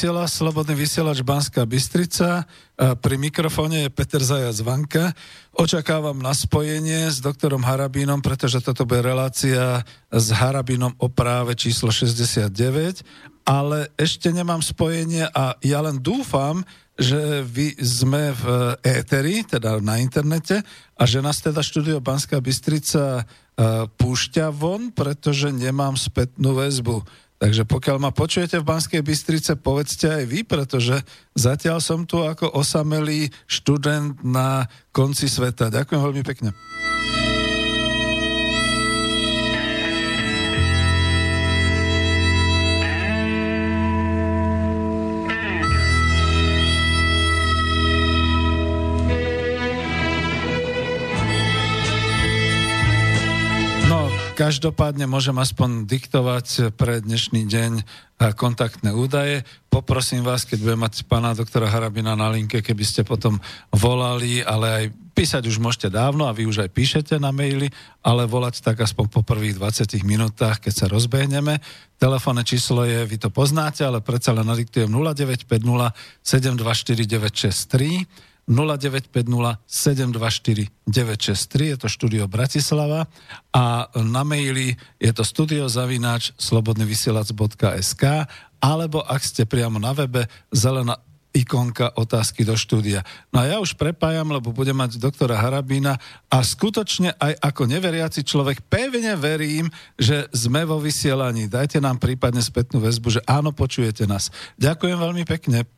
vysiela 0.00 0.24
Slobodný 0.24 0.80
vysielač 0.80 1.20
Banská 1.20 1.68
Bystrica. 1.68 2.48
Pri 3.04 3.20
mikrofóne 3.20 3.84
je 3.84 3.92
Peter 3.92 4.24
Zajac 4.24 4.56
Vanka. 4.64 5.12
Očakávam 5.52 6.16
na 6.16 6.32
spojenie 6.32 7.12
s 7.12 7.20
doktorom 7.20 7.60
Harabínom, 7.60 8.24
pretože 8.24 8.64
toto 8.64 8.88
bude 8.88 9.04
relácia 9.04 9.84
s 10.08 10.26
Harabínom 10.32 10.96
o 10.96 11.12
práve 11.12 11.52
číslo 11.52 11.92
69, 11.92 13.04
ale 13.44 13.92
ešte 14.00 14.32
nemám 14.32 14.64
spojenie 14.64 15.28
a 15.36 15.60
ja 15.60 15.84
len 15.84 16.00
dúfam, 16.00 16.64
že 16.96 17.44
vy 17.44 17.76
sme 17.84 18.32
v 18.32 18.44
éteri, 18.80 19.44
teda 19.44 19.84
na 19.84 20.00
internete 20.00 20.64
a 20.96 21.04
že 21.04 21.20
nás 21.20 21.44
teda 21.44 21.60
štúdio 21.60 22.00
Banská 22.00 22.40
Bystrica 22.40 23.28
púšťa 24.00 24.48
von, 24.48 24.96
pretože 24.96 25.52
nemám 25.52 25.92
spätnú 26.00 26.56
väzbu. 26.56 27.04
Takže 27.40 27.64
pokiaľ 27.64 27.96
ma 28.04 28.12
počujete 28.12 28.60
v 28.60 28.68
Banskej 28.68 29.00
Bystrice, 29.00 29.56
povedzte 29.56 30.12
aj 30.12 30.24
vy, 30.28 30.44
pretože 30.44 31.00
zatiaľ 31.32 31.80
som 31.80 32.04
tu 32.04 32.20
ako 32.20 32.52
osamelý 32.52 33.32
študent 33.48 34.20
na 34.20 34.68
konci 34.92 35.24
sveta. 35.24 35.72
Ďakujem 35.72 36.00
veľmi 36.04 36.20
pekne. 36.20 36.52
Každopádne 54.40 55.04
môžem 55.04 55.36
aspoň 55.36 55.84
diktovať 55.84 56.72
pre 56.72 57.04
dnešný 57.04 57.44
deň 57.44 57.72
e, 57.76 57.82
kontaktné 58.32 58.88
údaje. 58.88 59.44
Poprosím 59.68 60.24
vás, 60.24 60.48
keď 60.48 60.64
budem 60.64 60.80
mať 60.80 61.04
pána 61.04 61.36
doktora 61.36 61.68
Harabina 61.68 62.16
na 62.16 62.32
linke, 62.32 62.64
keby 62.64 62.80
ste 62.80 63.04
potom 63.04 63.36
volali, 63.68 64.40
ale 64.40 64.66
aj 64.72 64.84
písať 65.12 65.44
už 65.44 65.60
môžete 65.60 65.92
dávno 65.92 66.24
a 66.24 66.32
vy 66.32 66.48
už 66.48 66.64
aj 66.64 66.72
píšete 66.72 67.20
na 67.20 67.36
maily, 67.36 67.68
ale 68.00 68.24
volať 68.24 68.64
tak 68.64 68.80
aspoň 68.80 69.12
po 69.12 69.20
prvých 69.20 69.60
20 69.60 70.08
minútach, 70.08 70.56
keď 70.56 70.72
sa 70.72 70.86
rozbehneme. 70.88 71.60
Telefónne 72.00 72.40
číslo 72.40 72.88
je, 72.88 72.96
vy 73.04 73.20
to 73.20 73.28
poznáte, 73.28 73.84
ale 73.84 74.00
predsa 74.00 74.32
len 74.32 74.48
nadiktujem 74.48 74.88
0950 74.88 75.44
724 76.24 76.96
963 77.04 78.29
0950 78.50 79.62
724 79.64 80.74
963, 80.90 81.70
je 81.70 81.76
to 81.78 81.86
štúdio 81.86 82.26
Bratislava 82.26 83.06
a 83.54 83.86
na 83.94 84.26
maili 84.26 84.74
je 84.98 85.12
to 85.14 85.22
studiozavináč 85.22 86.34
slobodnyvysielac.sk 86.34 88.26
alebo 88.58 89.06
ak 89.06 89.22
ste 89.22 89.46
priamo 89.46 89.78
na 89.78 89.94
webe, 89.94 90.26
zelená 90.50 90.98
ikonka 91.30 91.94
otázky 91.94 92.42
do 92.42 92.58
štúdia. 92.58 93.06
No 93.30 93.42
a 93.42 93.46
ja 93.46 93.56
už 93.62 93.78
prepájam, 93.78 94.34
lebo 94.34 94.50
budem 94.50 94.74
mať 94.74 94.98
doktora 94.98 95.38
Harabína 95.38 95.94
a 96.26 96.38
skutočne 96.42 97.14
aj 97.22 97.38
ako 97.38 97.70
neveriaci 97.70 98.26
človek 98.26 98.66
pevne 98.66 99.14
verím, 99.14 99.70
že 99.94 100.26
sme 100.34 100.66
vo 100.66 100.82
vysielaní. 100.82 101.46
Dajte 101.46 101.78
nám 101.78 102.02
prípadne 102.02 102.42
spätnú 102.42 102.82
väzbu, 102.82 103.08
že 103.14 103.20
áno, 103.30 103.54
počujete 103.54 104.10
nás. 104.10 104.34
Ďakujem 104.58 104.98
veľmi 104.98 105.22
pekne. 105.22 105.70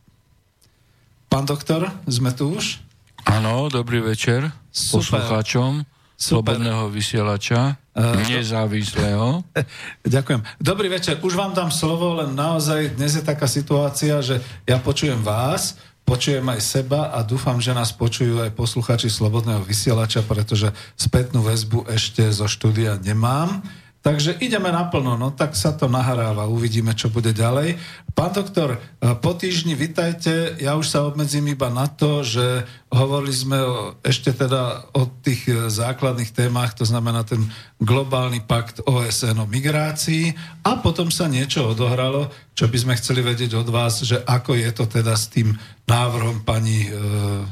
Pán 1.33 1.49
doktor, 1.49 1.89
sme 2.05 2.29
tu 2.29 2.53
už? 2.53 2.77
Áno, 3.25 3.65
dobrý 3.65 4.05
večer 4.05 4.53
Super. 4.69 5.17
poslucháčom 5.17 5.81
Slobodného 6.13 6.93
vysielača, 6.93 7.73
uh, 7.73 8.21
nezávislého. 8.29 9.41
Ďakujem. 10.13 10.45
Dobrý 10.61 10.93
večer, 10.93 11.17
už 11.25 11.33
vám 11.33 11.57
dám 11.57 11.73
slovo, 11.73 12.21
len 12.21 12.37
naozaj 12.37 13.01
dnes 13.01 13.17
je 13.17 13.25
taká 13.25 13.49
situácia, 13.49 14.21
že 14.21 14.45
ja 14.69 14.77
počujem 14.77 15.25
vás, 15.25 15.81
počujem 16.05 16.45
aj 16.45 16.61
seba 16.61 17.09
a 17.09 17.25
dúfam, 17.25 17.57
že 17.57 17.73
nás 17.73 17.89
počujú 17.89 18.37
aj 18.45 18.53
posluchači 18.53 19.09
Slobodného 19.09 19.65
vysielača, 19.65 20.21
pretože 20.21 20.69
spätnú 20.93 21.41
väzbu 21.41 21.89
ešte 21.89 22.29
zo 22.29 22.45
štúdia 22.45 23.01
nemám. 23.01 23.65
Takže 24.03 24.35
ideme 24.43 24.67
naplno, 24.67 25.15
no 25.15 25.31
tak 25.31 25.55
sa 25.55 25.71
to 25.71 25.87
nahráva, 25.87 26.51
uvidíme, 26.51 26.91
čo 26.91 27.07
bude 27.07 27.31
ďalej. 27.31 27.79
Pán 28.11 28.35
doktor, 28.35 28.75
e, 28.75 28.79
po 29.15 29.31
týždni 29.31 29.79
vitajte, 29.79 30.59
ja 30.59 30.75
už 30.75 30.91
sa 30.91 31.07
obmedzím 31.07 31.47
iba 31.55 31.71
na 31.71 31.87
to, 31.87 32.19
že 32.19 32.67
hovorili 32.91 33.31
sme 33.31 33.63
o, 33.63 33.95
ešte 34.03 34.35
teda 34.35 34.91
o 34.91 35.07
tých 35.07 35.47
e, 35.47 35.71
základných 35.71 36.35
témach, 36.35 36.75
to 36.75 36.83
znamená 36.83 37.23
ten 37.23 37.47
globálny 37.79 38.43
pakt 38.43 38.83
OSN 38.83 39.39
o 39.39 39.47
migrácii 39.47 40.35
a 40.67 40.83
potom 40.83 41.07
sa 41.07 41.31
niečo 41.31 41.71
odohralo, 41.71 42.27
čo 42.59 42.67
by 42.67 42.75
sme 42.75 42.99
chceli 42.99 43.23
vedieť 43.23 43.55
od 43.55 43.71
vás, 43.71 44.03
že 44.03 44.19
ako 44.19 44.59
je 44.59 44.69
to 44.75 44.83
teda 44.83 45.15
s 45.15 45.31
tým 45.31 45.55
návrhom 45.87 46.43
pani 46.43 46.85
e, 46.85 46.89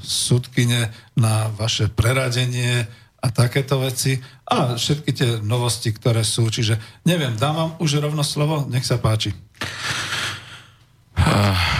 sudkyne 0.04 0.92
na 1.16 1.48
vaše 1.56 1.88
preradenie, 1.88 2.92
a 3.22 3.28
takéto 3.30 3.78
veci 3.78 4.18
a 4.50 4.74
všetky 4.74 5.12
tie 5.14 5.30
novosti, 5.46 5.94
ktoré 5.94 6.26
sú. 6.26 6.50
Čiže 6.50 7.06
neviem, 7.06 7.38
dám 7.38 7.56
vám 7.56 7.72
už 7.78 8.02
rovno 8.02 8.26
slovo, 8.26 8.66
nech 8.66 8.86
sa 8.86 8.98
páči. 8.98 9.32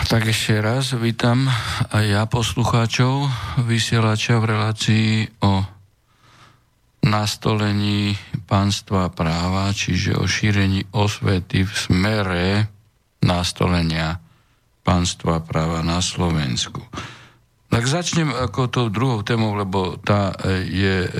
Tak 0.06 0.28
ešte 0.28 0.62
raz 0.62 0.94
vítam 0.94 1.50
aj 1.90 2.04
ja 2.04 2.22
poslucháčov 2.30 3.26
vysielača 3.66 4.38
v 4.38 4.44
relácii 4.44 5.08
o 5.42 5.66
nastolení 7.02 8.14
pánstva 8.46 9.10
práva, 9.10 9.74
čiže 9.74 10.14
o 10.14 10.30
šírení 10.30 10.86
osvety 10.94 11.66
v 11.66 11.72
smere 11.74 12.70
nastolenia 13.24 14.22
pánstva 14.86 15.42
práva 15.42 15.82
na 15.82 15.98
Slovensku. 15.98 16.86
Tak 17.72 17.88
začnem 17.88 18.28
ako 18.28 18.68
tou 18.68 18.86
druhou 18.92 19.24
témou, 19.24 19.56
lebo 19.56 19.96
tá 19.96 20.36
e, 20.36 20.68
je 20.68 20.96
e, 21.08 21.10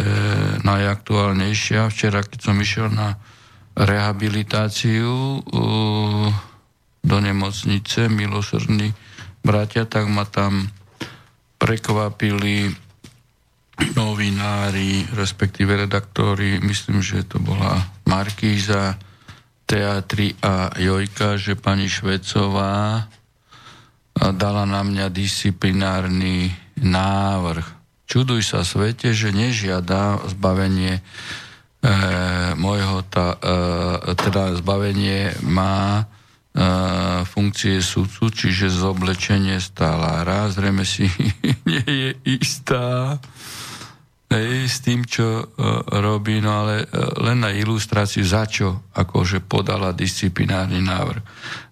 najaktuálnejšia. 0.61 1.89
Včera, 1.89 2.21
keď 2.21 2.39
som 2.45 2.61
išiel 2.61 2.93
na 2.93 3.17
rehabilitáciu 3.73 5.09
e, 5.09 5.41
do 7.01 7.17
nemocnice 7.25 8.13
milosrdní 8.13 8.93
bratia, 9.41 9.89
tak 9.89 10.05
ma 10.13 10.29
tam 10.29 10.69
prekvapili 11.57 12.69
novinári, 13.97 15.09
respektíve 15.17 15.89
redaktori, 15.89 16.61
myslím, 16.61 17.01
že 17.01 17.25
to 17.25 17.41
bola 17.41 17.81
Markíza, 18.05 19.01
Teatri 19.65 20.37
a 20.45 20.69
Jojka, 20.77 21.41
že 21.41 21.57
pani 21.57 21.89
Švecová 21.89 23.09
dala 24.17 24.65
na 24.69 24.85
mňa 24.85 25.09
disciplinárny 25.09 26.53
návrh. 26.81 27.67
Čuduj 28.07 28.45
sa 28.45 28.61
svete, 28.61 29.17
že 29.17 29.33
nežiada 29.33 30.21
zbavenie 30.29 31.01
e, 31.01 31.03
môjho, 32.61 33.01
ta, 33.09 33.41
e, 33.41 34.13
teda 34.13 34.53
zbavenie 34.61 35.33
má 35.49 36.05
e, 36.53 37.25
funkcie 37.25 37.81
sudcu, 37.81 38.29
čiže 38.29 38.69
zoblečenie 38.69 39.57
stálára. 39.57 40.53
Zrejme 40.53 40.85
si 40.85 41.09
nie 41.69 41.87
je 41.89 42.11
istá 42.37 43.17
hej, 43.17 43.62
s 44.41 44.81
tým, 44.81 45.05
čo 45.05 45.45
uh, 45.45 45.47
robí, 46.01 46.41
no 46.41 46.65
ale 46.65 46.89
uh, 46.89 47.21
len 47.21 47.45
na 47.45 47.53
ilustráciu, 47.53 48.25
za 48.25 48.49
čo 48.49 48.89
akože 48.97 49.45
podala 49.45 49.93
disciplinárny 49.93 50.81
návrh. 50.81 51.23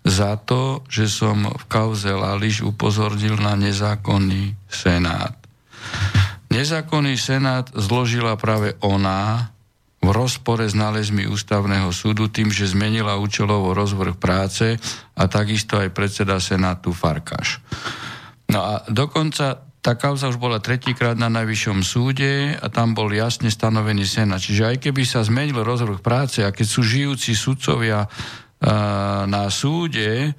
Za 0.04 0.36
to, 0.40 0.84
že 0.88 1.08
som 1.08 1.48
v 1.48 1.64
kauze 1.68 2.12
Lališ 2.12 2.64
upozornil 2.64 3.40
na 3.40 3.56
nezákonný 3.56 4.56
senát. 4.68 5.36
Nezákonný 6.50 7.14
senát 7.14 7.70
zložila 7.72 8.34
práve 8.34 8.74
ona 8.82 9.52
v 10.00 10.08
rozpore 10.10 10.64
s 10.64 10.72
nálezmi 10.72 11.28
ústavného 11.28 11.92
súdu 11.92 12.32
tým, 12.32 12.48
že 12.48 12.72
zmenila 12.72 13.20
účelovo 13.20 13.76
rozvrh 13.76 14.16
práce 14.16 14.80
a 15.14 15.22
takisto 15.28 15.76
aj 15.76 15.92
predseda 15.92 16.40
senátu 16.40 16.96
Farkáš. 16.96 17.60
No 18.50 18.64
a 18.64 18.74
dokonca 18.88 19.69
tá 19.80 19.96
kauza 19.96 20.28
už 20.28 20.36
bola 20.36 20.60
tretíkrát 20.60 21.16
na 21.16 21.32
najvyššom 21.32 21.80
súde 21.80 22.52
a 22.60 22.66
tam 22.68 22.92
bol 22.92 23.08
jasne 23.12 23.48
stanovený 23.48 24.04
senát. 24.04 24.40
Čiže 24.40 24.76
aj 24.76 24.76
keby 24.84 25.02
sa 25.08 25.24
zmenil 25.24 25.64
rozvrh 25.64 26.04
práce 26.04 26.44
a 26.44 26.52
keď 26.52 26.66
sú 26.68 26.84
žijúci 26.84 27.32
sudcovia 27.32 28.04
na 29.24 29.48
súde, 29.48 30.36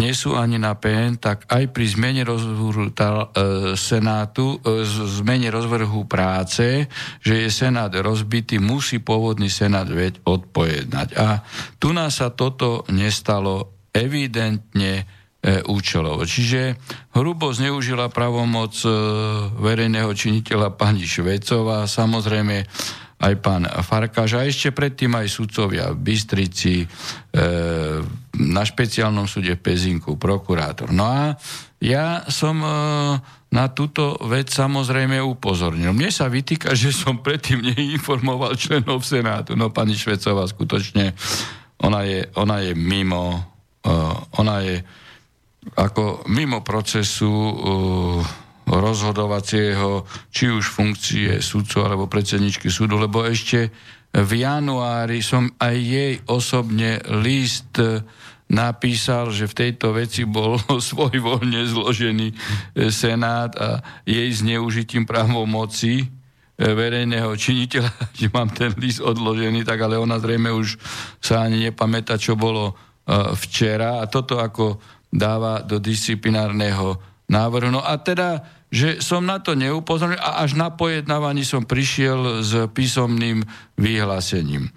nie 0.00 0.12
sú 0.16 0.34
ani 0.36 0.56
na 0.56 0.72
PN, 0.72 1.20
tak 1.20 1.44
aj 1.52 1.68
pri 1.68 1.84
zmene 1.84 2.24
rozvrhu 2.24 2.90
tá, 2.96 3.28
e, 3.28 3.76
Senátu, 3.76 4.56
e, 4.64 4.82
zmene 4.88 5.52
rozvrhu 5.52 6.08
práce, 6.08 6.88
že 7.20 7.34
je 7.44 7.48
Senát 7.52 7.92
rozbitý, 7.92 8.56
musí 8.56 9.04
pôvodný 9.04 9.52
Senát 9.52 9.84
veď 9.84 10.24
odpojednať. 10.24 11.08
A 11.20 11.44
tu 11.76 11.92
nás 11.92 12.18
sa 12.18 12.32
toto 12.32 12.88
nestalo 12.88 13.84
evidentne 13.92 15.04
E, 15.42 15.58
účelovo. 15.66 16.22
Čiže 16.22 16.78
hrubo 17.18 17.50
zneužila 17.50 18.14
pravomoc 18.14 18.78
e, 18.86 18.90
verejného 19.58 20.14
činiteľa 20.14 20.78
pani 20.78 21.02
Švecová, 21.02 21.90
samozrejme 21.90 22.62
aj 23.18 23.34
pán 23.42 23.66
Farkáš 23.66 24.38
a 24.38 24.46
ešte 24.46 24.70
predtým 24.70 25.10
aj 25.18 25.26
sudcovia 25.26 25.90
v 25.90 25.98
Bystrici, 25.98 26.86
e, 26.86 26.86
na 28.38 28.62
špeciálnom 28.62 29.26
súde 29.26 29.58
v 29.58 29.64
Pezinku, 29.66 30.14
prokurátor. 30.14 30.94
No 30.94 31.10
a 31.10 31.34
ja 31.82 32.22
som 32.30 32.62
e, 32.62 32.70
na 33.50 33.66
túto 33.74 34.14
vec 34.30 34.46
samozrejme 34.46 35.18
upozornil. 35.26 35.90
Mne 35.90 36.14
sa 36.14 36.30
vytýka, 36.30 36.70
že 36.78 36.94
som 36.94 37.18
predtým 37.18 37.66
neinformoval 37.66 38.54
členov 38.54 39.02
Senátu. 39.02 39.58
No 39.58 39.74
pani 39.74 39.98
Švecová 39.98 40.46
skutočne, 40.46 41.18
ona 41.82 42.06
je, 42.06 42.30
ona 42.38 42.62
je 42.62 42.78
mimo, 42.78 43.42
uh, 43.82 44.38
ona 44.38 44.62
je 44.62 45.01
ako 45.78 46.26
mimo 46.26 46.60
procesu 46.66 47.30
uh, 47.30 48.22
rozhodovacieho, 48.66 50.06
či 50.30 50.50
už 50.50 50.64
funkcie 50.64 51.42
sudcu 51.42 51.82
alebo 51.82 52.06
predsedničky 52.06 52.70
súdu, 52.70 52.98
lebo 52.98 53.26
ešte 53.26 53.70
v 54.12 54.44
januári 54.44 55.24
som 55.24 55.48
aj 55.56 55.76
jej 55.76 56.14
osobne 56.28 57.00
list 57.24 57.80
napísal, 58.52 59.32
že 59.32 59.48
v 59.48 59.56
tejto 59.56 59.96
veci 59.96 60.28
bol 60.28 60.60
svojvoľne 60.92 61.64
zložený 61.64 62.26
e, 62.28 62.34
Senát 62.92 63.56
a 63.56 63.80
jej 64.04 64.28
zneužitím 64.28 65.08
právomoci 65.08 66.04
verejného 66.60 67.32
činiteľa, 67.32 67.92
že 68.20 68.28
mám 68.28 68.52
ten 68.52 68.76
list 68.76 69.00
odložený, 69.00 69.64
tak 69.64 69.80
ale 69.80 69.96
ona 69.96 70.20
zrejme 70.20 70.52
už 70.52 70.76
sa 71.18 71.48
ani 71.48 71.72
nepamätá, 71.72 72.20
čo 72.20 72.36
bolo 72.36 72.76
včera. 73.34 73.98
A 73.98 74.06
toto 74.06 74.38
ako 74.38 74.78
dáva 75.12 75.60
do 75.60 75.76
disciplinárneho 75.76 76.96
návrhu. 77.28 77.68
No 77.68 77.84
a 77.84 78.00
teda, 78.00 78.42
že 78.72 79.04
som 79.04 79.28
na 79.28 79.38
to 79.38 79.52
neupozornil 79.52 80.18
a 80.18 80.40
až 80.40 80.56
na 80.56 80.72
pojednávaní 80.72 81.44
som 81.44 81.68
prišiel 81.68 82.40
s 82.40 82.52
písomným 82.72 83.44
vyhlásením. 83.76 84.72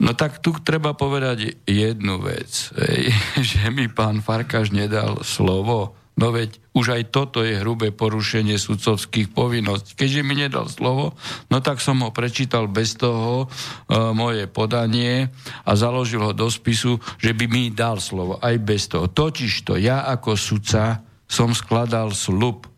No 0.00 0.16
tak 0.16 0.40
tu 0.40 0.56
treba 0.64 0.96
povedať 0.96 1.62
jednu 1.68 2.18
vec, 2.24 2.74
že 3.48 3.60
mi 3.70 3.86
pán 3.86 4.20
Farkáš 4.24 4.74
nedal 4.74 5.22
slovo. 5.22 5.99
No 6.20 6.36
veď 6.36 6.60
už 6.76 7.00
aj 7.00 7.02
toto 7.08 7.40
je 7.40 7.56
hrubé 7.56 7.96
porušenie 7.96 8.60
sudcovských 8.60 9.32
povinností. 9.32 9.96
Keďže 9.96 10.20
mi 10.20 10.36
nedal 10.36 10.68
slovo, 10.68 11.16
no 11.48 11.56
tak 11.64 11.80
som 11.80 12.04
ho 12.04 12.12
prečítal 12.12 12.68
bez 12.68 13.00
toho 13.00 13.48
e, 13.48 13.96
moje 14.12 14.44
podanie 14.44 15.32
a 15.64 15.72
založil 15.72 16.20
ho 16.20 16.36
do 16.36 16.52
spisu, 16.52 17.00
že 17.16 17.32
by 17.32 17.48
mi 17.48 17.72
dal 17.72 17.96
slovo 18.04 18.36
aj 18.36 18.54
bez 18.60 18.92
toho. 18.92 19.08
Totižto 19.08 19.80
ja 19.80 20.04
ako 20.12 20.36
sudca 20.36 21.00
som 21.24 21.56
skladal 21.56 22.12
slub. 22.12 22.68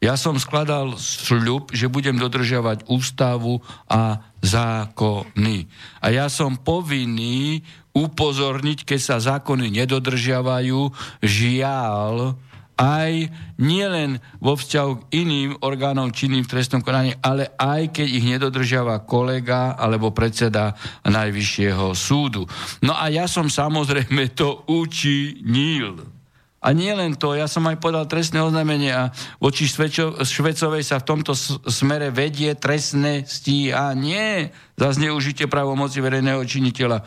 Ja 0.00 0.14
som 0.16 0.40
skladal 0.40 0.96
sľub, 0.96 1.74
že 1.74 1.92
budem 1.92 2.16
dodržiavať 2.16 2.88
ústavu 2.88 3.60
a 3.90 4.22
zákony. 4.40 5.66
A 5.98 6.14
ja 6.14 6.30
som 6.30 6.54
povinný 6.54 7.66
upozorniť, 7.92 8.86
keď 8.86 9.00
sa 9.02 9.16
zákony 9.18 9.82
nedodržiavajú, 9.82 10.94
žiaľ, 11.18 12.38
aj 12.78 13.26
nielen 13.58 14.22
vo 14.38 14.54
vzťahu 14.54 14.92
k 14.94 15.02
iným 15.18 15.50
orgánom 15.66 16.14
činným 16.14 16.46
v 16.46 16.52
trestnom 16.54 16.80
konaní, 16.80 17.18
ale 17.18 17.50
aj 17.58 17.90
keď 17.90 18.06
ich 18.06 18.24
nedodržiava 18.24 19.02
kolega 19.02 19.74
alebo 19.74 20.14
predseda 20.14 20.78
Najvyššieho 21.02 21.90
súdu. 21.98 22.46
No 22.80 22.94
a 22.94 23.10
ja 23.10 23.26
som 23.26 23.50
samozrejme 23.50 24.30
to 24.38 24.62
učinil. 24.70 26.18
A 26.58 26.74
nie 26.74 26.90
len 26.90 27.14
to, 27.14 27.38
ja 27.38 27.46
som 27.46 27.62
aj 27.70 27.78
podal 27.78 28.10
trestné 28.10 28.42
oznámenie 28.42 28.90
a 28.90 29.14
voči 29.38 29.70
Švečo, 29.70 30.18
Švecovej 30.26 30.82
sa 30.82 30.98
v 30.98 31.06
tomto 31.06 31.30
smere 31.70 32.10
vedie 32.10 32.50
trestné 32.58 33.22
stíhanie 33.22 34.50
za 34.74 34.90
zneužitie 34.90 35.46
právomoci 35.46 36.02
verejného 36.02 36.42
činiteľa. 36.42 37.06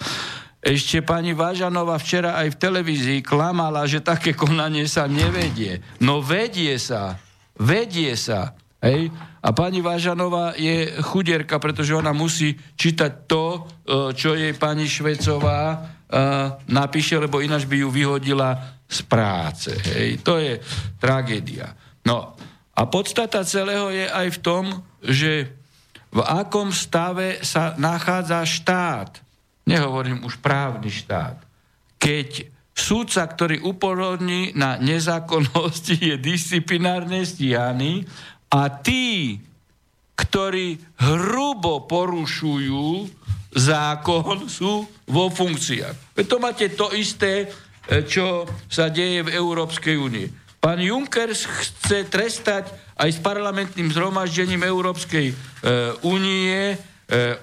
Ešte 0.61 1.01
pani 1.01 1.33
Vážanová 1.33 1.97
včera 1.97 2.37
aj 2.37 2.53
v 2.53 2.59
televízii 2.61 3.19
klamala, 3.25 3.81
že 3.89 3.97
také 3.97 4.37
konanie 4.37 4.85
sa 4.85 5.09
nevedie. 5.09 5.81
No 5.97 6.21
vedie 6.21 6.77
sa, 6.77 7.17
vedie 7.57 8.13
sa. 8.13 8.53
Hej? 8.77 9.09
A 9.41 9.49
pani 9.57 9.81
Vážanová 9.81 10.53
je 10.53 11.01
chudierka, 11.01 11.57
pretože 11.57 11.97
ona 11.97 12.13
musí 12.13 12.53
čítať 12.77 13.11
to, 13.25 13.45
e, 13.57 13.59
čo 14.13 14.37
jej 14.37 14.53
pani 14.53 14.85
Švecová 14.85 15.61
e, 15.73 15.77
napíše, 16.69 17.17
lebo 17.17 17.41
ináč 17.41 17.65
by 17.65 17.81
ju 17.81 17.89
vyhodila 17.89 18.77
z 18.85 19.01
práce. 19.09 19.73
Hej. 19.73 20.21
To 20.21 20.37
je 20.37 20.61
tragédia. 21.01 21.73
No 22.05 22.37
a 22.77 22.81
podstata 22.85 23.41
celého 23.41 23.89
je 23.89 24.05
aj 24.05 24.27
v 24.29 24.41
tom, 24.45 24.63
že 25.01 25.57
v 26.13 26.21
akom 26.21 26.69
stave 26.69 27.41
sa 27.41 27.73
nachádza 27.81 28.45
štát. 28.45 29.30
Nehovorím 29.67 30.25
už 30.25 30.41
právny 30.41 30.89
štát. 30.89 31.37
Keď 32.01 32.49
súdca, 32.73 33.25
ktorý 33.29 33.61
upozorní 33.61 34.57
na 34.57 34.79
nezákonnosti, 34.81 35.97
je 36.01 36.15
disciplinárne 36.17 37.21
stíhaný 37.21 38.09
a 38.49 38.67
tí, 38.69 39.37
ktorí 40.17 40.81
hrubo 40.97 41.85
porušujú 41.85 43.09
zákon, 43.51 44.47
sú 44.47 44.87
vo 45.05 45.25
funkciách. 45.29 46.17
To 46.25 46.37
máte 46.39 46.71
to 46.73 46.89
isté, 46.95 47.51
E, 47.89 48.05
čo 48.05 48.45
sa 48.69 48.93
deje 48.93 49.25
v 49.25 49.33
Európskej 49.33 49.97
únie. 49.97 50.29
Pán 50.61 50.77
Juncker 50.77 51.33
chce 51.33 52.05
trestať 52.05 52.69
aj 52.93 53.09
s 53.09 53.19
parlamentným 53.19 53.89
zhromaždením 53.89 54.61
Európskej 54.61 55.33
e, 55.33 55.35
únie 56.05 56.71
e, 56.71 56.75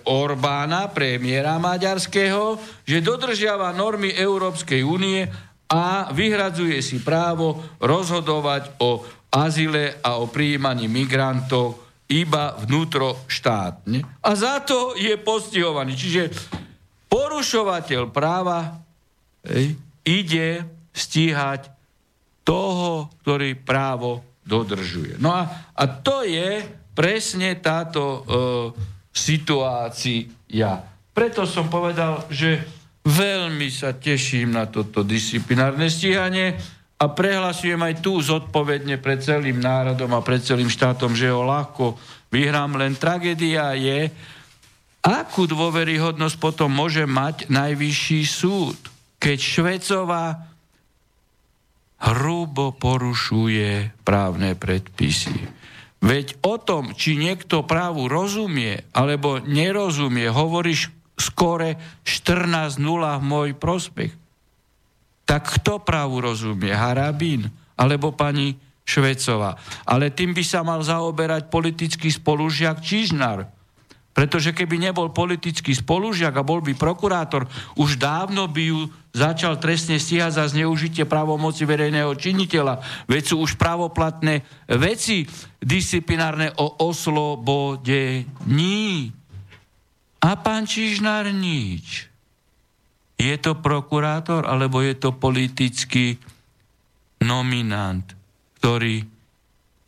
Orbána, 0.09 0.89
premiéra 0.89 1.61
maďarského, 1.61 2.57
že 2.89 3.05
dodržiava 3.05 3.69
normy 3.77 4.17
Európskej 4.17 4.81
únie 4.81 5.29
a 5.69 6.09
vyhradzuje 6.09 6.81
si 6.81 7.05
právo 7.05 7.61
rozhodovať 7.77 8.81
o 8.81 9.05
azile 9.29 10.01
a 10.01 10.17
o 10.17 10.25
prijímaní 10.25 10.89
migrantov 10.89 11.85
iba 12.09 12.57
vnútroštátne. 12.57 14.25
A 14.25 14.31
za 14.33 14.65
to 14.65 14.97
je 14.97 15.13
postihovaný. 15.21 15.93
Čiže 15.93 16.33
porušovateľ 17.13 18.03
práva 18.09 18.81
ej, 19.45 19.77
ide 20.09 20.65
stíhať 20.97 21.69
toho, 22.49 23.13
ktorý 23.21 23.61
právo 23.61 24.25
dodržuje. 24.49 25.21
No 25.21 25.37
a, 25.37 25.69
a 25.77 25.85
to 25.85 26.25
je 26.25 26.65
presne 26.97 27.61
táto 27.61 28.03
e, 28.03 28.21
situácia. 29.19 30.71
Preto 31.11 31.43
som 31.45 31.67
povedal, 31.67 32.23
že 32.31 32.63
veľmi 33.03 33.67
sa 33.75 33.97
teším 33.99 34.55
na 34.55 34.71
toto 34.71 35.03
disciplinárne 35.03 35.91
stíhanie 35.91 36.55
a 36.99 37.05
prehlasujem 37.11 37.79
aj 37.79 37.95
tu 37.99 38.23
zodpovedne 38.23 39.03
pred 39.03 39.19
celým 39.19 39.59
národom 39.59 40.15
a 40.15 40.23
pred 40.23 40.43
celým 40.43 40.71
štátom, 40.71 41.15
že 41.19 41.31
ho 41.31 41.43
ľahko 41.43 41.99
vyhrám. 42.31 42.79
Len 42.79 42.95
tragédia 42.95 43.75
je, 43.75 44.11
akú 45.03 45.51
dôveryhodnosť 45.51 46.37
potom 46.39 46.71
môže 46.71 47.03
mať 47.07 47.51
najvyšší 47.51 48.23
súd 48.23 48.79
keď 49.19 49.39
Švecová 49.39 50.27
hrubo 51.99 52.71
porušuje 52.79 53.99
právne 54.07 54.55
predpisy. 54.55 55.58
Veď 55.99 56.39
o 56.47 56.63
tom, 56.63 56.95
či 56.95 57.19
niekto 57.19 57.67
právu 57.67 58.07
rozumie 58.07 58.87
alebo 58.95 59.43
nerozumie, 59.43 60.31
hovoríš 60.31 60.95
skore 61.19 61.75
14.0 62.07 62.79
v 63.19 63.25
môj 63.27 63.51
prospech. 63.59 64.13
Tak 65.27 65.59
kto 65.59 65.83
právu 65.83 66.23
rozumie? 66.23 66.71
Harabín 66.71 67.51
alebo 67.75 68.15
pani 68.15 68.55
Švecová. 68.87 69.59
Ale 69.85 70.15
tým 70.15 70.33
by 70.33 70.45
sa 70.47 70.63
mal 70.63 70.81
zaoberať 70.81 71.51
politický 71.51 72.09
spolužiak 72.09 72.81
Čižnar 72.81 73.59
pretože 74.19 74.51
keby 74.51 74.83
nebol 74.83 75.15
politický 75.15 75.71
spolužiak 75.71 76.35
a 76.35 76.43
bol 76.43 76.59
by 76.59 76.75
prokurátor, 76.75 77.47
už 77.79 78.03
dávno 78.03 78.51
by 78.51 78.63
ju 78.67 78.91
začal 79.13 79.57
trestne 79.59 79.99
stíhať 79.99 80.33
za 80.39 80.45
zneužitie 80.53 81.05
právomoci 81.09 81.65
verejného 81.65 82.15
činiteľa. 82.15 82.81
Veď 83.09 83.23
sú 83.35 83.41
už 83.43 83.57
pravoplatné 83.57 84.45
veci 84.69 85.27
disciplinárne 85.59 86.53
o 86.61 86.85
oslobodení. 86.85 88.27
A 90.19 90.31
pán 90.39 90.67
Čižnár 90.67 91.31
nič. 91.31 92.11
Je 93.19 93.35
to 93.43 93.59
prokurátor, 93.59 94.47
alebo 94.47 94.79
je 94.79 94.95
to 94.95 95.11
politický 95.11 96.19
nominant, 97.19 98.07
ktorý 98.63 99.03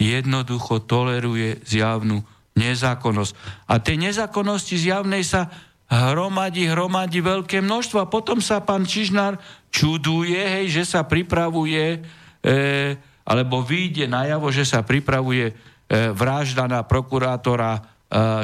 jednoducho 0.02 0.82
toleruje 0.82 1.62
zjavnú 1.62 2.26
nezákonnosť. 2.58 3.32
A 3.70 3.78
tej 3.78 4.10
nezákonnosti 4.10 4.74
zjavnej 4.74 5.22
sa 5.22 5.46
hromadí, 5.90 6.70
hromadí 6.70 7.18
veľké 7.18 7.58
množstvo 7.58 7.98
a 7.98 8.10
potom 8.10 8.38
sa 8.38 8.62
pán 8.62 8.86
Čižnár 8.86 9.34
čuduje, 9.74 10.38
hej, 10.38 10.70
že 10.70 10.84
sa 10.86 11.02
pripravuje, 11.02 11.98
e, 12.46 12.54
alebo 13.26 13.66
vyjde 13.66 14.06
najavo, 14.06 14.54
že 14.54 14.62
sa 14.62 14.86
pripravuje 14.86 15.50
e, 15.50 15.54
vražda 16.14 16.70
na 16.70 16.86
prokurátora 16.86 17.72
e, 17.74 17.80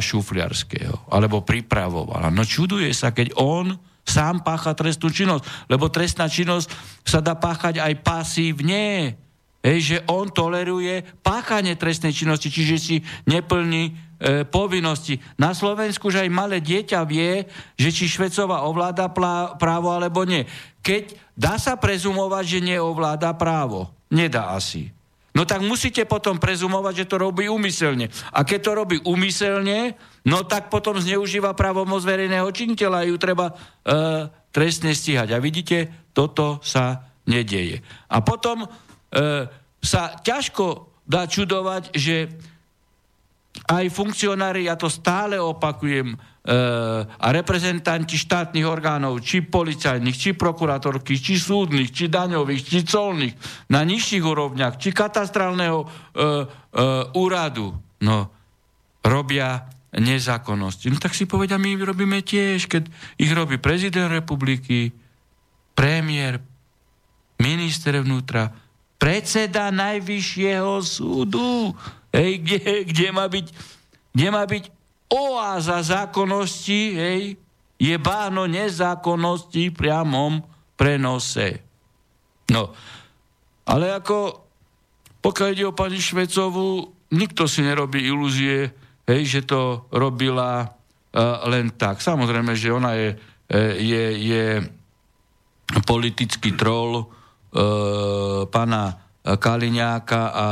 Šufliarského, 0.02 1.06
alebo 1.06 1.46
pripravovala. 1.46 2.34
No 2.34 2.42
čuduje 2.42 2.90
sa, 2.90 3.14
keď 3.14 3.38
on 3.38 3.78
sám 4.06 4.42
pácha 4.42 4.74
trestnú 4.74 5.10
činnosť, 5.10 5.70
lebo 5.70 5.86
trestná 5.90 6.26
činnosť 6.30 6.70
sa 7.02 7.22
dá 7.22 7.38
páchať 7.38 7.78
aj 7.82 7.94
pasívne. 8.02 9.14
Hej, 9.66 9.78
že 9.82 9.98
on 10.06 10.30
toleruje 10.30 11.02
páchanie 11.26 11.74
trestnej 11.74 12.14
činnosti, 12.14 12.54
čiže 12.54 12.76
si 12.78 12.96
neplní 13.26 14.05
povinnosti. 14.48 15.20
Na 15.36 15.52
Slovensku, 15.52 16.08
že 16.08 16.24
aj 16.24 16.30
malé 16.32 16.58
dieťa 16.64 17.00
vie, 17.04 17.44
že 17.76 17.92
či 17.92 18.08
Švecová 18.08 18.64
ovláda 18.64 19.12
plá, 19.12 19.56
právo 19.60 19.92
alebo 19.92 20.24
nie. 20.24 20.48
Keď 20.80 21.16
dá 21.36 21.60
sa 21.60 21.76
prezumovať, 21.76 22.44
že 22.56 22.58
neovláda 22.64 23.36
právo. 23.36 23.92
Nedá 24.08 24.56
asi. 24.56 24.96
No 25.36 25.44
tak 25.44 25.60
musíte 25.60 26.08
potom 26.08 26.40
prezumovať, 26.40 27.04
že 27.04 27.08
to 27.12 27.20
robí 27.20 27.44
úmyselne. 27.44 28.08
A 28.32 28.40
keď 28.40 28.60
to 28.64 28.72
robí 28.72 28.96
úmyselne, 29.04 29.92
no 30.24 30.48
tak 30.48 30.72
potom 30.72 30.96
zneužíva 30.96 31.52
právomoc 31.52 32.00
verejného 32.00 32.48
činiteľa 32.48 33.04
a 33.04 33.08
ju 33.12 33.16
treba 33.20 33.52
e, 33.52 33.54
trestne 34.48 34.96
stíhať. 34.96 35.36
A 35.36 35.42
vidíte, 35.44 36.08
toto 36.16 36.64
sa 36.64 37.12
nedeje. 37.28 37.84
A 38.08 38.24
potom 38.24 38.64
e, 38.64 38.68
sa 39.84 40.02
ťažko 40.16 40.88
dá 41.04 41.28
čudovať, 41.28 41.92
že 41.92 42.32
aj 43.64 43.88
funkcionári, 43.88 44.68
ja 44.68 44.76
to 44.76 44.92
stále 44.92 45.40
opakujem, 45.40 46.12
e, 46.12 46.16
a 47.08 47.26
reprezentanti 47.32 48.20
štátnych 48.20 48.68
orgánov, 48.68 49.24
či 49.24 49.40
policajných, 49.42 50.16
či 50.16 50.30
prokurátorky, 50.36 51.16
či 51.16 51.40
súdnych, 51.40 51.90
či 51.90 52.12
daňových, 52.12 52.62
či 52.62 52.78
colných, 52.84 53.34
na 53.72 53.80
nižších 53.82 54.24
úrovniach, 54.24 54.76
či 54.76 54.92
katastrálneho 54.92 55.78
e, 55.82 55.86
e, 55.86 56.24
úradu, 57.16 57.72
no, 58.04 58.18
robia 59.02 59.66
nezákonnosti. 59.96 60.92
No 60.92 61.00
tak 61.00 61.16
si 61.16 61.24
povedia, 61.24 61.56
my 61.56 61.72
robíme 61.80 62.20
tiež, 62.20 62.68
keď 62.68 62.84
ich 63.16 63.32
robí 63.32 63.56
prezident 63.56 64.12
republiky, 64.12 64.92
premiér, 65.72 66.40
minister 67.40 68.00
vnútra, 68.00 68.52
predseda 68.96 69.68
najvyššieho 69.72 70.80
súdu, 70.80 71.76
hej, 72.16 72.32
kde, 72.40 72.88
kde, 72.88 73.08
má 73.12 73.28
byť, 73.28 73.46
kde 74.16 74.28
má 74.32 74.42
byť 74.48 74.64
oáza 75.12 75.84
zákonnosti, 75.84 76.80
hej, 76.96 77.22
je 77.76 77.96
báno 78.00 78.48
nezákonnosti 78.48 79.68
v 79.68 79.76
priamom 79.76 80.40
prenose. 80.80 81.60
No, 82.48 82.72
ale 83.68 83.92
ako 83.92 84.46
pokiaľ 85.26 85.48
ide 85.50 85.66
o 85.66 85.74
pani 85.74 85.98
Švecovú, 85.98 86.86
nikto 87.10 87.50
si 87.50 87.66
nerobí 87.66 87.98
ilúzie, 87.98 88.70
hej, 89.10 89.22
že 89.26 89.40
to 89.42 89.90
robila 89.90 90.62
uh, 90.62 91.42
len 91.50 91.74
tak. 91.74 91.98
Samozrejme, 91.98 92.54
že 92.54 92.70
ona 92.70 92.94
je, 92.94 93.10
e, 93.50 93.58
je, 93.82 94.04
je 94.22 94.44
politický 95.82 96.54
troll 96.54 97.02
uh, 97.02 98.46
pána 98.46 99.05
Kaliňáka 99.26 100.22
a 100.30 100.46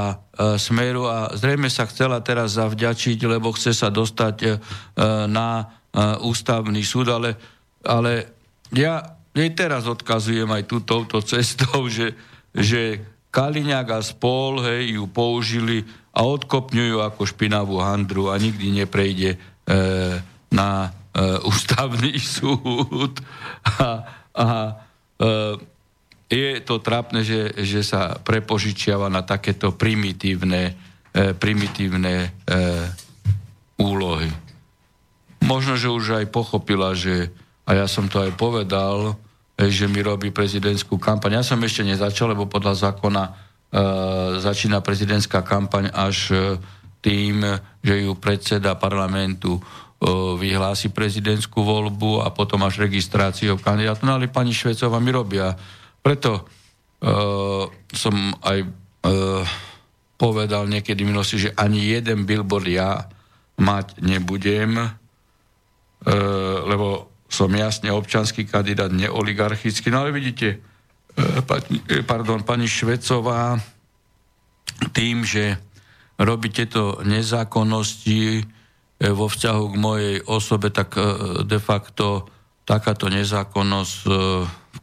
Smeru 0.59 1.07
a 1.07 1.31
zrejme 1.38 1.71
sa 1.71 1.87
chcela 1.87 2.19
teraz 2.19 2.59
zavďačiť, 2.59 3.19
lebo 3.31 3.54
chce 3.54 3.71
sa 3.71 3.87
dostať 3.87 4.37
e, 4.43 4.49
na 5.31 5.62
e, 5.62 5.64
ústavný 6.26 6.83
súd, 6.83 7.14
ale, 7.14 7.38
ale 7.87 8.35
ja 8.75 9.14
jej 9.31 9.50
teraz 9.54 9.87
odkazujem 9.87 10.50
aj 10.50 10.62
tú 10.66 10.83
touto 10.83 11.23
cestou, 11.23 11.87
že, 11.97 12.19
že 12.50 12.99
Kaliňák 13.35 13.88
a 13.95 14.00
spol 14.02 14.62
hej, 14.62 14.99
ju 14.99 15.11
použili 15.11 15.83
a 16.14 16.23
odkopňujú 16.23 17.02
ako 17.02 17.23
špinavú 17.26 17.83
handru 17.83 18.31
a 18.31 18.38
nikdy 18.38 18.71
neprejde 18.83 19.35
e, 19.35 19.38
na 20.54 20.71
e, 20.87 20.90
ústavný 21.50 22.14
súd. 22.19 23.19
A, 23.78 23.87
a 24.35 24.47
e, 25.19 25.74
je 26.34 26.58
to 26.66 26.82
trápne, 26.82 27.22
že, 27.22 27.54
že 27.62 27.86
sa 27.86 28.18
prepožičiava 28.18 29.06
na 29.06 29.22
takéto 29.22 29.70
primitívne, 29.70 30.74
e, 31.14 31.30
primitívne 31.32 32.14
e, 32.26 32.28
úlohy. 33.78 34.28
Možno, 35.44 35.78
že 35.78 35.92
už 35.92 36.24
aj 36.24 36.26
pochopila, 36.34 36.96
že, 36.96 37.30
a 37.68 37.78
ja 37.78 37.86
som 37.86 38.10
to 38.10 38.18
aj 38.18 38.34
povedal, 38.34 39.14
e, 39.54 39.70
že 39.70 39.86
mi 39.86 40.02
robí 40.02 40.34
prezidentskú 40.34 40.98
kampaň. 40.98 41.38
Ja 41.40 41.44
som 41.46 41.62
ešte 41.62 41.86
nezačal, 41.86 42.34
lebo 42.34 42.50
podľa 42.50 42.90
zákona 42.90 43.22
e, 43.22 43.32
začína 44.42 44.82
prezidentská 44.82 45.46
kampaň 45.46 45.94
až 45.94 46.34
e, 46.34 46.36
tým, 47.04 47.44
že 47.84 47.94
ju 48.08 48.16
predseda 48.16 48.80
parlamentu 48.80 49.60
e, 49.60 49.62
vyhlási 50.40 50.90
prezidentskú 50.90 51.60
voľbu 51.60 52.24
a 52.24 52.32
potom 52.32 52.64
až 52.64 52.80
registráciou 52.88 53.60
kandidátu. 53.60 54.08
No 54.08 54.16
ale 54.16 54.32
pani 54.32 54.56
Švecová 54.56 54.96
mi 54.98 55.12
robia 55.12 55.52
preto 56.04 56.44
uh, 56.44 57.64
som 57.96 58.14
aj 58.44 58.58
uh, 58.61 59.40
povedal 60.20 60.68
niekedy 60.68 61.00
minulosti, 61.00 61.49
že 61.49 61.56
ani 61.56 61.96
jeden 61.96 62.28
billboard 62.28 62.68
ja 62.68 63.08
mať 63.56 64.04
nebudem, 64.04 64.76
uh, 64.76 64.92
lebo 66.68 67.08
som 67.32 67.49
jasne 67.56 67.88
občanský 67.88 68.44
kandidát, 68.44 68.92
neoligarchický. 68.92 69.88
No 69.88 70.04
ale 70.04 70.12
vidíte, 70.12 70.61
uh, 70.61 71.40
pani, 71.49 71.80
pardon, 72.04 72.44
pani 72.44 72.68
Švecová 72.68 73.56
tým, 74.92 75.25
že 75.25 75.56
robí 76.20 76.52
tieto 76.52 77.00
nezákonnosti 77.00 78.44
vo 79.02 79.26
vzťahu 79.26 79.64
k 79.66 79.76
mojej 79.76 80.16
osobe, 80.30 80.70
tak 80.70 80.94
de 81.42 81.58
facto 81.58 82.30
takáto 82.62 83.11
nezákonnosť 83.11 83.99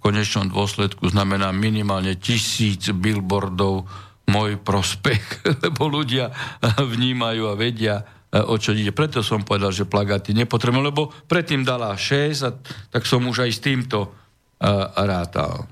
konečnom 0.02 0.50
dôsledku 0.50 1.14
znamená 1.14 1.54
minimálne 1.54 2.18
tisíc 2.18 2.90
billboardov 2.90 3.86
môj 4.26 4.58
prospech, 4.58 5.46
lebo 5.64 5.88
ľudia 5.88 6.34
vnímajú 6.82 7.44
a 7.46 7.54
vedia, 7.54 7.96
o 8.32 8.56
čo 8.58 8.72
ide. 8.74 8.96
Preto 8.96 9.22
som 9.22 9.46
povedal, 9.46 9.70
že 9.76 9.86
plagáty 9.86 10.34
nepotrebujem, 10.34 10.88
lebo 10.90 11.12
predtým 11.30 11.62
dala 11.62 11.94
6, 11.94 12.48
a, 12.48 12.52
tak 12.90 13.04
som 13.04 13.28
už 13.28 13.46
aj 13.46 13.52
s 13.52 13.60
týmto 13.60 14.08
uh, 14.08 14.88
rátal. 14.96 15.68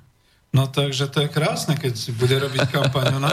No 0.50 0.66
takže 0.66 1.14
to 1.14 1.24
je 1.24 1.30
krásne, 1.30 1.78
keď 1.78 1.94
si 1.94 2.10
bude 2.10 2.34
robiť 2.34 2.74
kampaň. 2.74 3.22
No, 3.22 3.30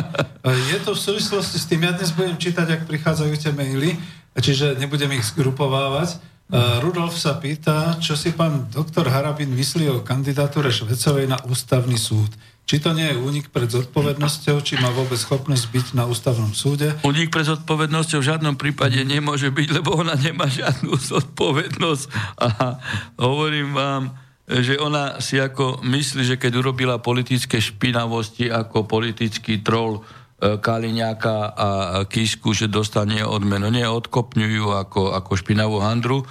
je 0.52 0.78
to 0.84 0.92
v 0.92 1.00
súvislosti 1.00 1.56
s 1.56 1.64
tým, 1.64 1.88
ja 1.88 1.96
dnes 1.96 2.12
budem 2.12 2.36
čítať, 2.36 2.68
ak 2.68 2.82
prichádzajú 2.84 3.32
tie 3.40 3.56
maily, 3.56 3.96
čiže 4.36 4.76
nebudem 4.76 5.08
ich 5.16 5.24
zgrupovávať, 5.32 6.20
Rudolf 6.46 7.18
sa 7.18 7.42
pýta, 7.42 7.98
čo 7.98 8.14
si 8.14 8.30
pán 8.30 8.70
doktor 8.70 9.10
Harabin 9.10 9.50
myslí 9.50 9.90
o 9.90 10.06
kandidatúre 10.06 10.70
Švecovej 10.70 11.26
na 11.26 11.42
ústavný 11.42 11.98
súd. 11.98 12.30
Či 12.66 12.82
to 12.82 12.94
nie 12.94 13.06
je 13.06 13.18
únik 13.18 13.54
pred 13.54 13.70
zodpovednosťou, 13.70 14.58
či 14.62 14.74
má 14.82 14.90
vôbec 14.90 15.18
schopnosť 15.18 15.64
byť 15.70 15.86
na 15.94 16.06
ústavnom 16.06 16.50
súde? 16.50 16.98
Únik 17.06 17.30
pred 17.30 17.46
zodpovednosťou 17.46 18.18
v 18.22 18.28
žiadnom 18.30 18.54
prípade 18.58 18.98
nemôže 19.06 19.54
byť, 19.54 19.68
lebo 19.82 19.94
ona 19.94 20.18
nemá 20.18 20.50
žiadnu 20.50 20.94
zodpovednosť. 21.14 22.04
A 22.42 22.78
hovorím 23.22 23.74
vám, 23.74 24.02
že 24.46 24.78
ona 24.78 25.18
si 25.18 25.38
ako 25.38 25.82
myslí, 25.82 26.22
že 26.26 26.36
keď 26.38 26.62
urobila 26.62 27.02
politické 27.02 27.58
špinavosti 27.58 28.50
ako 28.50 28.86
politický 28.86 29.62
troll, 29.62 30.02
Kaliňáka 30.36 31.36
a 31.56 31.68
Kisku, 32.04 32.52
že 32.52 32.68
dostane 32.68 33.24
odmenu. 33.24 33.72
Nie, 33.72 33.88
odkopňujú 33.88 34.68
ako, 34.68 35.16
ako 35.16 35.32
špinavú 35.32 35.80
handru. 35.80 36.20
E, 36.20 36.26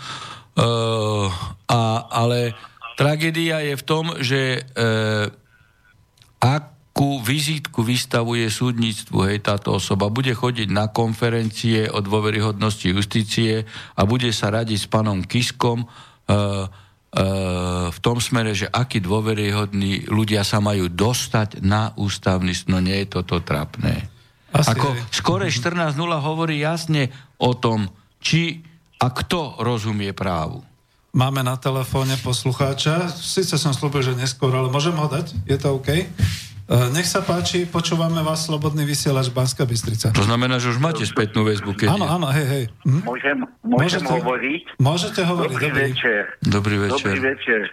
a, 1.66 1.82
ale 2.14 2.54
tragédia 3.02 3.66
je 3.66 3.74
v 3.74 3.84
tom, 3.84 4.14
že 4.22 4.62
e, 4.62 4.86
akú 6.38 7.18
vizitku 7.18 7.82
vystavuje 7.82 8.46
súdnictvu, 8.46 9.26
hej, 9.26 9.42
táto 9.42 9.74
osoba 9.82 10.14
bude 10.14 10.38
chodiť 10.38 10.70
na 10.70 10.94
konferencie 10.94 11.90
o 11.90 11.98
dôveryhodnosti 11.98 12.86
justície 12.86 13.66
a 13.98 14.02
bude 14.06 14.30
sa 14.30 14.54
radiť 14.54 14.86
s 14.86 14.88
pánom 14.88 15.26
Kiskom, 15.26 15.82
e, 15.82 15.88
v 17.95 18.00
tom 18.03 18.19
smere, 18.19 18.51
že 18.51 18.67
akí 18.67 19.00
dôveryhodní 19.00 20.12
ľudia 20.12 20.43
sa 20.43 20.60
majú 20.60 20.91
dostať 20.91 21.63
na 21.63 21.95
ústavný 21.95 22.51
no 22.67 22.84
nie 22.84 23.07
je 23.07 23.19
toto 23.19 23.39
trápne. 23.39 24.12
Asi 24.51 24.75
Ako 24.75 24.91
skore 25.12 25.48
14.0 25.48 25.95
hovorí 26.19 26.60
jasne 26.60 27.12
o 27.39 27.55
tom, 27.55 27.88
či 28.19 28.63
a 29.00 29.12
kto 29.12 29.60
rozumie 29.60 30.15
právu. 30.15 30.63
Máme 31.15 31.43
na 31.43 31.55
telefóne 31.55 32.19
poslucháča. 32.19 33.07
Sice 33.07 33.55
som 33.55 33.72
slúbil, 33.72 34.03
že 34.03 34.19
neskôr, 34.19 34.51
ale 34.51 34.67
môžem 34.67 34.95
ho 34.95 35.07
dať? 35.07 35.31
Je 35.48 35.55
to 35.55 35.79
OK? 35.79 35.88
Eh, 36.65 36.89
nech 36.98 37.05
sa 37.05 37.22
páči, 37.22 37.69
počúvame 37.69 38.25
vás, 38.25 38.50
Slobodný 38.50 38.89
vysielač 38.89 39.29
Banská 39.29 39.69
Bystrica. 39.69 40.10
To 40.17 40.25
znamená, 40.25 40.57
že 40.57 40.74
už 40.74 40.81
máte 40.81 41.05
spätnú 41.05 41.45
väzbu, 41.45 41.77
keď 41.77 41.93
Áno, 41.93 42.10
áno, 42.10 42.27
hej, 42.34 42.48
hej. 42.50 42.65
Hm? 42.81 43.01
Môžem, 43.05 43.38
môžem 43.62 44.01
môžete, 44.01 44.13
hovoriť? 44.17 44.63
Môžete 44.81 45.22
hovoriť, 45.29 45.53
dobrý, 45.53 45.69
dobrý 45.69 45.84
večer. 45.93 46.22
Dobrý 46.41 46.75
večer. 46.81 47.05
Dobrý 47.05 47.22
večer. 47.22 47.63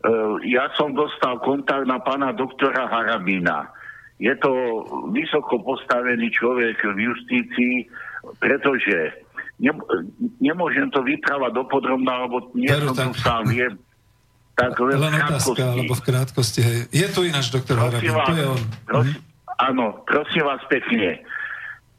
Uh, 0.00 0.40
ja 0.48 0.72
som 0.80 0.96
dostal 0.96 1.36
kontakt 1.44 1.84
na 1.84 2.00
pána 2.00 2.32
doktora 2.32 2.88
Harabina. 2.88 3.68
Je 4.16 4.32
to 4.40 4.48
vysoko 5.12 5.60
postavený 5.60 6.32
človek 6.32 6.80
v 6.80 7.12
justícii, 7.12 7.92
pretože 8.40 9.20
ne, 9.60 9.72
nemôžem 10.40 10.88
to 10.88 11.04
vyprávať 11.04 11.52
dopodrobná, 11.60 12.24
lebo 12.24 12.48
nie 12.56 12.72
Peru, 12.72 12.96
som 12.96 13.12
tu 13.12 13.20
sám. 13.20 13.44
Viem, 13.52 13.76
tak 14.60 14.76
len, 14.76 14.96
len 15.00 15.12
otázka, 15.16 15.62
alebo 15.64 15.92
v 15.96 16.02
krátkosti. 16.04 16.60
Hej. 16.60 16.78
Je 16.92 17.06
tu 17.08 17.24
ináč 17.24 17.48
doktor 17.48 17.80
Harabin, 17.80 18.12
to 18.12 18.34
je 18.36 18.44
on. 18.44 18.62
Prosím, 18.84 19.20
áno, 19.56 19.84
prosím 20.04 20.44
vás 20.44 20.60
pekne. 20.68 21.24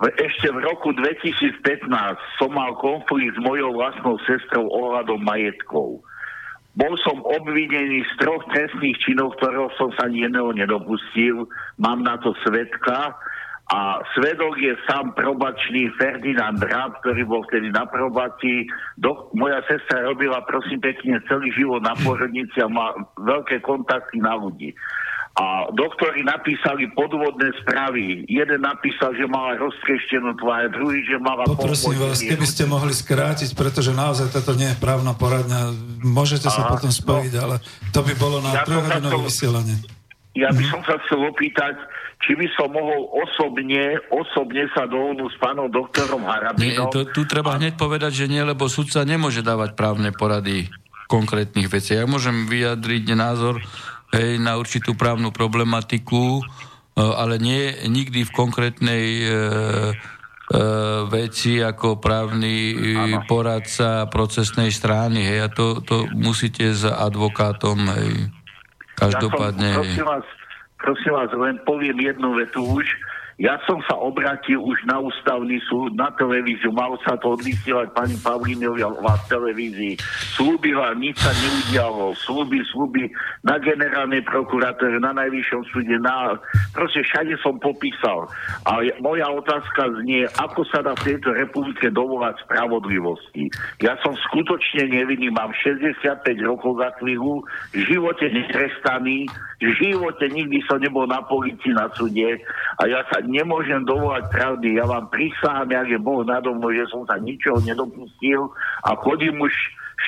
Ešte 0.01 0.50
v 0.50 0.65
roku 0.65 0.94
2015 0.98 1.62
som 2.41 2.50
mal 2.53 2.74
konflikt 2.77 3.38
s 3.38 3.39
mojou 3.41 3.77
vlastnou 3.77 4.18
sestrou 4.25 4.65
ohľadom 4.70 5.22
majetkov. 5.22 6.01
Bol 6.74 6.94
som 7.03 7.20
obvinený 7.22 8.01
z 8.08 8.13
troch 8.18 8.41
trestných 8.50 8.98
činov, 9.03 9.36
ktorého 9.38 9.70
som 9.75 9.91
sa 10.00 10.08
ani 10.08 10.24
jedného 10.24 10.56
nedopustil. 10.56 11.46
Mám 11.77 12.08
na 12.08 12.15
to 12.18 12.32
svetka. 12.48 13.13
A 13.72 14.04
svedok 14.12 14.60
je 14.60 14.75
sám 14.84 15.16
probačný 15.16 15.96
Ferdinand 15.96 16.60
Ráb, 16.60 17.00
ktorý 17.00 17.24
bol 17.24 17.40
vtedy 17.48 17.72
na 17.72 17.88
probácii. 17.88 18.68
Do, 19.00 19.32
moja 19.32 19.63
sestra 19.63 20.04
robila, 20.04 20.44
prosím 20.44 20.84
pekne, 20.84 21.24
celý 21.32 21.56
život 21.56 21.80
na 21.80 21.96
porodnici 21.96 22.60
a 22.60 22.68
má 22.68 22.92
veľké 23.16 23.63
kontakty 23.63 24.20
na 24.20 24.36
ľudí. 24.36 24.75
A 25.40 25.72
doktori 25.72 26.28
napísali 26.28 26.92
podvodné 26.92 27.56
správy. 27.63 28.28
Jeden 28.28 28.68
napísal, 28.68 29.16
že 29.16 29.24
mala 29.32 29.56
roztreštenú 29.56 30.36
tvár, 30.36 30.68
druhý, 30.75 31.08
že 31.08 31.16
mala 31.24 31.48
Poprosím 31.48 31.96
vás, 31.96 32.20
keby 32.20 32.44
ste 32.44 32.68
mohli 32.68 32.92
skrátiť, 32.92 33.56
pretože 33.56 33.96
naozaj 33.96 34.36
toto 34.36 34.51
nie 34.60 34.68
je 34.68 34.78
právna 34.84 35.16
poradňa. 35.16 35.72
Môžete 36.04 36.51
sa 36.51 36.68
Aha, 36.68 36.75
potom 36.75 36.92
spojiť, 36.92 37.34
ale 37.40 37.63
to 37.96 38.04
by 38.04 38.13
bolo 38.20 38.44
na 38.44 38.51
Ja 38.51 38.68
sa 38.68 38.68
trojhodinové 38.68 39.32
vysielanie. 39.32 39.75
Ja 40.36 40.51
Mhm. 40.51 40.58
by 40.60 40.63
som 40.68 40.82
sa 40.84 40.96
chcel 41.08 41.20
opýtať, 41.24 41.75
či 42.22 42.38
by 42.38 42.48
som 42.54 42.70
mohol 42.70 43.10
osobne, 43.18 43.98
osobne 44.13 44.70
sa 44.78 44.86
dohodnúť 44.86 45.32
s 45.34 45.38
pánom 45.42 45.68
doktorom 45.74 46.22
Nie, 46.22 46.30
Harabinom. 46.78 46.94
to, 46.94 47.10
tu 47.10 47.25
treba 47.25 47.58
hneď 47.58 47.82
povedať, 47.82 48.25
že 48.25 48.30
nie, 48.30 48.46
lebo 48.46 48.70
sudca 48.70 49.01
nemôže 49.01 49.42
dávať 49.42 49.74
právne 49.74 50.13
porady 50.13 50.70
konkrétnych 51.10 51.68
vecí. 51.68 51.98
Ja 51.98 52.06
môžem 52.06 52.46
vyjadriť 52.46 53.18
názor 53.18 53.60
hej, 54.13 54.38
na 54.38 54.56
určitú 54.62 54.94
právnu 54.94 55.34
problematiku, 55.34 56.40
e, 56.40 56.44
ale 57.01 57.42
nie 57.42 57.74
nikdy 57.90 58.24
v 58.30 58.32
konkrétnej 58.32 59.06
e, 59.20 59.25
e, 59.25 59.34
veci 61.10 61.58
ako 61.58 61.98
právny 61.98 62.56
e, 62.72 62.75
poradca 63.25 64.06
procesnej 64.08 64.70
strany. 64.70 65.25
Hej, 65.25 65.40
a 65.42 65.50
to, 65.50 65.82
to 65.82 66.06
musíte 66.13 66.70
s 66.70 66.86
advokátom 66.86 67.82
hej, 67.98 68.30
každopádne. 68.94 69.70
Ja 69.74 69.82
som, 69.82 69.90
prosím 69.90 70.08
vás, 70.08 70.25
prosím 70.84 71.14
vás, 71.14 71.30
len 71.34 71.60
poviem 71.66 72.00
jednu 72.00 72.34
vetu 72.34 72.64
už. 72.66 72.86
Ja 73.41 73.57
som 73.65 73.81
sa 73.89 73.98
obratil 73.98 74.62
už 74.62 74.86
na 74.86 75.01
ústavný 75.01 75.57
súd, 75.65 75.98
na 75.98 76.13
televíziu, 76.13 76.69
malo 76.69 77.01
sa 77.01 77.17
to 77.17 77.33
odvysielať 77.33 77.89
pani 77.98 78.13
Pavlinová 78.21 79.17
v 79.17 79.25
televízii. 79.34 79.93
Slúbila, 80.38 80.93
nič 80.93 81.17
sa 81.17 81.34
neudialo. 81.34 82.13
Slúby, 82.21 82.62
slúby 82.69 83.10
na 83.41 83.58
generálnej 83.58 84.21
prokuratúre, 84.30 85.01
na 85.01 85.17
najvyššom 85.17 85.62
súde, 85.73 85.97
na... 85.97 86.38
Proste 86.77 87.01
všade 87.01 87.34
som 87.41 87.58
popísal. 87.58 88.30
A 88.69 88.86
moja 89.01 89.25
otázka 89.34 89.89
znie, 90.06 90.30
ako 90.38 90.62
sa 90.69 90.86
dá 90.86 90.93
v 91.01 91.17
tejto 91.17 91.34
republike 91.34 91.89
dovolať 91.89 92.45
spravodlivosti. 92.45 93.49
Ja 93.82 93.97
som 94.06 94.13
skutočne 94.30 94.86
nevinný, 94.86 95.34
mám 95.34 95.49
65 95.58 95.97
rokov 96.45 96.77
za 96.77 96.93
chvíľu, 97.01 97.41
v 97.73 97.89
živote 97.89 98.30
netrestaný, 98.30 99.25
v 99.58 99.69
živote 99.82 100.30
nikdy 100.30 100.62
som 100.69 100.77
nebol 100.77 101.10
na 101.10 101.25
policii, 101.25 101.73
na 101.73 101.89
súde 101.97 102.38
a 102.77 102.82
ja 102.86 103.01
sa 103.10 103.31
nemôžem 103.32 103.88
dovolať 103.88 104.28
pravdy. 104.30 104.76
Ja 104.76 104.86
vám 104.86 105.08
prisahám, 105.08 105.72
jak 105.72 105.88
je 105.96 106.00
Boh 106.00 106.28
nado 106.28 106.52
že 106.76 106.86
som 106.91 107.08
sa 107.08 107.15
ničoho 107.15 107.63
nedopustil 107.63 108.52
a 108.84 108.94
chodím 109.00 109.39
už 109.39 109.54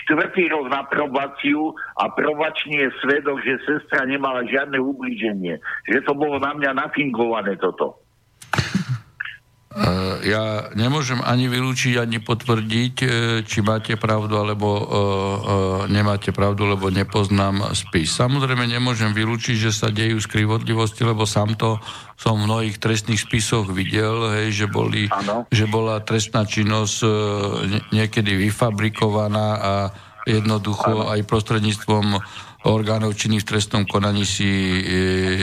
štvrtý 0.04 0.52
rok 0.52 0.68
na 0.68 0.84
probáciu 0.84 1.72
a 1.96 2.12
probačný 2.12 2.84
je 2.84 2.90
svedok, 3.00 3.40
že 3.46 3.64
sestra 3.64 4.04
nemala 4.04 4.44
žiadne 4.44 4.76
ublíženie. 4.82 5.64
Že 5.88 6.00
to 6.04 6.14
bolo 6.18 6.42
na 6.44 6.52
mňa 6.58 6.76
nafingované 6.76 7.56
toto. 7.62 8.03
Uh, 9.74 10.22
ja 10.22 10.70
nemôžem 10.78 11.18
ani 11.26 11.50
vylúčiť, 11.50 11.98
ani 11.98 12.22
potvrdiť, 12.22 12.96
e, 13.02 13.08
či 13.42 13.66
máte 13.66 13.98
pravdu, 13.98 14.38
alebo 14.38 14.70
uh, 14.70 14.86
nemáte 15.90 16.30
pravdu, 16.30 16.70
lebo 16.70 16.94
nepoznám 16.94 17.74
spis. 17.74 18.14
Samozrejme 18.14 18.70
nemôžem 18.70 19.10
vylúčiť, 19.18 19.58
že 19.58 19.72
sa 19.74 19.90
dejú 19.90 20.22
skrivodlivosti, 20.22 21.02
lebo 21.02 21.26
sám 21.26 21.58
to 21.58 21.82
som 22.14 22.38
v 22.38 22.46
mnohých 22.46 22.78
trestných 22.78 23.18
spisoch 23.18 23.66
videl, 23.74 24.30
hej, 24.38 24.54
že, 24.54 24.68
boli, 24.70 25.10
že 25.50 25.66
bola 25.66 25.98
trestná 26.06 26.46
činnosť 26.46 26.96
niekedy 27.90 28.38
vyfabrikovaná 28.38 29.48
a 29.58 29.74
jednoducho 30.30 31.10
aj 31.10 31.28
prostredníctvom 31.28 32.22
orgánov 32.63 33.19
činných 33.19 33.43
v 33.43 33.49
trestnom 33.56 33.84
konaní 33.84 34.23
si 34.23 34.47
e, 34.47 34.82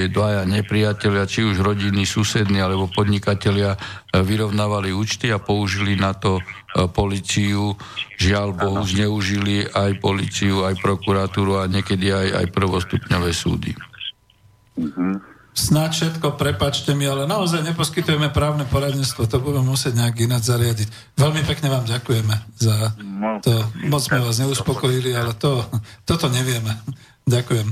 dvaja 0.09 0.49
nepriatelia, 0.49 1.29
či 1.29 1.45
už 1.45 1.61
rodiny, 1.61 2.09
susední 2.09 2.61
alebo 2.61 2.89
podnikatelia 2.89 3.77
e, 3.77 3.79
vyrovnávali 4.25 4.93
účty 4.97 5.29
a 5.29 5.37
použili 5.37 6.01
na 6.01 6.17
to 6.17 6.41
e, 6.41 6.43
policiu. 6.89 7.77
Žiaľ 8.17 8.49
Bohu, 8.57 8.81
zneužili 8.85 9.69
aj 9.69 10.01
policiu, 10.01 10.65
aj 10.65 10.81
prokuratúru 10.81 11.61
a 11.61 11.69
niekedy 11.69 12.09
aj, 12.09 12.29
aj 12.45 12.47
prvostupňové 12.57 13.31
súdy. 13.37 13.73
Snáď 15.51 15.91
všetko, 15.93 16.39
prepačte 16.39 16.95
mi, 16.95 17.05
ale 17.11 17.27
naozaj 17.27 17.67
neposkytujeme 17.67 18.31
právne 18.31 18.65
poradenstvo, 18.71 19.27
to 19.27 19.43
budeme 19.43 19.67
musieť 19.69 19.99
nejak 19.99 20.17
ináč 20.23 20.47
zariadiť. 20.47 20.89
Veľmi 21.19 21.43
pekne 21.43 21.69
vám 21.75 21.85
ďakujeme 21.85 22.35
za 22.55 22.95
to. 23.43 23.53
Moc 23.91 24.01
sme 24.01 24.23
vás 24.23 24.39
neuspokojili, 24.39 25.11
ale 25.11 25.35
to, 25.35 25.67
toto 26.07 26.31
nevieme. 26.31 26.71
Ďakujem. 27.31 27.69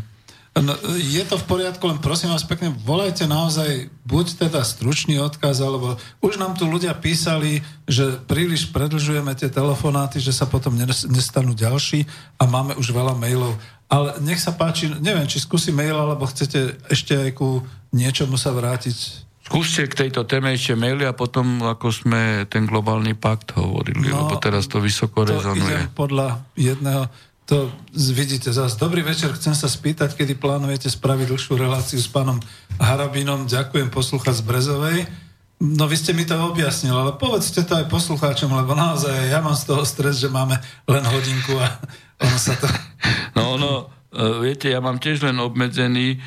No, 0.58 0.74
je 0.98 1.22
to 1.22 1.38
v 1.38 1.46
poriadku, 1.46 1.86
len 1.86 2.02
prosím 2.02 2.34
vás 2.34 2.42
pekne, 2.42 2.74
volajte 2.82 3.30
naozaj 3.30 3.86
buď 4.02 4.48
teda 4.48 4.66
stručný 4.66 5.22
odkaz, 5.22 5.62
alebo 5.62 5.94
už 6.18 6.34
nám 6.34 6.58
tu 6.58 6.66
ľudia 6.66 6.98
písali, 6.98 7.62
že 7.86 8.18
príliš 8.26 8.74
predlžujeme 8.74 9.30
tie 9.38 9.46
telefonáty, 9.46 10.18
že 10.18 10.34
sa 10.34 10.50
potom 10.50 10.74
nes- 10.74 11.06
nestanú 11.06 11.54
ďalší 11.54 12.10
a 12.42 12.50
máme 12.50 12.74
už 12.74 12.90
veľa 12.90 13.14
mailov. 13.14 13.54
Ale 13.86 14.18
nech 14.18 14.42
sa 14.42 14.50
páči, 14.50 14.90
neviem, 14.98 15.30
či 15.30 15.38
skúsi 15.38 15.70
mail, 15.70 15.94
alebo 15.94 16.26
chcete 16.26 16.74
ešte 16.90 17.14
aj 17.14 17.30
ku 17.38 17.62
niečomu 17.94 18.34
sa 18.34 18.50
vrátiť. 18.50 19.30
Skúste 19.46 19.86
k 19.86 20.10
tejto 20.10 20.26
téme 20.26 20.52
ešte 20.52 20.74
maily 20.74 21.06
a 21.06 21.14
potom, 21.14 21.62
ako 21.62 21.88
sme 21.88 22.50
ten 22.50 22.66
globálny 22.66 23.14
pakt 23.14 23.54
hovorili, 23.54 24.10
No, 24.10 24.26
lebo 24.26 24.42
teraz 24.42 24.66
to 24.66 24.82
vysoko 24.82 25.22
To 25.22 25.38
rezonuje. 25.38 25.86
podľa 25.94 26.42
jedného, 26.58 27.06
to 27.48 27.72
vidíte 28.12 28.52
zás. 28.52 28.76
Dobrý 28.76 29.00
večer, 29.00 29.32
chcem 29.32 29.56
sa 29.56 29.72
spýtať, 29.72 30.12
kedy 30.20 30.36
plánujete 30.36 30.92
spraviť 30.92 31.32
dlhšiu 31.32 31.56
reláciu 31.56 31.96
s 31.96 32.04
pánom 32.04 32.36
Harabinom. 32.76 33.48
Ďakujem 33.48 33.88
poslúchať 33.88 34.36
z 34.36 34.44
Brezovej. 34.44 34.98
No 35.56 35.88
vy 35.88 35.96
ste 35.96 36.12
mi 36.12 36.28
to 36.28 36.36
objasnil, 36.36 36.92
ale 36.92 37.16
povedzte 37.16 37.64
to 37.64 37.80
aj 37.80 37.88
poslucháčom, 37.88 38.52
lebo 38.52 38.76
naozaj 38.76 39.32
ja 39.32 39.40
mám 39.40 39.56
z 39.56 39.64
toho 39.64 39.82
stres, 39.88 40.20
že 40.20 40.28
máme 40.28 40.60
len 40.84 41.04
hodinku 41.08 41.56
a 41.56 41.80
ono 42.20 42.36
sa 42.36 42.52
to... 42.52 42.68
No 43.38 43.56
ono, 43.56 43.72
e, 44.12 44.44
viete, 44.44 44.68
ja 44.68 44.84
mám 44.84 45.00
tiež 45.00 45.24
len 45.24 45.40
obmedzený 45.40 46.14
e, 46.14 46.18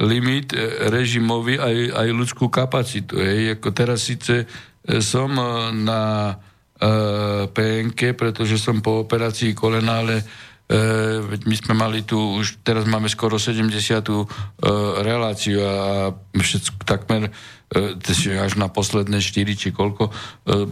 limit 0.00 0.56
e, 0.56 0.88
režimový 0.88 1.60
aj, 1.60 1.76
aj 1.92 2.08
ľudskú 2.08 2.48
kapacitu. 2.48 3.20
Hej. 3.20 3.60
Ako 3.60 3.68
teraz 3.76 4.08
síce 4.08 4.46
e, 4.46 5.04
som 5.04 5.34
na 5.84 6.34
PNK, 7.52 8.16
pretože 8.16 8.56
som 8.56 8.80
po 8.80 9.04
operácii 9.04 9.52
kolena, 9.52 10.00
ale 10.00 10.16
e, 10.20 10.24
veď 11.20 11.40
my 11.44 11.56
sme 11.60 11.74
mali 11.76 12.00
tu, 12.08 12.16
už 12.16 12.64
teraz 12.64 12.88
máme 12.88 13.12
skoro 13.12 13.36
70. 13.36 13.68
E, 13.68 14.24
reláciu 15.04 15.60
a 15.60 15.76
všetko 16.32 16.80
takmer 16.88 17.28
až 17.70 18.58
na 18.58 18.66
posledné 18.66 19.22
4 19.22 19.46
či 19.54 19.70
koľko, 19.70 20.10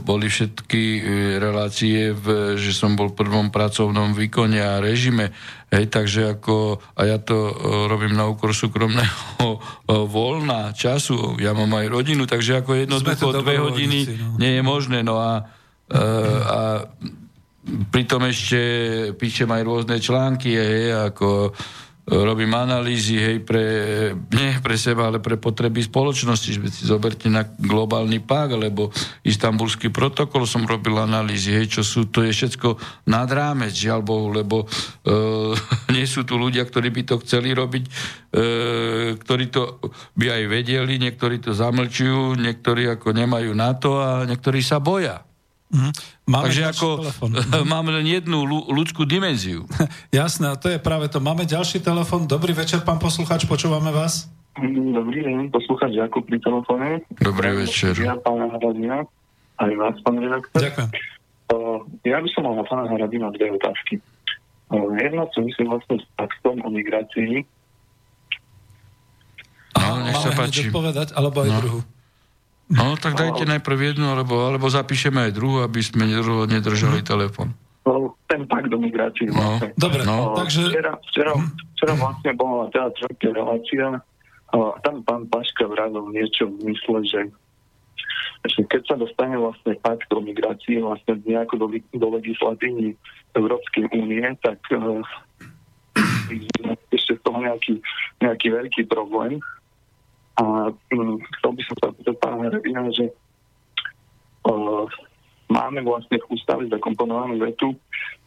boli 0.02 0.26
všetky 0.26 1.06
relácie, 1.38 2.10
v, 2.10 2.58
že 2.58 2.74
som 2.74 2.98
bol 2.98 3.14
v 3.14 3.22
prvom 3.22 3.54
pracovnom 3.54 4.18
výkone 4.18 4.58
a 4.58 4.82
režime. 4.82 5.30
Hej, 5.70 5.94
takže 5.94 6.34
ako, 6.34 6.82
a 6.98 7.06
ja 7.06 7.22
to 7.22 7.54
robím 7.86 8.18
na 8.18 8.26
úkor 8.26 8.50
súkromného 8.50 9.62
voľna, 10.10 10.74
času, 10.74 11.38
ja 11.38 11.54
mám 11.54 11.70
aj 11.78 11.86
rodinu, 11.86 12.26
takže 12.26 12.66
ako 12.66 12.82
jednoducho 12.82 13.30
dve 13.46 13.62
hodiny 13.62 13.98
no. 14.18 14.34
nie 14.42 14.58
je 14.58 14.62
možné. 14.66 15.06
No 15.06 15.22
a, 15.22 15.46
a 15.92 16.84
pritom 17.92 18.24
ešte 18.28 18.60
píšem 19.16 19.48
aj 19.48 19.62
rôzne 19.64 19.96
články, 20.00 20.52
hej, 20.52 21.12
ako 21.12 21.52
robím 22.08 22.56
analýzy, 22.56 23.20
hej, 23.20 23.44
pre, 23.44 23.64
nie 24.32 24.56
pre 24.64 24.80
seba, 24.80 25.12
ale 25.12 25.20
pre 25.20 25.36
potreby 25.36 25.84
spoločnosti. 25.84 26.56
Že 26.56 26.60
si 26.72 26.82
zoberte 26.88 27.28
na 27.28 27.44
globálny 27.44 28.24
pák, 28.24 28.56
alebo 28.56 28.88
istambulský 29.28 29.92
protokol 29.92 30.48
som 30.48 30.64
robil 30.64 30.96
analýzy, 30.96 31.52
hej, 31.52 31.68
čo 31.68 31.82
sú, 31.84 32.08
to 32.08 32.24
je 32.24 32.32
všetko 32.32 32.80
nad 33.12 33.28
rámec, 33.28 33.76
žiaľ 33.76 34.00
Bohu, 34.00 34.32
lebo 34.32 34.64
e, 34.64 34.66
nie 35.94 36.08
sú 36.08 36.24
tu 36.24 36.40
ľudia, 36.40 36.64
ktorí 36.64 36.88
by 36.88 37.02
to 37.04 37.20
chceli 37.20 37.52
robiť, 37.52 37.84
e, 37.84 37.90
ktorí 39.20 39.44
to 39.52 39.76
by 40.16 40.26
aj 40.32 40.42
vedeli, 40.48 40.96
niektorí 40.96 41.44
to 41.44 41.52
zamlčujú, 41.52 42.40
niektorí 42.40 42.88
ako 42.88 43.12
nemajú 43.12 43.52
na 43.52 43.76
to 43.76 44.00
a 44.00 44.24
niektorí 44.24 44.64
sa 44.64 44.80
boja. 44.80 45.27
Mm. 45.68 45.92
Máme 46.24 46.48
Takže 46.48 46.62
ako 46.72 46.86
telefon. 47.04 47.30
máme 47.76 47.90
len 48.00 48.06
jednu 48.08 48.48
ľudskú 48.72 49.04
dimenziu. 49.04 49.68
Jasné, 50.16 50.52
a 50.52 50.56
to 50.56 50.72
je 50.72 50.80
práve 50.80 51.12
to. 51.12 51.20
Máme 51.20 51.44
ďalší 51.44 51.84
telefon. 51.84 52.24
Dobrý 52.24 52.56
večer, 52.56 52.80
pán 52.80 52.96
posluchač, 52.96 53.44
počúvame 53.44 53.92
vás. 53.92 54.32
Dobrý 54.58 55.22
deň, 55.22 55.54
posluchač 55.54 55.94
Jakub 55.94 56.26
pri 56.26 56.42
telefóne. 56.42 57.04
Dobrý 57.20 57.62
večer. 57.62 57.94
Ja, 58.00 58.18
pána 58.18 58.50
Hradina, 58.58 59.06
aj 59.60 59.72
vás, 59.78 59.94
pán 60.02 60.18
redaktor. 60.18 60.58
Ďakujem. 60.66 60.90
Uh, 61.48 61.80
ja 62.04 62.18
by 62.20 62.28
som 62.34 62.42
mal 62.44 62.58
na 62.58 62.64
pána 62.66 62.84
Hradina 62.90 63.30
dve 63.30 63.54
otázky. 63.54 64.02
Uh, 64.68 64.90
jedna 64.98 65.30
myslím 65.30 65.66
vlastne 65.70 65.96
s 66.02 66.06
taktom 66.18 66.58
o 66.64 66.68
migrácii. 66.74 67.46
No, 69.78 70.04
nech 70.04 70.18
sa 70.18 70.30
páči. 70.34 70.68
odpovedať, 70.68 71.14
alebo 71.14 71.46
aj 71.46 71.50
no. 71.54 71.58
druhú. 71.62 71.80
No, 72.68 73.00
tak 73.00 73.16
dajte 73.16 73.48
najprv 73.48 73.96
jednu, 73.96 74.12
alebo, 74.12 74.44
alebo 74.44 74.68
zapíšeme 74.68 75.28
aj 75.28 75.32
druhú, 75.32 75.64
aby 75.64 75.80
sme 75.80 76.04
nedržali 76.44 77.00
mm. 77.00 77.06
telefon. 77.08 77.48
No, 77.88 78.12
ten 78.28 78.44
pakt 78.44 78.68
do 78.68 78.76
migrácie 78.76 79.32
no. 79.32 79.40
vlastne. 79.40 79.72
Dobre, 79.80 80.04
no. 80.04 80.36
takže... 80.36 80.68
Včera, 80.68 80.92
včera, 81.08 81.32
mhm. 81.32 81.48
včera 81.72 81.92
vlastne 81.96 82.30
bola 82.36 82.68
teda 82.68 82.88
tretia 82.92 83.30
relácia 83.32 83.86
a 84.48 84.56
tam 84.84 85.00
pán 85.04 85.24
Paška 85.32 85.64
vravil 85.64 86.12
niečo 86.12 86.48
v 86.48 86.72
mysle, 86.72 87.00
že, 87.08 87.20
že 88.48 88.60
keď 88.68 88.82
sa 88.84 88.96
dostane 89.00 89.40
vlastne 89.40 89.72
pakt 89.80 90.08
o 90.12 90.20
migrácii 90.20 90.84
vlastne 90.84 91.20
nejako 91.24 91.64
do, 91.64 91.66
do 91.72 92.06
legislatívy 92.20 92.92
Európskej 93.32 93.88
únie, 93.96 94.24
tak 94.44 94.60
uh, 94.72 95.00
ešte 96.92 97.16
z 97.16 97.20
toho 97.24 97.38
nejaký, 97.40 97.80
nejaký 98.20 98.48
veľký 98.52 98.82
problém, 98.88 99.40
a 100.38 100.70
um, 100.94 101.18
Rebina, 102.68 102.84
že 102.92 103.08
uh, 104.44 104.84
máme 105.48 105.80
vlastne 105.80 106.20
v 106.20 106.36
ústave 106.36 106.68
zakomponovanú 106.68 107.40
vetu, 107.40 107.72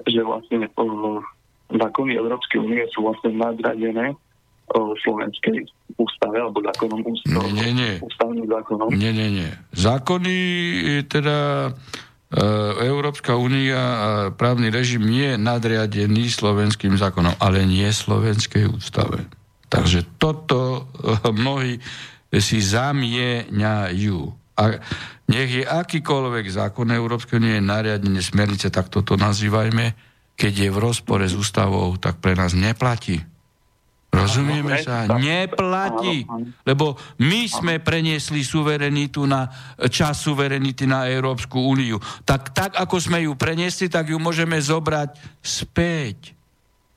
že 0.09 0.25
vlastne 0.25 0.65
uh, 0.65 1.21
zákony 1.69 2.17
Európskej 2.17 2.57
únie 2.57 2.81
sú 2.89 3.05
vlastne 3.05 3.37
nadradené 3.37 4.17
uh, 4.17 4.91
slovenskej 5.05 5.69
ústave 6.01 6.41
alebo 6.41 6.57
zákonom 6.65 7.05
ústav, 7.05 7.45
nie, 7.53 7.69
nie. 7.69 7.93
ústavným 8.01 8.49
zákonom. 8.49 8.89
Nie, 8.97 9.13
nie, 9.13 9.29
nie. 9.29 9.49
Zákony 9.77 10.35
teda 11.05 11.69
Európska 12.81 13.35
únia 13.35 13.75
a 13.75 14.09
právny 14.31 14.71
režim 14.71 15.03
nie 15.03 15.35
je 15.35 15.37
nadriadený 15.37 16.31
slovenským 16.31 16.95
zákonom, 16.95 17.35
ale 17.43 17.67
nie 17.67 17.83
slovenskej 17.91 18.71
ústave. 18.71 19.27
Takže 19.71 20.19
toto 20.19 20.87
eh, 20.99 21.31
mnohí 21.31 21.79
si 22.39 22.63
zamieňajú. 22.63 24.19
A 24.55 24.63
nech 25.27 25.51
je 25.51 25.63
akýkoľvek 25.67 26.45
zákon 26.47 26.87
Európskej 26.91 27.43
únie 27.43 27.59
nariadenie 27.59 28.23
smernice, 28.23 28.71
tak 28.71 28.87
toto 28.87 29.19
nazývajme, 29.19 29.95
keď 30.35 30.53
je 30.67 30.69
v 30.71 30.77
rozpore 30.79 31.27
s 31.27 31.35
ústavou, 31.35 31.91
tak 31.99 32.23
pre 32.23 32.35
nás 32.35 32.55
neplatí. 32.55 33.19
Rozumieme 34.11 34.75
sa? 34.83 35.07
Neplatí. 35.07 36.27
Lebo 36.67 36.99
my 37.23 37.47
sme 37.47 37.79
preniesli 37.79 38.43
suverenitu 38.43 39.23
na 39.23 39.47
čas 39.87 40.19
suverenity 40.19 40.83
na 40.83 41.07
Európsku 41.07 41.55
úniu. 41.55 41.95
Tak, 42.27 42.51
tak 42.51 42.71
ako 42.75 42.99
sme 42.99 43.23
ju 43.23 43.39
preniesli, 43.39 43.87
tak 43.87 44.11
ju 44.11 44.19
môžeme 44.19 44.59
zobrať 44.59 45.15
späť. 45.39 46.35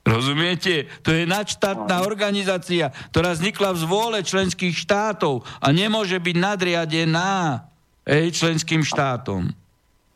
Rozumiete? 0.05 0.85
To 1.01 1.09
je 1.09 1.25
nadštátna 1.25 2.05
organizácia, 2.05 2.93
ktorá 3.09 3.33
vznikla 3.33 3.73
v 3.73 3.81
zvôle 3.81 4.19
členských 4.21 4.77
štátov 4.77 5.41
a 5.57 5.67
nemôže 5.73 6.21
byť 6.21 6.35
nadriadená 6.37 7.65
ej, 8.05 8.29
členským 8.37 8.85
štátom. 8.85 9.49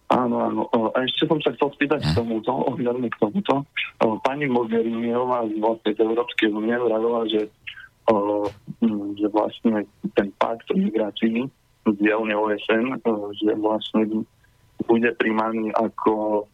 Áno, 0.09 0.37
áno. 0.45 0.61
A 0.93 1.05
ešte 1.05 1.25
som 1.25 1.41
sa 1.41 1.53
chcel 1.57 1.69
spýtať 1.73 2.01
k 2.01 2.11
tomuto, 2.17 2.49
ohľadne 2.49 3.09
k 3.09 3.17
tomuto. 3.17 3.65
Pani 4.25 4.45
Mogheriniová 4.49 5.45
z 5.49 5.57
vlastne 5.57 5.93
z 5.93 5.99
Európskej 6.01 6.49
únie 6.53 6.73
vravila, 6.73 7.25
že, 7.29 7.49
že 9.17 9.27
vlastne 9.29 9.85
ten 10.17 10.29
pakt 10.37 10.65
o 10.69 10.77
migrácii 10.77 11.45
z 11.85 11.93
dielne 11.97 12.33
OSN, 12.37 13.01
že 13.37 13.53
vlastne 13.57 14.25
bude 14.85 15.09
príjmaný 15.17 15.73
ako 15.77 16.45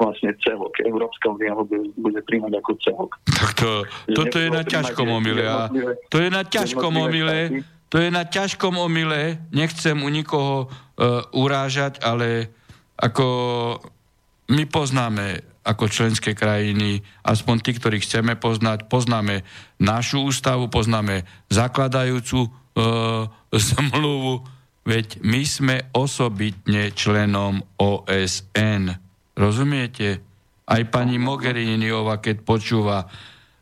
vlastne 0.00 0.32
celok. 0.40 0.72
Európska 0.80 1.28
únia 1.28 1.52
ho 1.52 1.68
bude 1.96 2.20
príjmať 2.24 2.52
ako 2.56 2.70
celok. 2.80 3.10
Tak 3.28 3.50
to, 3.60 3.70
toto 4.16 4.36
je 4.40 4.48
na 4.48 4.64
ťažkom 4.64 5.08
omyle. 5.12 5.44
To 6.08 6.16
je 6.16 6.30
na 6.32 6.42
ťažkom 6.42 6.92
omyle. 6.96 7.38
To 7.90 7.96
je 7.98 8.08
na 8.08 8.24
ťažkom 8.24 8.74
omyle. 8.80 9.36
Nechcem 9.52 9.98
u 10.00 10.08
nikoho 10.08 10.66
uh, 10.66 11.26
urážať, 11.36 12.00
ale 12.00 12.48
ako 12.96 13.26
my 14.50 14.64
poznáme 14.66 15.50
ako 15.60 15.92
členské 15.92 16.32
krajiny, 16.32 17.04
aspoň 17.20 17.56
tí, 17.60 17.76
ktorí 17.76 18.00
chceme 18.00 18.34
poznať, 18.34 18.88
poznáme 18.88 19.44
našu 19.76 20.24
ústavu, 20.24 20.72
poznáme 20.72 21.28
zakladajúcu 21.52 22.48
e, 22.48 22.50
zmluvu, 23.52 24.48
veď 24.88 25.20
my 25.20 25.42
sme 25.44 25.76
osobitne 25.92 26.90
členom 26.96 27.60
OSN. 27.76 29.09
Rozumiete? 29.40 30.20
Aj 30.68 30.82
pani 30.92 31.16
Mogheriniova, 31.16 32.20
keď 32.20 32.36
počúva, 32.44 33.08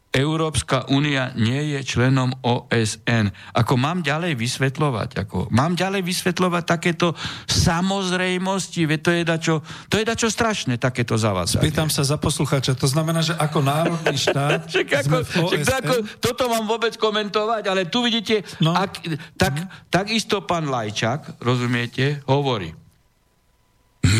Európska 0.08 0.88
únia 0.88 1.36
nie 1.36 1.76
je 1.76 1.84
členom 1.84 2.32
OSN. 2.40 3.28
Ako 3.52 3.76
mám 3.76 4.00
ďalej 4.00 4.40
vysvetľovať? 4.40 5.20
Ako, 5.20 5.52
mám 5.52 5.76
ďalej 5.76 6.00
vysvetľovať 6.00 6.62
takéto 6.64 7.12
samozrejmosti? 7.44 8.88
Veď 8.88 9.00
to 9.04 9.10
je 9.12 9.22
dačo, 9.22 9.54
to 9.92 10.00
je 10.00 10.08
dačo 10.08 10.32
strašné, 10.32 10.80
takéto 10.80 11.20
zavádzanie. 11.20 11.60
Spýtam 11.60 11.92
sa 11.92 12.08
za 12.08 12.16
poslucháča, 12.16 12.72
to 12.72 12.88
znamená, 12.88 13.20
že 13.20 13.36
ako 13.36 13.60
národný 13.60 14.16
štát 14.32 14.64
však 14.64 14.88
ako, 15.06 15.16
to 15.28 15.72
ako, 15.76 15.94
toto 16.24 16.44
mám 16.48 16.64
vôbec 16.64 16.96
komentovať, 16.96 17.68
ale 17.68 17.84
tu 17.92 18.00
vidíte, 18.00 18.48
no. 18.64 18.72
ak, 18.72 19.04
tak, 19.36 19.60
mm. 19.60 19.92
takisto 19.92 20.40
pán 20.40 20.72
Lajčák, 20.72 21.36
rozumiete, 21.44 22.24
hovorí, 22.24 22.72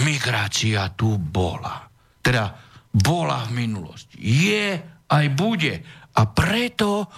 migrácia 0.05 0.93
tu 0.93 1.17
bola. 1.17 1.89
Teda 2.21 2.53
bola 2.93 3.45
v 3.49 3.65
minulosti. 3.65 4.17
Je 4.21 4.77
aj 5.09 5.27
bude. 5.33 5.81
A 6.19 6.23
preto, 6.29 7.09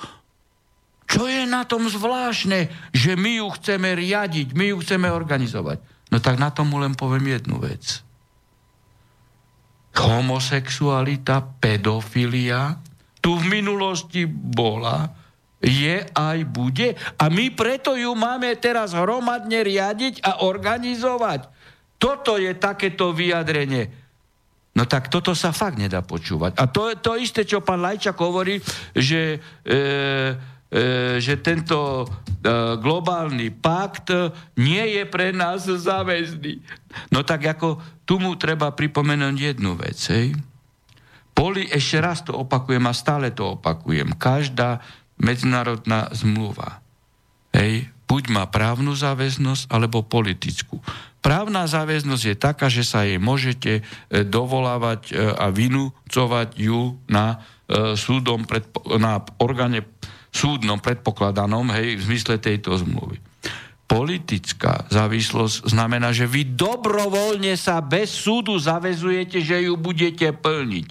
čo 1.06 1.26
je 1.26 1.42
na 1.48 1.66
tom 1.66 1.90
zvláštne, 1.90 2.92
že 2.94 3.18
my 3.18 3.42
ju 3.42 3.46
chceme 3.58 3.96
riadiť, 3.96 4.54
my 4.54 4.70
ju 4.70 4.76
chceme 4.82 5.08
organizovať. 5.10 5.78
No 6.10 6.18
tak 6.18 6.38
na 6.38 6.50
tomu 6.50 6.78
len 6.78 6.94
poviem 6.94 7.38
jednu 7.38 7.62
vec. 7.62 8.02
Homosexualita, 9.94 11.42
pedofilia 11.58 12.78
tu 13.20 13.36
v 13.36 13.60
minulosti 13.60 14.24
bola, 14.30 15.12
je 15.60 16.00
aj 16.16 16.38
bude 16.48 16.96
a 17.20 17.24
my 17.28 17.52
preto 17.52 17.92
ju 17.92 18.16
máme 18.16 18.48
teraz 18.56 18.96
hromadne 18.96 19.60
riadiť 19.60 20.24
a 20.24 20.40
organizovať. 20.48 21.59
Toto 22.00 22.40
je 22.40 22.56
takéto 22.56 23.12
vyjadrenie. 23.12 23.92
No 24.72 24.88
tak 24.88 25.12
toto 25.12 25.36
sa 25.36 25.52
fakt 25.52 25.76
nedá 25.76 26.00
počúvať. 26.00 26.56
A 26.56 26.64
to 26.70 26.88
to 26.96 27.20
isté, 27.20 27.44
čo 27.44 27.60
pán 27.60 27.84
Lajčak 27.84 28.16
hovorí, 28.16 28.56
že, 28.96 29.36
e, 29.66 29.76
e, 30.72 30.82
že 31.20 31.34
tento 31.44 32.02
e, 32.02 32.06
globálny 32.80 33.52
pakt 33.52 34.08
nie 34.56 34.96
je 34.96 35.04
pre 35.04 35.36
nás 35.36 35.68
záväzný. 35.68 36.62
No 37.12 37.20
tak 37.26 37.44
ako 37.44 37.76
tu 38.08 38.16
mu 38.16 38.38
treba 38.40 38.72
pripomenúť 38.72 39.36
jednu 39.36 39.76
vec. 39.76 40.00
Hej? 40.08 40.32
Poli, 41.36 41.68
ešte 41.68 41.98
raz 42.00 42.24
to 42.24 42.32
opakujem 42.32 42.86
a 42.88 42.94
stále 42.96 43.34
to 43.36 43.60
opakujem. 43.60 44.16
Každá 44.16 44.80
medzinárodná 45.20 46.08
zmluva 46.16 46.80
hej, 47.54 47.90
buď 48.06 48.22
má 48.30 48.44
právnu 48.46 48.94
záväznosť, 48.94 49.70
alebo 49.70 50.06
politickú. 50.06 50.78
Právna 51.20 51.68
záväznosť 51.68 52.24
je 52.32 52.36
taká, 52.36 52.72
že 52.72 52.80
sa 52.80 53.04
jej 53.04 53.20
môžete 53.20 53.80
e, 53.80 53.82
dovolávať 54.24 55.12
e, 55.12 55.20
a 55.20 55.52
vynúcovať 55.52 56.56
ju 56.56 56.96
na 57.12 57.44
e, 57.68 57.92
súdom, 57.92 58.48
na 58.96 59.20
orgáne 59.36 59.84
súdnom 60.32 60.80
predpokladanom, 60.80 61.68
hej, 61.76 62.00
v 62.00 62.02
zmysle 62.08 62.40
tejto 62.40 62.72
zmluvy. 62.80 63.20
Politická 63.84 64.88
závislosť 64.88 65.68
znamená, 65.68 66.16
že 66.16 66.24
vy 66.24 66.56
dobrovoľne 66.56 67.52
sa 67.58 67.84
bez 67.84 68.16
súdu 68.16 68.56
zavezujete, 68.56 69.44
že 69.44 69.68
ju 69.68 69.76
budete 69.76 70.32
plniť. 70.32 70.86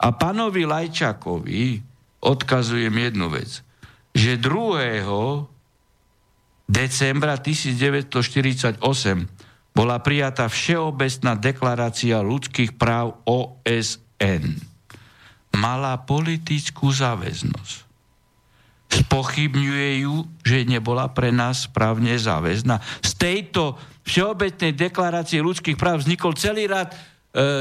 A 0.00 0.08
pánovi 0.14 0.64
Lajčakovi 0.64 1.82
odkazujem 2.24 2.96
jednu 2.96 3.28
vec, 3.28 3.60
že 4.16 4.40
2. 4.40 5.44
decembra 6.64 7.36
1948 7.36 9.35
bola 9.76 10.00
prijatá 10.00 10.48
Všeobecná 10.48 11.36
deklarácia 11.36 12.24
ľudských 12.24 12.80
práv 12.80 13.20
OSN. 13.28 14.56
Mala 15.52 16.00
politickú 16.00 16.88
záväznosť. 16.88 17.84
spochybňuje 18.86 20.08
ju, 20.08 20.24
že 20.40 20.64
nebola 20.64 21.12
pre 21.12 21.28
nás 21.28 21.68
právne 21.68 22.16
záväzná. 22.16 22.80
Z 23.04 23.12
tejto 23.20 23.76
Všeobecnej 24.08 24.72
deklarácie 24.72 25.44
ľudských 25.44 25.76
práv 25.76 26.00
vznikol 26.00 26.32
celý 26.38 26.70
rad 26.70 26.94
e, 26.94 26.96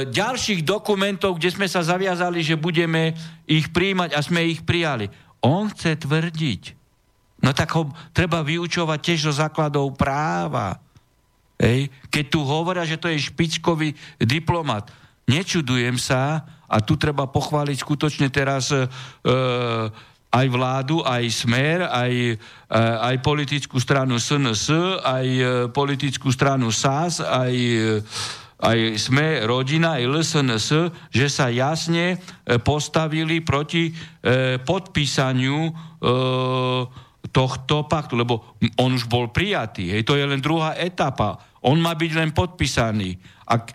ďalších 0.08 0.63
dokumentov, 0.63 1.36
kde 1.36 1.51
sme 1.51 1.67
sa 1.67 1.84
zaviazali, 1.84 2.39
že 2.45 2.56
budeme 2.56 3.17
ich 3.49 3.73
príjmať 3.73 4.15
a 4.15 4.19
sme 4.23 4.47
ich 4.47 4.63
prijali. 4.63 5.12
On 5.43 5.67
chce 5.67 5.99
tvrdiť. 5.99 6.63
No 7.43 7.51
tak 7.51 7.73
ho 7.75 7.89
treba 8.15 8.45
vyučovať 8.45 8.99
tiež 9.01 9.19
zo 9.28 9.34
základov 9.34 9.97
práva. 9.97 10.85
Hej. 11.56 11.88
Keď 12.12 12.26
tu 12.28 12.44
hovoria, 12.44 12.84
že 12.84 13.00
to 13.00 13.08
je 13.08 13.20
špičkový 13.20 13.96
diplomat, 14.20 14.91
nečudujem 15.26 15.96
sa, 15.96 16.44
a 16.65 16.82
tu 16.82 16.98
treba 16.98 17.30
pochváliť 17.30 17.78
skutočne 17.78 18.28
teraz 18.34 18.74
e, 18.74 18.89
aj 20.36 20.48
vládu, 20.52 21.00
aj 21.06 21.24
smer, 21.32 21.88
aj, 21.88 22.12
e, 22.12 22.36
aj 23.00 23.15
politickú 23.24 23.80
stranu 23.80 24.20
SNS, 24.20 24.63
aj 25.00 25.26
e, 25.26 25.44
politickú 25.72 26.28
stranu 26.34 26.74
SAS, 26.76 27.24
aj, 27.24 27.54
e, 27.56 28.04
aj 28.60 28.80
sme 29.00 29.46
rodina, 29.48 29.96
aj 29.96 30.04
LSNS, 30.10 30.70
že 31.13 31.28
sa 31.32 31.52
jasne 31.52 32.18
postavili 32.63 33.44
proti 33.44 33.91
podpísaniu 34.63 35.76
tohto 37.31 37.85
paktu, 37.89 38.13
lebo 38.17 38.57
on 38.77 38.97
už 38.97 39.09
bol 39.09 39.29
prijatý. 39.33 39.93
Hej, 39.93 40.05
to 40.05 40.17
je 40.17 40.25
len 40.25 40.41
druhá 40.41 40.77
etapa. 40.77 41.41
On 41.65 41.77
má 41.77 41.97
byť 41.97 42.11
len 42.13 42.29
podpísaný. 42.35 43.17
Ak, 43.49 43.73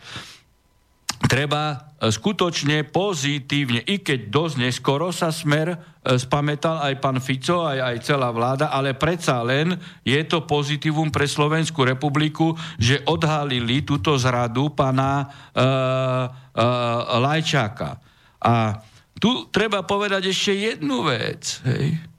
treba 1.28 1.92
skutočne 2.00 2.88
pozitívne, 2.88 3.84
i 3.84 4.00
keď 4.00 4.32
dosť 4.32 4.54
neskoro 4.56 5.12
sa 5.12 5.28
smer 5.28 5.76
e, 5.76 5.78
spametal 6.16 6.80
aj 6.80 6.94
pán 6.96 7.20
Fico, 7.20 7.68
aj, 7.68 7.76
aj 7.76 7.96
celá 8.00 8.32
vláda, 8.32 8.72
ale 8.72 8.96
predsa 8.96 9.44
len 9.44 9.76
je 10.00 10.16
to 10.24 10.48
pozitívum 10.48 11.12
pre 11.12 11.28
Slovenskú 11.28 11.84
republiku, 11.84 12.56
že 12.80 13.04
odhalili 13.04 13.84
túto 13.84 14.16
zradu 14.16 14.72
pána 14.72 15.28
uh, 15.28 15.60
uh, 15.60 17.20
Lajčáka. 17.20 18.00
A 18.40 18.80
tu 19.20 19.52
treba 19.52 19.84
povedať 19.84 20.32
ešte 20.32 20.56
jednu 20.56 21.04
vec. 21.04 21.60
Hej. 21.68 22.09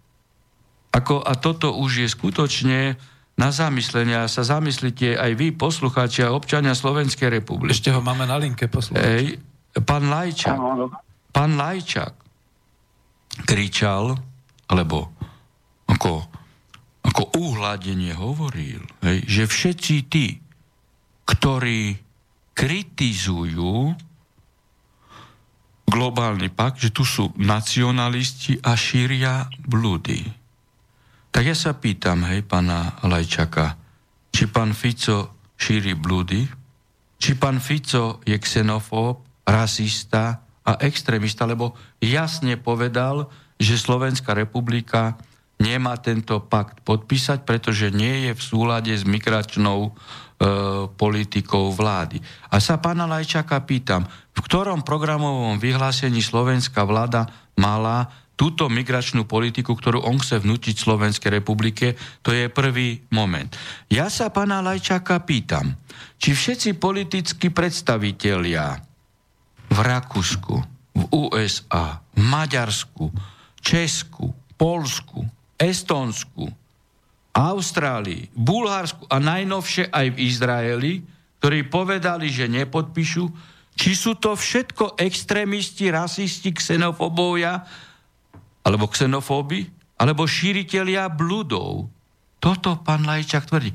Ako, 0.91 1.23
a 1.23 1.39
toto 1.39 1.71
už 1.71 2.03
je 2.03 2.07
skutočne 2.11 2.99
na 3.39 3.49
zamyslenia. 3.49 4.27
Sa 4.27 4.43
zamyslite 4.43 5.15
aj 5.15 5.31
vy, 5.39 5.55
poslucháči 5.55 6.27
a 6.27 6.35
občania 6.35 6.75
Slovenskej 6.75 7.31
republiky. 7.31 7.71
Ešte 7.71 7.95
ho 7.95 8.03
máme 8.03 8.27
na 8.27 8.35
linke, 8.35 8.67
poslucháči. 8.67 9.39
Pán 9.71 10.11
Lajčák, 10.11 10.59
pán 11.31 11.55
Lajčák 11.55 12.13
kričal, 13.47 14.19
alebo 14.67 15.15
ako, 15.87 16.27
ako 17.07 17.21
uhladenie 17.39 18.11
hovoril, 18.11 18.83
hej, 18.99 19.23
že 19.23 19.43
všetci 19.47 19.95
tí, 20.11 20.35
ktorí 21.23 21.95
kritizujú 22.51 23.95
globálny 25.87 26.51
pakt, 26.51 26.83
že 26.83 26.91
tu 26.91 27.07
sú 27.07 27.31
nacionalisti 27.39 28.59
a 28.59 28.75
šíria 28.75 29.47
blúdy. 29.63 30.40
Tak 31.31 31.43
ja 31.47 31.55
sa 31.55 31.71
pýtam, 31.71 32.27
hej, 32.27 32.43
pána 32.43 32.99
Lajčaka, 33.07 33.79
či 34.35 34.51
pán 34.51 34.75
Fico 34.75 35.39
šíri 35.55 35.95
blúdy, 35.95 36.43
či 37.15 37.39
pán 37.39 37.63
Fico 37.63 38.19
je 38.27 38.35
xenofób, 38.35 39.23
rasista 39.47 40.43
a 40.67 40.75
extrémista, 40.83 41.47
lebo 41.47 41.79
jasne 42.03 42.59
povedal, 42.59 43.31
že 43.55 43.79
Slovenská 43.79 44.35
republika 44.35 45.15
nemá 45.61 45.95
tento 46.01 46.41
pakt 46.41 46.81
podpísať, 46.81 47.45
pretože 47.45 47.93
nie 47.93 48.27
je 48.27 48.31
v 48.33 48.41
súlade 48.41 48.89
s 48.89 49.05
migračnou 49.05 49.79
e, 49.85 49.89
politikou 50.89 51.69
vlády. 51.69 52.17
A 52.49 52.57
sa 52.57 52.81
pána 52.81 53.05
Lajčaka 53.05 53.61
pýtam, 53.61 54.09
v 54.33 54.39
ktorom 54.41 54.81
programovom 54.81 55.61
vyhlásení 55.61 56.25
slovenská 56.25 56.81
vláda 56.81 57.29
mala 57.53 58.09
túto 58.35 58.67
migračnú 58.71 59.29
politiku, 59.29 59.77
ktorú 59.77 60.01
on 60.01 60.17
chce 60.17 60.41
vnútiť 60.41 60.75
Slovenskej 60.75 61.29
republike, 61.41 61.93
to 62.25 62.33
je 62.33 62.49
prvý 62.49 63.05
moment. 63.13 63.53
Ja 63.91 64.09
sa 64.09 64.33
pána 64.33 64.65
Lajčáka 64.65 65.21
pýtam, 65.21 65.77
či 66.17 66.33
všetci 66.33 66.81
politickí 66.81 67.53
predstavitelia 67.53 68.81
v 69.71 69.77
Rakúsku, 69.77 70.55
v 70.97 71.01
USA, 71.13 72.01
v 72.11 72.21
Maďarsku, 72.21 73.13
Česku, 73.61 74.33
Polsku, 74.57 75.23
Estónsku, 75.55 76.49
Austrálii, 77.31 78.27
Bulharsku 78.35 79.07
a 79.07 79.21
najnovšie 79.21 79.87
aj 79.87 80.07
v 80.11 80.17
Izraeli, 80.27 80.93
ktorí 81.39 81.71
povedali, 81.71 82.27
že 82.27 82.51
nepodpíšu, 82.51 83.23
či 83.71 83.95
sú 83.95 84.19
to 84.19 84.35
všetko 84.35 84.99
extrémisti, 84.99 85.87
rasisti, 85.89 86.51
xenofobovia, 86.51 87.63
alebo 88.61 88.89
xenofóby, 88.89 89.69
alebo 90.01 90.25
šíritelia 90.25 91.09
bludov. 91.09 91.89
Toto 92.41 92.81
pán 92.81 93.05
Lajčák 93.05 93.45
tvrdí. 93.45 93.69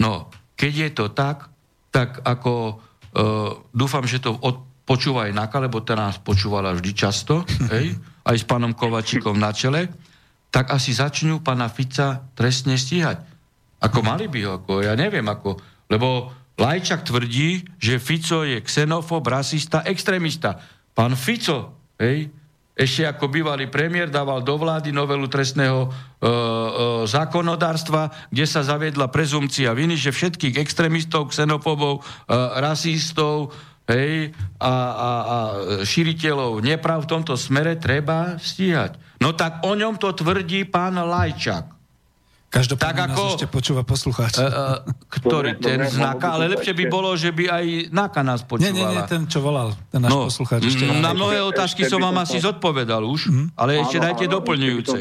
No, 0.00 0.32
keď 0.56 0.72
je 0.72 0.90
to 0.92 1.04
tak, 1.12 1.52
tak 1.92 2.20
ako 2.24 2.52
uh, 2.76 3.52
dúfam, 3.72 4.04
že 4.08 4.20
to 4.20 4.36
od, 4.40 4.64
počúva 4.88 5.28
aj 5.28 5.36
Naka, 5.36 5.60
lebo 5.60 5.84
ten 5.84 6.00
nás 6.00 6.16
počúvala 6.20 6.72
vždy 6.72 6.92
často, 6.96 7.44
hej, 7.72 7.96
aj 8.24 8.36
s 8.36 8.44
pánom 8.48 8.72
Kovačíkom 8.72 9.36
na 9.36 9.52
čele, 9.52 9.92
tak 10.48 10.72
asi 10.72 10.96
začnú 10.96 11.44
pána 11.44 11.68
Fica 11.68 12.24
trestne 12.32 12.80
stíhať. 12.80 13.20
Ako 13.76 14.00
mali 14.00 14.24
by 14.32 14.40
ho, 14.48 14.50
ako, 14.64 14.80
ja 14.80 14.96
neviem, 14.96 15.24
ako, 15.28 15.60
lebo 15.92 16.32
Lajčak 16.56 17.04
tvrdí, 17.04 17.68
že 17.76 18.00
Fico 18.00 18.40
je 18.40 18.64
xenofób, 18.64 19.28
rasista, 19.28 19.84
extrémista. 19.84 20.56
Pán 20.96 21.12
Fico, 21.12 21.92
hej, 22.00 22.32
ešte 22.76 23.08
ako 23.08 23.32
bývalý 23.32 23.72
premiér 23.72 24.12
dával 24.12 24.44
do 24.44 24.60
vlády 24.60 24.92
novelu 24.92 25.24
trestného 25.32 25.88
e, 25.88 25.88
e, 25.88 26.30
zákonodárstva, 27.08 28.28
kde 28.28 28.44
sa 28.44 28.60
zaviedla 28.60 29.08
prezumcia 29.08 29.72
viny, 29.72 29.96
že 29.96 30.12
všetkých 30.12 30.60
extrémistov, 30.60 31.32
xenofobov, 31.32 32.04
e, 32.04 32.36
rasistov 32.60 33.56
hej, 33.88 34.36
a, 34.60 34.68
a, 34.68 35.08
a 35.08 35.38
šíriteľov 35.88 36.60
neprav 36.60 37.08
v 37.08 37.10
tomto 37.16 37.32
smere 37.32 37.80
treba 37.80 38.36
stíhať. 38.36 39.00
No 39.24 39.32
tak 39.32 39.64
o 39.64 39.72
ňom 39.72 39.96
to 39.96 40.12
tvrdí 40.12 40.68
pán 40.68 41.00
Lajčak. 41.00 41.75
Každopádne 42.46 42.86
tak 42.86 42.96
ako, 43.10 43.22
nás 43.26 43.32
ešte 43.34 43.46
počúva 43.50 43.82
poslucháč. 43.82 44.38
Uh, 44.38 44.46
uh, 44.46 44.78
ktorý 45.10 45.58
ten 45.58 45.82
z 45.82 45.98
Naka, 45.98 46.38
ale 46.38 46.46
lepšie 46.54 46.78
by 46.78 46.84
bolo, 46.86 47.12
že 47.18 47.34
by 47.34 47.44
aj 47.50 47.64
Naka 47.90 48.22
nás 48.22 48.46
počúvala. 48.46 48.70
Nie, 48.70 48.86
nie, 48.86 48.86
nie, 48.86 49.02
ten, 49.10 49.26
čo 49.26 49.42
volal, 49.42 49.74
ten 49.90 49.98
náš 49.98 50.10
no, 50.14 50.30
poslucháč. 50.30 50.60
Ešte 50.62 50.86
na 50.86 51.10
mnohé 51.10 51.42
otázky 51.42 51.84
som 51.90 51.98
vám 51.98 52.22
asi 52.22 52.38
zodpovedal 52.38 53.02
už, 53.02 53.28
mm. 53.28 53.46
ale 53.58 53.82
ešte 53.82 53.98
dajte 53.98 54.24
áno, 54.30 54.34
doplňujúce. 54.40 54.98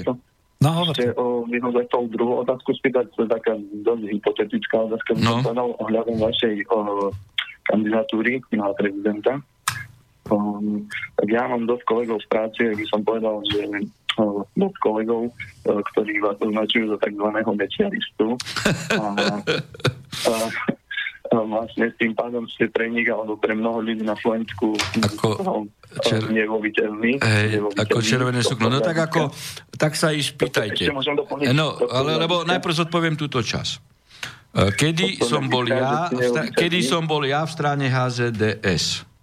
No, 0.58 0.70
hovorte. 0.74 1.14
Ešte 1.14 1.22
o, 1.22 2.08
druhú 2.10 2.34
otázku 2.42 2.74
spýtať, 2.82 3.14
to 3.14 3.28
je 3.28 3.30
taká 3.30 3.54
dosť 3.86 4.04
hypotetická 4.10 4.76
otázka, 4.90 5.12
no. 5.22 5.46
ohľadom 5.78 6.18
vašej 6.18 6.66
o, 6.74 7.14
kandidatúry 7.70 8.42
na 8.58 8.74
prezidenta. 8.74 9.38
Um, 10.26 10.90
tak 11.22 11.30
ja 11.30 11.46
mám 11.46 11.70
dosť 11.70 11.84
kolegov 11.86 12.18
z 12.18 12.28
práce, 12.34 12.62
by 12.66 12.86
som 12.90 13.06
povedal, 13.06 13.46
že 13.46 13.86
dosť 14.56 14.78
kolegov, 14.80 15.30
e, 15.30 15.32
ktorí 15.94 16.20
vás 16.24 16.38
označujú 16.40 16.96
za 16.96 16.98
tzv. 17.04 17.28
mečiaristu. 17.56 18.28
A, 18.96 19.06
a, 20.26 20.36
a 21.32 21.38
vlastne 21.44 21.86
s 21.92 21.96
tým 22.00 22.14
pádom 22.16 22.46
ste 22.48 22.70
pre 22.72 22.88
nich 22.88 23.10
alebo 23.10 23.36
pre 23.36 23.58
mnoho 23.58 23.84
ľudí 23.84 24.06
na 24.06 24.16
Slovensku 24.20 24.78
ako 25.02 25.68
čer... 26.06 26.22
nevoliteľný. 26.32 27.20
Hej, 27.20 27.66
ako 27.76 27.98
červené 28.00 28.42
sukno. 28.46 28.72
No 28.72 28.80
tak 28.80 28.98
ako, 28.98 29.34
tak 29.76 29.98
sa 30.00 30.14
ich 30.16 30.32
spýtajte. 30.32 30.92
No, 31.52 31.76
ale 31.92 32.16
lebo 32.22 32.46
najprv 32.48 32.74
zodpoviem 32.74 33.16
túto 33.18 33.42
čas. 33.42 33.84
E, 34.56 34.72
kedy 34.72 35.20
som 35.20 35.52
bol 35.52 35.68
ja, 35.68 36.08
kedy 36.56 36.80
som 36.86 37.04
bol 37.04 37.26
ja 37.28 37.44
v 37.44 37.52
strane 37.52 37.86
HZDS? 37.92 39.15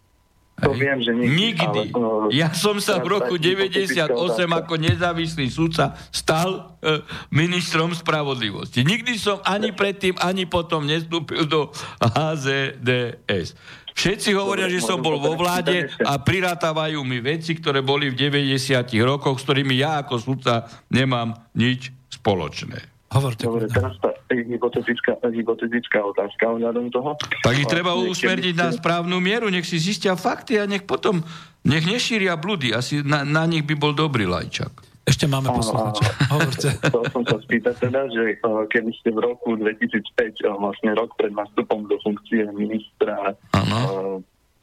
To 0.62 0.70
viem, 0.79 1.03
že 1.03 1.11
nikdy. 1.11 1.35
nikdy. 1.35 1.81
Ale, 1.90 2.31
ja 2.31 2.55
som 2.55 2.79
sa 2.79 3.03
v 3.03 3.18
roku 3.18 3.35
98 3.35 4.14
ako 4.46 4.75
nezávislý 4.79 5.51
sudca 5.51 5.98
stal 6.14 6.79
uh, 6.79 7.03
ministrom 7.35 7.90
spravodlivosti. 7.90 8.87
Nikdy 8.87 9.18
som 9.18 9.42
ani 9.42 9.75
predtým, 9.75 10.14
ani 10.22 10.46
potom 10.46 10.87
nestúpil 10.87 11.51
do 11.51 11.75
HZDS. 11.98 13.59
Všetci 13.92 14.33
hovoria, 14.38 14.70
že 14.70 14.81
som 14.81 15.03
bol 15.05 15.20
vo 15.20 15.37
vláde 15.37 15.90
a 16.01 16.16
prirátávajú 16.16 17.03
mi 17.05 17.20
veci, 17.20 17.53
ktoré 17.59 17.85
boli 17.85 18.09
v 18.09 18.16
90 18.16 18.88
rokoch, 19.05 19.37
s 19.37 19.44
ktorými 19.44 19.77
ja 19.77 20.01
ako 20.01 20.14
sudca 20.16 20.64
nemám 20.88 21.37
nič 21.53 21.92
spoločné. 22.09 22.91
Hovorte. 23.12 23.44
Dobre, 23.44 23.68
teraz 23.68 23.92
tá 24.01 24.16
hypotetická, 24.33 25.20
hypotetická 25.20 26.01
otázka 26.01 26.48
ohľadom 26.48 26.88
toho. 26.88 27.20
Tak 27.44 27.55
ich 27.61 27.68
treba 27.68 27.92
usmerniť 27.92 28.55
na 28.57 28.72
správnu 28.72 29.20
mieru, 29.20 29.53
nech 29.53 29.68
si 29.68 29.77
zistia 29.77 30.16
fakty 30.16 30.57
a 30.57 30.64
nech 30.64 30.88
potom, 30.88 31.20
nech 31.68 31.85
nešíria 31.85 32.40
blúdy. 32.40 32.72
Asi 32.72 33.05
na, 33.05 33.20
na 33.22 33.44
nich 33.44 33.68
by 33.68 33.77
bol 33.77 33.92
dobrý 33.92 34.25
lajčak. 34.25 34.72
Ešte 35.03 35.27
máme 35.27 35.51
poslucháča. 35.51 36.09
Hovorte. 36.31 36.68
Chcel 36.88 37.05
som 37.11 37.22
sa 37.27 37.37
spýtať 37.42 37.75
teda, 37.85 38.01
že 38.09 38.38
uh, 38.46 38.64
keby 38.70 38.90
ste 39.03 39.11
v 39.11 39.18
roku 39.18 39.59
2005, 39.59 40.46
uh, 40.46 40.57
vlastne 40.62 40.94
rok 40.94 41.11
pred 41.18 41.35
nastupom 41.35 41.85
do 41.90 41.98
funkcie 42.07 42.46
ministra, 42.55 43.35
uh, 43.35 44.22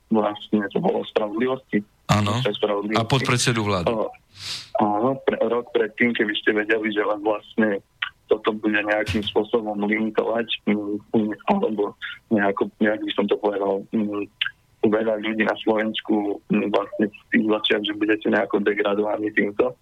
vlastne 0.10 0.64
to 0.72 0.80
bolo 0.80 1.04
spravodlivosti. 1.12 1.84
Áno. 2.10 2.42
A 2.98 3.04
podpredsedu 3.06 3.62
vlády. 3.62 3.94
Áno, 4.82 5.20
pre, 5.22 5.38
rok 5.46 5.70
predtým, 5.76 6.16
keby 6.16 6.34
ste 6.40 6.56
vedeli, 6.56 6.90
že 6.90 7.04
len 7.06 7.20
vlastne 7.22 7.84
toto 8.30 8.54
bude 8.54 8.78
nejakým 8.78 9.26
spôsobom 9.26 9.76
limitovať, 9.90 10.48
um, 10.70 11.02
alebo 11.50 11.98
nejako, 12.30 12.70
nejak 12.78 13.02
by 13.02 13.12
som 13.18 13.26
to 13.26 13.36
povedal, 13.42 13.82
um, 13.92 14.24
veľa 14.86 15.20
ľudí 15.20 15.44
na 15.44 15.58
Slovensku 15.60 16.40
vlastne 16.48 17.12
začiach, 17.34 17.84
že 17.84 18.00
budete 18.00 18.32
nejako 18.32 18.64
degradovaní 18.64 19.28
týmto 19.36 19.76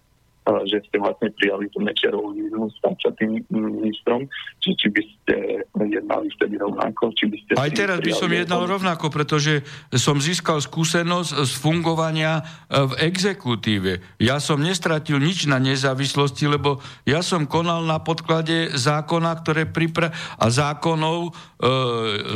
že 0.64 0.80
ste 0.88 0.96
vlastne 0.96 1.28
prijali 1.36 1.68
tú 1.68 1.84
Mečiarovú 1.84 2.32
výzvu 2.32 2.72
stať 2.80 2.96
sa 3.04 3.10
tým 3.20 3.44
ministrom, 3.52 4.24
či, 4.64 4.72
či 4.76 4.88
by 4.88 5.02
ste 5.04 5.34
jednali 5.76 6.26
vtedy 6.38 6.56
rovnako, 6.56 7.12
či 7.12 7.24
by 7.28 7.36
ste... 7.36 7.50
Aj 7.60 7.72
teraz 7.72 7.98
by 8.00 8.12
som 8.16 8.30
jednal 8.32 8.64
rovnako, 8.64 9.12
pretože 9.12 9.60
som 9.92 10.16
získal 10.16 10.64
skúsenosť 10.64 11.44
z 11.44 11.52
fungovania 11.60 12.40
e, 12.40 12.80
v 12.88 12.92
exekutíve. 13.12 14.00
Ja 14.16 14.40
som 14.40 14.64
nestratil 14.64 15.20
nič 15.20 15.44
na 15.44 15.60
nezávislosti, 15.60 16.48
lebo 16.48 16.80
ja 17.04 17.20
som 17.20 17.44
konal 17.44 17.84
na 17.84 18.00
podklade 18.00 18.72
zákona, 18.72 19.30
ktoré 19.44 19.68
pripra- 19.68 20.12
a 20.40 20.48
zákonov 20.48 21.28
e, 21.28 21.30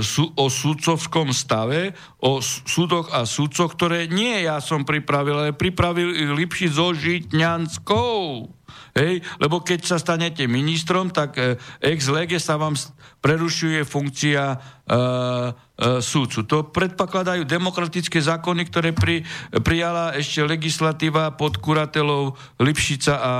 sú, 0.05 0.29
o 0.37 0.47
súdcovskom 0.53 1.33
stave, 1.33 1.97
o 2.21 2.45
súdoch 2.45 3.11
a 3.11 3.25
súdcoch, 3.25 3.75
ktoré 3.75 4.07
nie 4.07 4.45
ja 4.45 4.61
som 4.61 4.85
pripravil, 4.85 5.49
ale 5.49 5.51
pripravil 5.57 6.35
Lipšic 6.37 6.71
so 6.73 6.93
Žitňanskou. 8.03 8.61
Hej, 8.93 9.25
lebo 9.41 9.65
keď 9.65 9.89
sa 9.89 9.97
stanete 9.97 10.45
ministrom, 10.45 11.09
tak 11.09 11.41
e, 11.41 11.57
ex 11.81 12.13
lege 12.13 12.37
sa 12.37 12.61
vám 12.61 12.77
prerušuje 13.25 13.89
funkcia 13.89 14.45
e, 14.53 14.57
e, 14.57 14.97
súdcu. 15.97 16.45
To 16.45 16.69
predpokladajú 16.69 17.49
demokratické 17.49 18.21
zákony, 18.21 18.69
ktoré 18.69 18.93
pri, 18.93 19.25
prijala 19.65 20.13
ešte 20.13 20.45
legislatíva 20.45 21.33
pod 21.41 21.57
kuratelou 21.57 22.37
Lipšica 22.61 23.15
a 23.17 23.33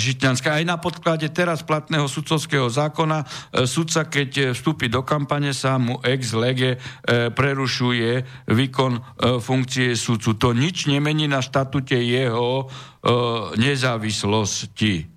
Žitňanská. 0.00 0.56
Aj 0.56 0.64
na 0.64 0.80
podklade 0.80 1.28
teraz 1.28 1.60
platného 1.60 2.08
sudcovského 2.08 2.72
zákona 2.72 3.20
e, 3.20 3.26
sudca, 3.68 4.08
keď 4.08 4.56
vstúpi 4.56 4.88
do 4.88 5.04
kampane, 5.04 5.52
sa 5.52 5.76
mu 5.76 6.00
ex 6.00 6.32
lege 6.32 6.76
e, 6.76 7.28
prerušuje 7.28 8.24
výkon 8.48 8.92
funkcie 9.44 9.92
sudcu. 9.92 10.40
To 10.40 10.56
nič 10.56 10.88
nemení 10.88 11.28
na 11.28 11.44
štatute 11.44 12.00
jeho 12.00 12.72
nezávislosti. 13.60 15.11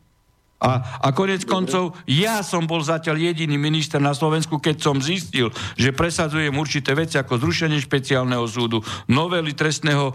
A, 0.56 1.04
a 1.04 1.12
konec 1.12 1.44
koncov, 1.44 2.00
ja 2.08 2.39
som 2.39 2.63
bol 2.63 2.80
zatiaľ 2.80 3.20
jediný 3.20 3.60
minister 3.60 4.00
na 4.00 4.15
Slovensku, 4.15 4.56
keď 4.56 4.80
som 4.80 5.04
zistil, 5.04 5.52
že 5.76 5.91
presadzujem 5.91 6.56
určité 6.56 6.96
veci 6.96 7.20
ako 7.20 7.44
zrušenie 7.44 7.76
špeciálneho 7.84 8.48
súdu, 8.48 8.80
novely 9.12 9.52
trestného 9.52 10.10
e, 10.10 10.13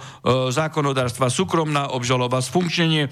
zákonodárstva, 0.48 1.28
súkromná 1.28 1.92
obžaloba, 1.92 2.40
sfunkčenie 2.40 3.06
e, 3.06 3.10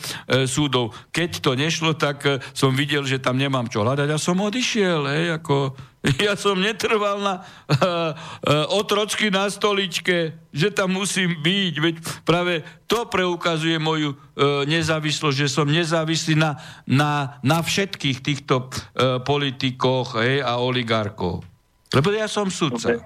súdov. 0.48 0.96
Keď 1.12 1.44
to 1.44 1.52
nešlo, 1.52 1.92
tak 2.00 2.24
e, 2.24 2.40
som 2.56 2.72
videl, 2.72 3.04
že 3.04 3.20
tam 3.20 3.36
nemám 3.36 3.68
čo 3.68 3.84
hľadať 3.84 4.08
a 4.08 4.16
som 4.16 4.40
odišiel, 4.40 5.04
hej, 5.12 5.24
ako 5.36 5.76
Ja 6.26 6.38
som 6.38 6.58
netrval 6.58 7.18
na 7.20 7.34
uh, 7.42 7.74
uh, 7.74 8.78
otročky 8.78 9.30
na 9.30 9.50
stoličke, 9.50 10.34
že 10.54 10.68
tam 10.70 10.94
musím 10.94 11.34
byť. 11.42 11.74
Veď 11.78 11.94
práve 12.22 12.62
to 12.86 13.06
preukazuje 13.06 13.76
moju 13.82 14.14
uh, 14.14 14.64
nezávislosť, 14.64 15.36
že 15.36 15.48
som 15.50 15.66
nezávislý 15.66 16.38
na, 16.38 16.58
na, 16.86 17.38
na 17.42 17.58
všetkých 17.60 18.18
týchto 18.22 18.70
uh, 18.70 19.18
politikoch 19.22 20.22
hej, 20.22 20.42
a 20.42 20.62
oligarkov. 20.62 21.42
Lebo 21.90 22.08
ja 22.12 22.28
som 22.28 22.52
sudca. 22.52 23.00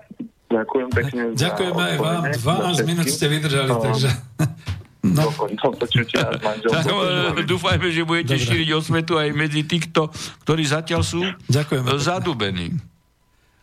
Ďakujem 0.52 0.88
pekne. 0.92 1.22
Ďakujem 1.32 1.76
aj 1.76 1.94
vám. 1.96 2.22
12 2.28 2.90
minút 2.90 3.08
ste 3.08 3.26
vydržali, 3.30 3.72
no. 3.72 3.80
takže... 3.80 4.10
No. 5.02 5.34
Dúfajme, 7.42 7.90
že 7.90 8.06
budete 8.06 8.38
Dobre. 8.38 8.46
šíriť 8.46 8.68
osvetu 8.70 9.18
aj 9.18 9.34
medzi 9.34 9.66
týchto, 9.66 10.14
ktorí 10.46 10.62
zatiaľ 10.62 11.02
sú 11.02 11.26
Ďakujem. 11.50 11.82
zadubení. 11.98 12.78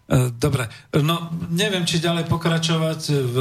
E, 0.10 0.34
dobre, 0.36 0.65
no 0.99 1.32
neviem, 1.54 1.86
či 1.86 2.02
ďalej 2.04 2.28
pokračovať 2.28 3.02
v 3.13 3.36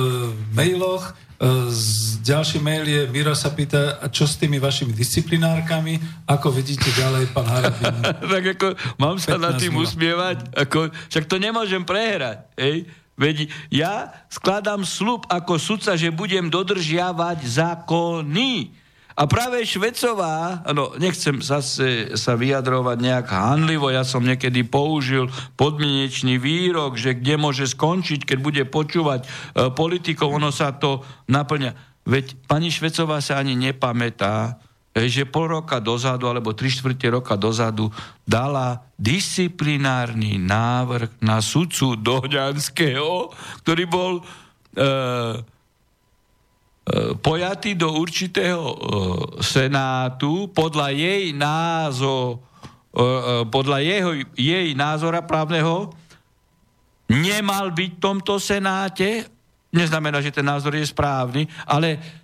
mailoch. 0.53 1.11
E, 1.11 1.75
ďalší 2.23 2.61
mail 2.61 2.85
je, 2.85 3.01
Miro 3.09 3.33
sa 3.33 3.51
pýta, 3.51 3.99
čo 4.13 4.29
s 4.29 4.37
tými 4.37 4.61
vašimi 4.61 4.93
disciplinárkami, 4.93 5.97
ako 6.29 6.55
vidíte 6.55 6.93
ďalej, 6.93 7.33
pán 7.35 7.49
Harabin? 7.51 7.99
tak 8.37 8.45
ako, 8.53 8.67
mám 9.01 9.17
sa 9.17 9.41
na 9.41 9.57
tým 9.57 9.75
usmievať, 9.75 10.55
ako, 10.55 10.93
však 11.09 11.25
to 11.25 11.41
nemôžem 11.41 11.83
prehrať, 11.83 12.47
hej? 12.61 12.85
Veď 13.19 13.51
ja 13.69 14.15
skladám 14.31 14.87
slub 14.87 15.27
ako 15.27 15.59
sudca, 15.59 15.99
že 15.99 16.15
budem 16.15 16.49
dodržiavať 16.49 17.43
zákony. 17.43 18.71
A 19.19 19.27
práve 19.27 19.59
Švecová, 19.67 20.63
no 20.71 20.95
nechcem 20.95 21.43
zase 21.43 22.15
sa 22.15 22.39
vyjadrovať 22.39 23.03
nejak 23.03 23.27
hanlivo, 23.27 23.91
ja 23.91 24.07
som 24.07 24.23
niekedy 24.23 24.63
použil 24.63 25.27
podmienečný 25.59 26.39
výrok, 26.39 26.95
že 26.95 27.19
kde 27.19 27.35
môže 27.35 27.67
skončiť, 27.67 28.23
keď 28.23 28.39
bude 28.39 28.63
počúvať 28.71 29.27
e, 29.27 29.29
politikov, 29.75 30.39
ono 30.39 30.55
sa 30.55 30.71
to 30.71 31.03
naplňa. 31.27 31.75
Veď 32.07 32.39
pani 32.47 32.71
Švecová 32.71 33.19
sa 33.19 33.43
ani 33.43 33.59
nepamätá, 33.59 34.63
že 35.07 35.31
pol 35.31 35.63
roka 35.63 35.79
dozadu, 35.79 36.27
alebo 36.27 36.59
tri 36.59 36.67
štvrte 36.67 37.07
roka 37.07 37.39
dozadu 37.39 37.87
dala 38.27 38.83
disciplinárny 38.99 40.43
návrh 40.43 41.23
na 41.23 41.39
sudcu 41.39 41.95
Doďanského, 41.95 43.31
ktorý 43.63 43.85
bol 43.87 44.13
e, 44.19 44.23
e, 44.83 45.41
pojatý 47.23 47.79
do 47.79 47.95
určitého 47.95 48.65
e, 48.67 48.77
senátu 49.39 50.51
podľa 50.51 50.91
jej 50.91 51.31
názo, 51.31 52.43
e, 52.91 52.99
e, 52.99 53.45
podľa 53.47 53.79
jeho, 53.87 54.11
jej 54.35 54.75
názora 54.75 55.23
právneho. 55.23 55.95
Nemal 57.07 57.71
byť 57.71 57.91
v 57.95 58.03
tomto 58.03 58.43
senáte, 58.43 59.31
neznamená, 59.71 60.19
že 60.25 60.35
ten 60.35 60.45
názor 60.45 60.75
je 60.75 60.85
správny, 60.85 61.47
ale 61.69 62.18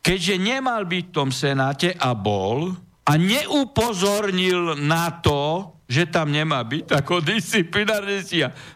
keďže 0.00 0.36
nemal 0.40 0.84
byť 0.88 1.04
v 1.08 1.14
tom 1.14 1.30
senáte 1.32 1.92
a 1.96 2.12
bol 2.16 2.72
a 3.04 3.12
neupozornil 3.16 4.76
na 4.80 5.20
to, 5.20 5.72
že 5.90 6.06
tam 6.06 6.30
nemá 6.30 6.62
byť 6.62 6.94
ako 6.94 7.18
disciplinárne 7.24 8.22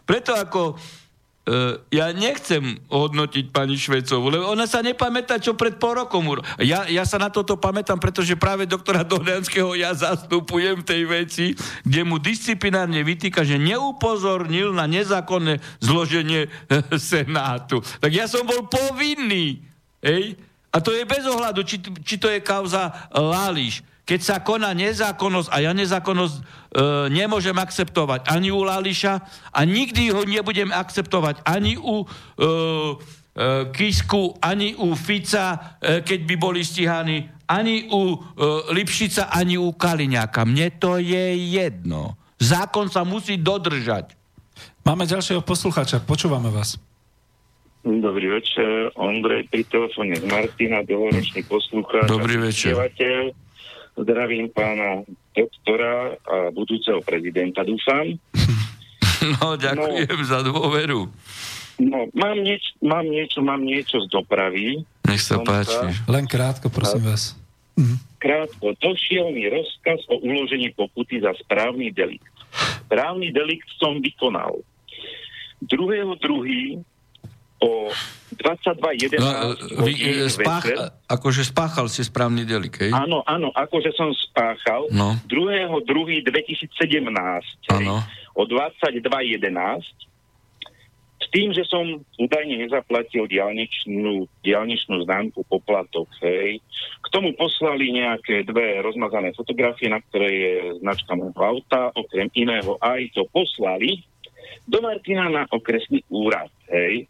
Preto 0.03 0.35
ako 0.35 0.75
Uh, 1.45 1.77
ja 1.93 2.09
nechcem 2.09 2.81
hodnotiť 2.89 3.53
pani 3.53 3.77
Švecovú, 3.77 4.33
lebo 4.33 4.49
ona 4.49 4.65
sa 4.65 4.81
nepamätá, 4.81 5.37
čo 5.37 5.53
pred 5.53 5.77
pol 5.77 6.01
rokom. 6.01 6.41
Ja, 6.57 6.89
ja 6.89 7.05
sa 7.05 7.21
na 7.21 7.29
toto 7.29 7.53
pamätám, 7.53 8.01
pretože 8.01 8.33
práve 8.33 8.65
doktora 8.65 9.05
Dohľanského 9.05 9.77
ja 9.77 9.93
zastupujem 9.93 10.81
v 10.81 10.87
tej 10.89 11.01
veci, 11.05 11.45
kde 11.85 12.01
mu 12.01 12.17
disciplinárne 12.17 13.05
vytýka, 13.05 13.45
že 13.45 13.61
neupozornil 13.61 14.73
na 14.73 14.89
nezákonné 14.89 15.61
zloženie 15.85 16.49
Senátu. 16.97 17.77
Tak 18.01 18.09
ja 18.09 18.25
som 18.25 18.41
bol 18.41 18.65
povinný, 18.65 19.61
ej, 20.01 20.41
a 20.75 20.83
to 20.83 20.91
je 20.91 21.07
bez 21.07 21.23
ohľadu, 21.23 21.63
či, 21.63 21.79
či 22.03 22.19
to 22.19 22.27
je 22.27 22.43
kauza 22.43 22.91
Lališ. 23.15 23.79
Keď 24.03 24.19
sa 24.21 24.37
koná 24.43 24.75
nezákonnosť 24.75 25.49
a 25.49 25.57
ja 25.63 25.71
nezákonnosť 25.71 26.35
e, 26.37 26.41
nemôžem 27.09 27.55
akceptovať 27.55 28.27
ani 28.27 28.53
u 28.53 28.61
Lališa 28.61 29.13
a 29.49 29.59
nikdy 29.65 30.13
ho 30.13 30.21
nebudem 30.27 30.69
akceptovať 30.69 31.41
ani 31.47 31.79
u 31.79 32.03
e, 32.03 32.05
e, 32.05 32.51
Kisku, 33.73 34.37
ani 34.43 34.77
u 34.77 34.93
Fica, 34.93 35.79
e, 35.81 36.05
keď 36.05 36.19
by 36.21 36.35
boli 36.37 36.61
stíhaní, 36.61 37.25
ani 37.49 37.89
u 37.89 38.13
e, 38.13 38.17
Lipšica, 38.77 39.33
ani 39.33 39.57
u 39.57 39.73
Kaliňáka. 39.73 40.45
Mne 40.45 40.75
to 40.77 41.01
je 41.01 41.33
jedno. 41.55 42.13
Zákon 42.37 42.91
sa 42.93 43.01
musí 43.01 43.41
dodržať. 43.41 44.13
Máme 44.85 45.09
ďalšieho 45.09 45.41
posluchača, 45.41 46.03
počúvame 46.05 46.53
vás. 46.53 46.77
Dobrý 47.85 48.33
večer, 48.33 48.89
Ondrej 48.97 49.45
pri 49.53 49.61
telefóne 49.69 50.17
z 50.17 50.25
Martina, 50.25 50.81
dlhoročný 50.81 51.45
poslucháč. 51.45 52.09
Dobrý 52.09 52.41
večer. 52.41 52.73
Zdravím 53.93 54.49
pána 54.49 55.05
doktora 55.37 56.17
a 56.25 56.49
budúceho 56.49 57.05
prezidenta, 57.05 57.61
dúfam. 57.61 58.09
No, 59.25 59.57
ďakujem 59.57 60.21
no, 60.21 60.29
za 60.29 60.45
dôveru. 60.45 61.09
No, 61.81 61.97
mám, 62.13 62.37
nieč, 62.45 62.77
mám 62.77 63.09
niečo, 63.09 63.41
mám 63.41 63.57
niečo 63.57 63.97
z 64.05 64.13
dopravy. 64.13 64.85
Nech 65.01 65.17
sa 65.17 65.41
páči. 65.41 65.73
Sa... 65.73 65.89
Len 66.05 66.29
krátko, 66.29 66.69
prosím 66.69 67.09
vás. 67.09 67.33
Mhm. 67.73 68.21
Krátko, 68.21 68.77
došiel 68.77 69.33
mi 69.33 69.49
rozkaz 69.49 70.05
o 70.13 70.21
uložení 70.21 70.69
pokuty 70.77 71.25
za 71.25 71.33
správny 71.41 71.89
delikt. 71.89 72.29
Správny 72.85 73.33
delikt 73.33 73.65
som 73.81 73.97
vykonal. 73.97 74.61
Druhého 75.65 76.13
druhý 76.21 76.85
o 77.61 77.87
22.11. 78.35 79.15
No, 79.21 79.55
vy, 79.87 79.93
e, 79.95 80.27
spách, 80.27 80.65
akože 81.07 81.47
spáchal 81.47 81.87
si 81.87 82.03
správny 82.03 82.43
delik, 82.43 82.83
hej? 82.83 82.91
Áno, 82.91 83.23
áno, 83.23 83.53
akože 83.55 83.95
som 83.95 84.11
spáchal 84.11 84.91
No. 84.91 85.15
2.2.2017 85.31 87.07
Áno. 87.71 88.03
o 88.35 88.41
22.11 88.43 90.05
s 91.15 91.27
tým, 91.31 91.55
že 91.55 91.63
som 91.65 92.05
údajne 92.19 92.67
nezaplatil 92.67 93.25
diálničnú, 93.25 94.27
diálničnú 94.43 95.07
známku 95.07 95.47
poplatok. 95.47 96.05
Hej. 96.21 96.59
K 97.01 97.07
tomu 97.09 97.33
poslali 97.33 97.89
nejaké 97.95 98.43
dve 98.45 98.83
rozmazané 98.83 99.31
fotografie, 99.33 99.89
na 99.89 100.03
ktoré 100.03 100.29
je 100.29 100.53
značka 100.83 101.15
môjho 101.15 101.39
auta, 101.39 101.89
okrem 101.95 102.29
iného 102.35 102.77
aj 102.83 103.15
to 103.15 103.25
poslali 103.31 104.03
do 104.69 104.81
Martina 104.83 105.31
na 105.31 105.43
okresný 105.49 106.05
úrad. 106.11 106.51
Hej. 106.69 107.09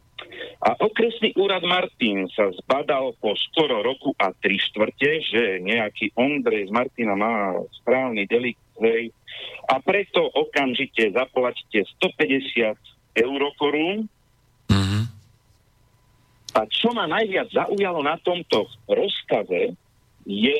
A 0.66 0.74
okresný 0.82 1.36
úrad 1.38 1.62
Martin 1.62 2.26
sa 2.34 2.50
zbadal 2.64 3.14
po 3.22 3.38
skoro 3.50 3.86
roku 3.86 4.18
a 4.18 4.34
tri 4.34 4.58
štvrte, 4.58 5.10
že 5.30 5.44
nejaký 5.62 6.16
Ondrej 6.18 6.68
z 6.68 6.72
Martina 6.74 7.14
má 7.14 7.54
správny 7.82 8.26
delikt, 8.26 8.62
hej, 8.82 9.14
a 9.70 9.78
preto 9.82 10.26
okamžite 10.26 11.12
zaplatíte 11.12 11.86
150 12.02 12.78
eurokorún. 13.18 14.10
Mhm. 14.72 15.02
A 16.56 16.60
čo 16.72 16.96
ma 16.96 17.04
najviac 17.06 17.52
zaujalo 17.52 18.00
na 18.00 18.16
tomto 18.24 18.72
rozkaze, 18.88 19.76
je 20.26 20.58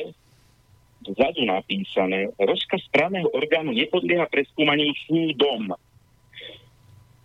vzadu 1.06 1.46
napísané, 1.46 2.34
rozkaz 2.36 2.82
správneho 2.90 3.30
orgánu 3.30 3.70
nepodlieha 3.72 4.26
preskúmaniu 4.26 4.90
súdom. 5.06 5.72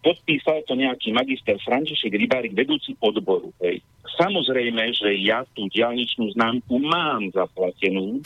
Podpísal 0.01 0.65
to 0.65 0.73
nejaký 0.73 1.13
magister 1.13 1.61
František 1.61 2.17
Rybárik, 2.17 2.57
vedúci 2.57 2.97
odboru. 2.97 3.53
Hej. 3.61 3.85
Samozrejme, 4.17 4.97
že 4.97 5.13
ja 5.21 5.45
tú 5.53 5.69
diálničnú 5.69 6.33
známku 6.33 6.81
mám 6.81 7.29
zaplatenú 7.29 8.17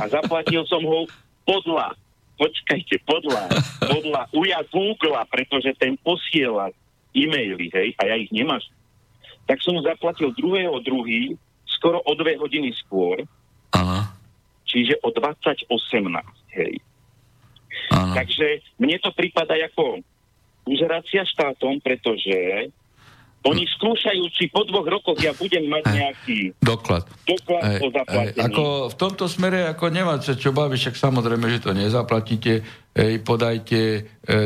a 0.00 0.08
zaplatil 0.08 0.64
som 0.64 0.80
ho 0.88 1.04
podľa, 1.44 1.92
počkajte, 2.40 3.04
podľa, 3.04 3.44
podľa 3.84 4.22
uja 4.32 4.60
Google, 4.72 5.20
pretože 5.28 5.76
ten 5.76 6.00
posiela 6.00 6.72
e-maily, 7.12 7.68
hej, 7.76 7.92
a 8.00 8.08
ja 8.08 8.16
ich 8.16 8.32
nemám. 8.32 8.60
Tak 9.44 9.60
som 9.60 9.76
ho 9.76 9.82
zaplatil 9.84 10.32
druhého 10.32 10.80
druhý, 10.80 11.36
skoro 11.68 12.00
o 12.04 12.12
dve 12.16 12.40
hodiny 12.40 12.72
skôr, 12.72 13.20
Áno, 13.76 14.00
čiže 14.64 14.96
o 15.04 15.12
20.18, 15.12 15.68
hej. 16.56 16.80
áno. 17.92 18.12
Takže 18.16 18.64
mne 18.80 18.96
to 19.00 19.12
prípada 19.12 19.56
ako 19.60 20.00
uzeracia 20.68 21.24
štátom, 21.24 21.80
pretože 21.80 22.68
oni 23.46 23.64
skúšajú, 23.64 24.24
či 24.34 24.50
po 24.50 24.66
dvoch 24.66 24.84
rokoch 24.84 25.18
ja 25.22 25.30
budem 25.30 25.70
mať 25.70 25.84
nejaký 25.94 26.38
Doklad. 26.58 27.06
doklad 27.22 27.62
Hej, 27.64 27.78
o 27.80 27.86
zaplatení. 27.94 28.42
ako 28.42 28.64
v 28.90 28.94
tomto 28.98 29.24
smere 29.30 29.70
ako 29.70 29.84
nemáte 29.94 30.34
čo 30.34 30.50
baviť, 30.50 30.78
však 30.78 30.96
samozrejme, 30.98 31.46
že 31.46 31.62
to 31.62 31.70
nezaplatíte, 31.70 32.66
podajte 33.22 33.80
e, 33.80 34.00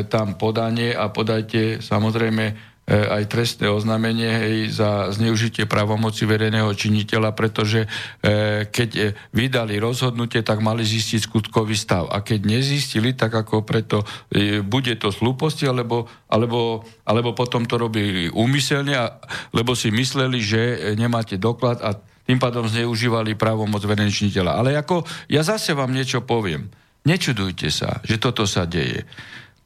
tam 0.05 0.37
podanie 0.37 0.93
a 0.93 1.09
podajte 1.09 1.81
samozrejme 1.81 2.72
aj 2.83 3.31
trestné 3.31 3.71
oznámenie 3.71 4.27
hej, 4.27 4.57
za 4.75 5.07
zneužitie 5.15 5.63
právomoci 5.63 6.27
verejného 6.27 6.67
činiteľa, 6.75 7.31
pretože 7.31 7.87
e, 7.87 8.67
keď 8.67 8.89
e, 8.99 9.03
vydali 9.31 9.79
rozhodnutie, 9.79 10.43
tak 10.43 10.59
mali 10.59 10.83
zistiť 10.83 11.23
skutkový 11.23 11.79
stav. 11.79 12.11
A 12.11 12.19
keď 12.19 12.43
nezistili, 12.43 13.15
tak 13.15 13.31
ako 13.31 13.63
preto 13.63 14.03
e, 14.27 14.59
bude 14.59 14.99
to 14.99 15.15
slúposti, 15.15 15.63
alebo, 15.63 16.11
alebo, 16.27 16.83
alebo 17.07 17.31
potom 17.31 17.63
to 17.63 17.79
robili 17.79 18.27
úmyselne, 18.27 18.99
a, 18.99 19.15
lebo 19.55 19.79
si 19.79 19.87
mysleli, 19.87 20.43
že 20.43 20.61
e, 20.61 20.75
nemáte 20.99 21.39
doklad 21.39 21.79
a 21.79 21.95
tým 22.23 22.39
pádom 22.39 22.67
zneužívali 22.67 23.35
právomoc 23.35 23.83
verejného 23.83 24.11
činiteľa. 24.11 24.59
Ale 24.59 24.75
ako 24.75 25.07
ja 25.31 25.43
zase 25.43 25.71
vám 25.71 25.91
niečo 25.91 26.23
poviem. 26.23 26.67
Nečudujte 27.03 27.67
sa, 27.67 27.99
že 28.03 28.15
toto 28.19 28.47
sa 28.47 28.63
deje. 28.63 29.03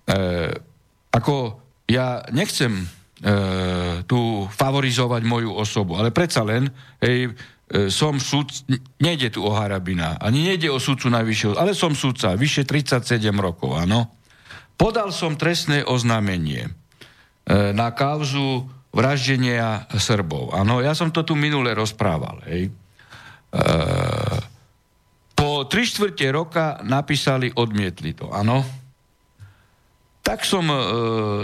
E, 0.06 0.22
ako 1.14 1.66
ja 1.86 2.26
nechcem 2.34 2.84
e, 2.84 2.97
tu 4.06 4.46
favorizovať 4.46 5.22
moju 5.26 5.52
osobu, 5.58 5.98
ale 5.98 6.14
predsa 6.14 6.46
len, 6.46 6.70
hej, 7.02 7.34
e, 7.68 7.90
som 7.90 8.22
súd, 8.22 8.54
nejde 9.02 9.34
tu 9.34 9.42
o 9.42 9.52
Harabina, 9.58 10.22
ani 10.22 10.46
nejde 10.46 10.70
o 10.70 10.78
sudcu 10.78 11.10
najvyššieho, 11.10 11.58
ale 11.58 11.74
som 11.74 11.98
sudca, 11.98 12.38
vyše 12.38 12.62
37 12.64 13.34
rokov, 13.42 13.74
áno. 13.74 14.14
Podal 14.78 15.10
som 15.10 15.34
trestné 15.34 15.82
oznámenie 15.82 16.70
e, 16.70 16.72
na 17.74 17.90
kauzu 17.90 18.70
vraždenia 18.94 19.90
Srbov. 19.98 20.54
Áno, 20.54 20.86
ja 20.86 20.94
som 20.94 21.10
to 21.10 21.26
tu 21.26 21.34
minule 21.34 21.74
rozprával, 21.74 22.46
hej. 22.46 22.70
E, 22.70 23.62
po 25.38 25.66
tri 25.66 25.90
štvrte 25.90 26.30
roka 26.30 26.82
napísali, 26.86 27.50
odmietli 27.50 28.14
to, 28.14 28.30
áno. 28.30 28.62
Tak 30.28 30.44
som, 30.44 30.68
e, 30.68 30.80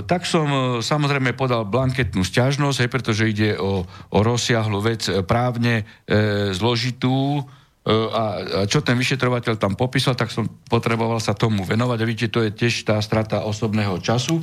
tak 0.03 0.27
som 0.27 0.43
e, 0.51 0.59
samozrejme 0.84 1.31
podal 1.39 1.63
blanketnú 1.63 2.27
sťažnosť, 2.27 2.77
hej, 2.84 2.89
pretože 2.91 3.31
ide 3.31 3.55
o, 3.55 3.88
o 3.88 4.19
rozsiahlu 4.19 4.84
vec 4.84 5.07
e, 5.07 5.23
právne 5.23 5.88
e, 6.03 6.51
zložitú 6.51 7.47
a, 7.84 7.91
a 8.15 8.23
čo 8.63 8.79
ten 8.79 8.95
vyšetrovateľ 8.95 9.59
tam 9.59 9.75
popísal, 9.75 10.15
tak 10.15 10.31
som 10.31 10.47
potreboval 10.71 11.19
sa 11.19 11.36
tomu 11.36 11.67
venovať 11.67 11.99
a 11.99 12.07
vidíte, 12.07 12.31
to 12.31 12.39
je 12.47 12.55
tiež 12.55 12.88
tá 12.88 12.95
strata 13.03 13.43
osobného 13.43 13.99
času. 13.99 14.39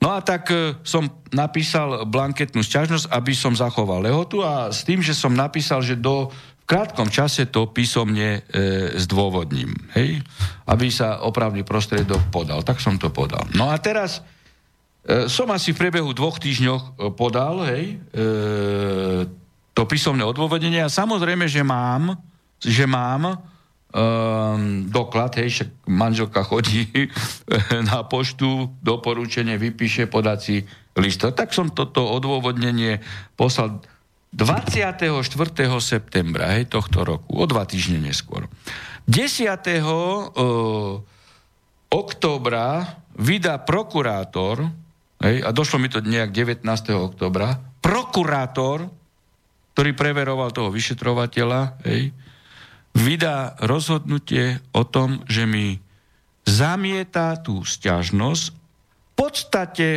No 0.00 0.16
a 0.16 0.24
tak 0.24 0.48
e, 0.48 0.80
som 0.80 1.12
napísal 1.28 2.08
blanketnú 2.08 2.64
sťažnosť, 2.64 3.12
aby 3.12 3.36
som 3.36 3.52
zachoval 3.52 4.00
lehotu 4.00 4.40
a 4.40 4.72
s 4.72 4.80
tým, 4.88 5.04
že 5.04 5.12
som 5.12 5.36
napísal, 5.36 5.84
že 5.84 5.92
do 5.92 6.32
krátkom 6.70 7.10
čase 7.10 7.50
to 7.50 7.66
písomne 7.74 8.38
e, 8.38 8.40
zdôvodním, 8.94 9.74
hej? 9.98 10.22
aby 10.70 10.86
sa 10.86 11.26
opravný 11.26 11.66
prostriedok 11.66 12.30
podal. 12.30 12.62
Tak 12.62 12.78
som 12.78 12.94
to 12.94 13.10
podal. 13.10 13.42
No 13.58 13.74
a 13.74 13.76
teraz 13.82 14.22
e, 15.02 15.26
som 15.26 15.50
asi 15.50 15.74
v 15.74 15.82
priebehu 15.82 16.14
dvoch 16.14 16.38
týždňoch 16.38 16.82
e, 16.86 17.10
podal 17.10 17.66
hej, 17.74 17.98
e, 17.98 18.22
to 19.74 19.82
písomné 19.82 20.22
odôvodnenie 20.22 20.78
a 20.86 20.86
samozrejme, 20.86 21.50
že 21.50 21.66
mám, 21.66 22.14
že 22.62 22.86
mám 22.86 23.34
um, 23.34 24.86
doklad, 24.86 25.40
hej, 25.40 25.48
však 25.48 25.70
manželka 25.88 26.42
chodí 26.44 26.86
na 27.90 28.04
poštu, 28.04 28.76
doporučenie 28.82 29.56
vypíše 29.56 30.06
podací 30.06 30.66
list. 30.98 31.22
Tak 31.22 31.54
som 31.54 31.70
toto 31.70 32.02
odôvodnenie 32.02 33.00
poslal 33.38 33.80
24. 34.30 35.10
septembra 35.82 36.54
hej, 36.54 36.70
tohto 36.70 37.02
roku, 37.02 37.34
o 37.34 37.44
dva 37.50 37.66
týždne 37.66 37.98
neskôr. 37.98 38.46
10. 39.10 39.58
Uh, 39.82 41.02
októbra 41.90 42.94
vydá 43.18 43.58
prokurátor, 43.58 44.70
hej, 45.18 45.42
a 45.42 45.50
došlo 45.50 45.82
mi 45.82 45.90
to 45.90 45.98
nejak 45.98 46.30
19. 46.30 46.62
októbra, 46.94 47.58
prokurátor, 47.82 48.86
ktorý 49.74 49.90
preveroval 49.98 50.54
toho 50.54 50.70
vyšetrovateľa, 50.70 51.82
hej, 51.90 52.14
vydá 52.94 53.58
rozhodnutie 53.66 54.62
o 54.70 54.86
tom, 54.86 55.26
že 55.26 55.42
mi 55.42 55.82
zamieta 56.46 57.34
tú 57.42 57.66
stiažnosť 57.66 58.44
v 58.50 58.56
podstate 59.18 59.88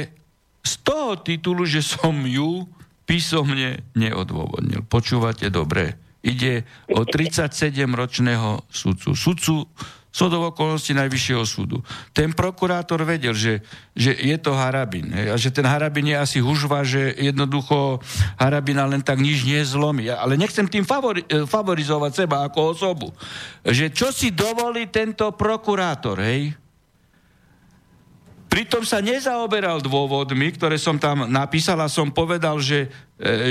z 0.64 0.74
toho 0.82 1.22
titulu, 1.22 1.70
že 1.70 1.86
som 1.86 2.18
ju 2.26 2.66
písomne 3.04 3.84
neodôvodnil. 3.94 4.86
Počúvate 4.88 5.52
dobre. 5.52 6.00
Ide 6.24 6.64
o 6.88 7.04
37-ročného 7.04 8.64
sudcu. 8.72 9.12
Sudcu 9.12 9.68
súdov 10.14 10.54
okolností 10.54 10.94
Najvyššieho 10.94 11.44
súdu. 11.44 11.82
Ten 12.14 12.38
prokurátor 12.38 13.02
vedel, 13.02 13.34
že, 13.34 13.66
že 13.98 14.14
je 14.14 14.38
to 14.38 14.54
Harabin. 14.54 15.10
A 15.10 15.34
že 15.36 15.50
ten 15.50 15.66
Harabin 15.66 16.14
je 16.14 16.16
asi 16.16 16.38
hužva, 16.38 16.86
že 16.86 17.18
jednoducho 17.18 17.98
Harabina 18.38 18.86
len 18.86 19.02
tak 19.02 19.18
nič 19.18 19.42
nezlomí. 19.42 20.14
Ale 20.14 20.38
nechcem 20.38 20.70
tým 20.70 20.86
favori, 20.86 21.26
e, 21.26 21.50
favorizovať 21.50 22.12
seba 22.14 22.46
ako 22.46 22.78
osobu. 22.78 23.10
Že 23.66 23.90
čo 23.90 24.14
si 24.14 24.30
dovolí 24.30 24.94
tento 24.94 25.34
prokurátor, 25.34 26.22
hej? 26.22 26.54
Pritom 28.54 28.86
sa 28.86 29.02
nezaoberal 29.02 29.82
dôvodmi, 29.82 30.54
ktoré 30.54 30.78
som 30.78 31.02
tam 31.02 31.26
napísal 31.26 31.74
a 31.82 31.90
som 31.90 32.14
povedal, 32.14 32.62
že, 32.62 32.86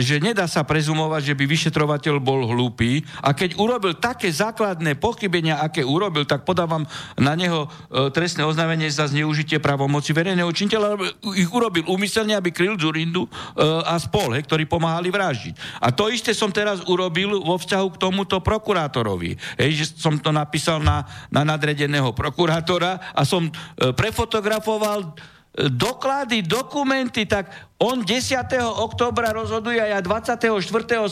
že 0.05 0.20
nedá 0.20 0.45
sa 0.45 0.68
prezumovať, 0.68 1.33
že 1.33 1.39
by 1.39 1.45
vyšetrovateľ 1.49 2.20
bol 2.20 2.45
hlúpy 2.45 3.01
a 3.25 3.33
keď 3.33 3.57
urobil 3.57 3.97
také 3.97 4.29
základné 4.29 5.01
pochybenia, 5.01 5.64
aké 5.64 5.81
urobil, 5.81 6.29
tak 6.29 6.45
podávam 6.45 6.85
na 7.16 7.33
neho 7.33 7.64
e, 7.64 8.12
trestné 8.12 8.45
oznámenie 8.45 8.93
za 8.93 9.09
zneužitie 9.09 9.64
právomoci 9.64 10.12
verejného 10.12 10.53
činiteľa, 10.53 11.01
ich 11.33 11.49
urobil 11.49 11.89
úmyselne, 11.89 12.37
aby 12.37 12.53
kryl 12.53 12.77
Zurindu 12.77 13.25
e, 13.25 13.29
a 13.64 13.97
spol, 13.97 14.37
he, 14.37 14.45
ktorí 14.45 14.68
pomáhali 14.68 15.09
vraždiť. 15.09 15.81
A 15.81 15.89
to 15.89 16.12
isté 16.12 16.37
som 16.37 16.53
teraz 16.53 16.85
urobil 16.85 17.41
vo 17.41 17.57
vzťahu 17.57 17.87
k 17.97 18.01
tomuto 18.01 18.45
prokurátorovi. 18.45 19.41
Hej, 19.57 19.70
že 19.73 19.85
som 19.97 20.20
to 20.20 20.29
napísal 20.37 20.85
na, 20.85 21.09
na 21.33 21.49
nadredeného 21.49 22.12
prokurátora 22.12 23.16
a 23.16 23.23
som 23.25 23.49
e, 23.49 23.53
prefotografoval 23.97 25.16
doklady, 25.53 26.41
dokumenty, 26.41 27.29
tak 27.29 27.53
on 27.77 28.01
10. 28.01 28.41
oktobra 28.81 29.37
rozhoduje 29.37 29.77
a 29.77 29.99
ja 29.99 30.01
24. 30.01 30.49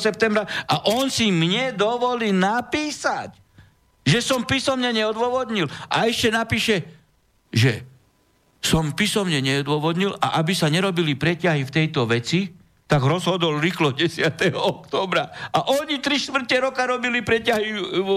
septembra 0.01 0.49
a 0.65 0.89
on 0.97 1.13
si 1.13 1.29
mne 1.29 1.77
dovolí 1.77 2.33
napísať, 2.33 3.37
že 4.01 4.25
som 4.25 4.49
písomne 4.49 4.89
neodôvodnil. 4.97 5.69
A 5.93 6.09
ešte 6.09 6.33
napíše, 6.33 6.89
že 7.53 7.85
som 8.65 8.97
písomne 8.97 9.41
neodôvodnil 9.45 10.17
a 10.21 10.41
aby 10.41 10.57
sa 10.57 10.73
nerobili 10.73 11.17
preťahy 11.17 11.65
v 11.65 11.75
tejto 11.75 12.09
veci, 12.09 12.49
tak 12.89 13.05
rozhodol 13.05 13.61
rýchlo 13.61 13.93
10. 13.93 14.25
oktobra. 14.57 15.31
A 15.53 15.69
oni 15.79 16.01
3 16.01 16.17
čtvrte 16.17 16.57
roka 16.59 16.83
robili 16.89 17.21
preťahy 17.23 17.77
v, 17.77 18.11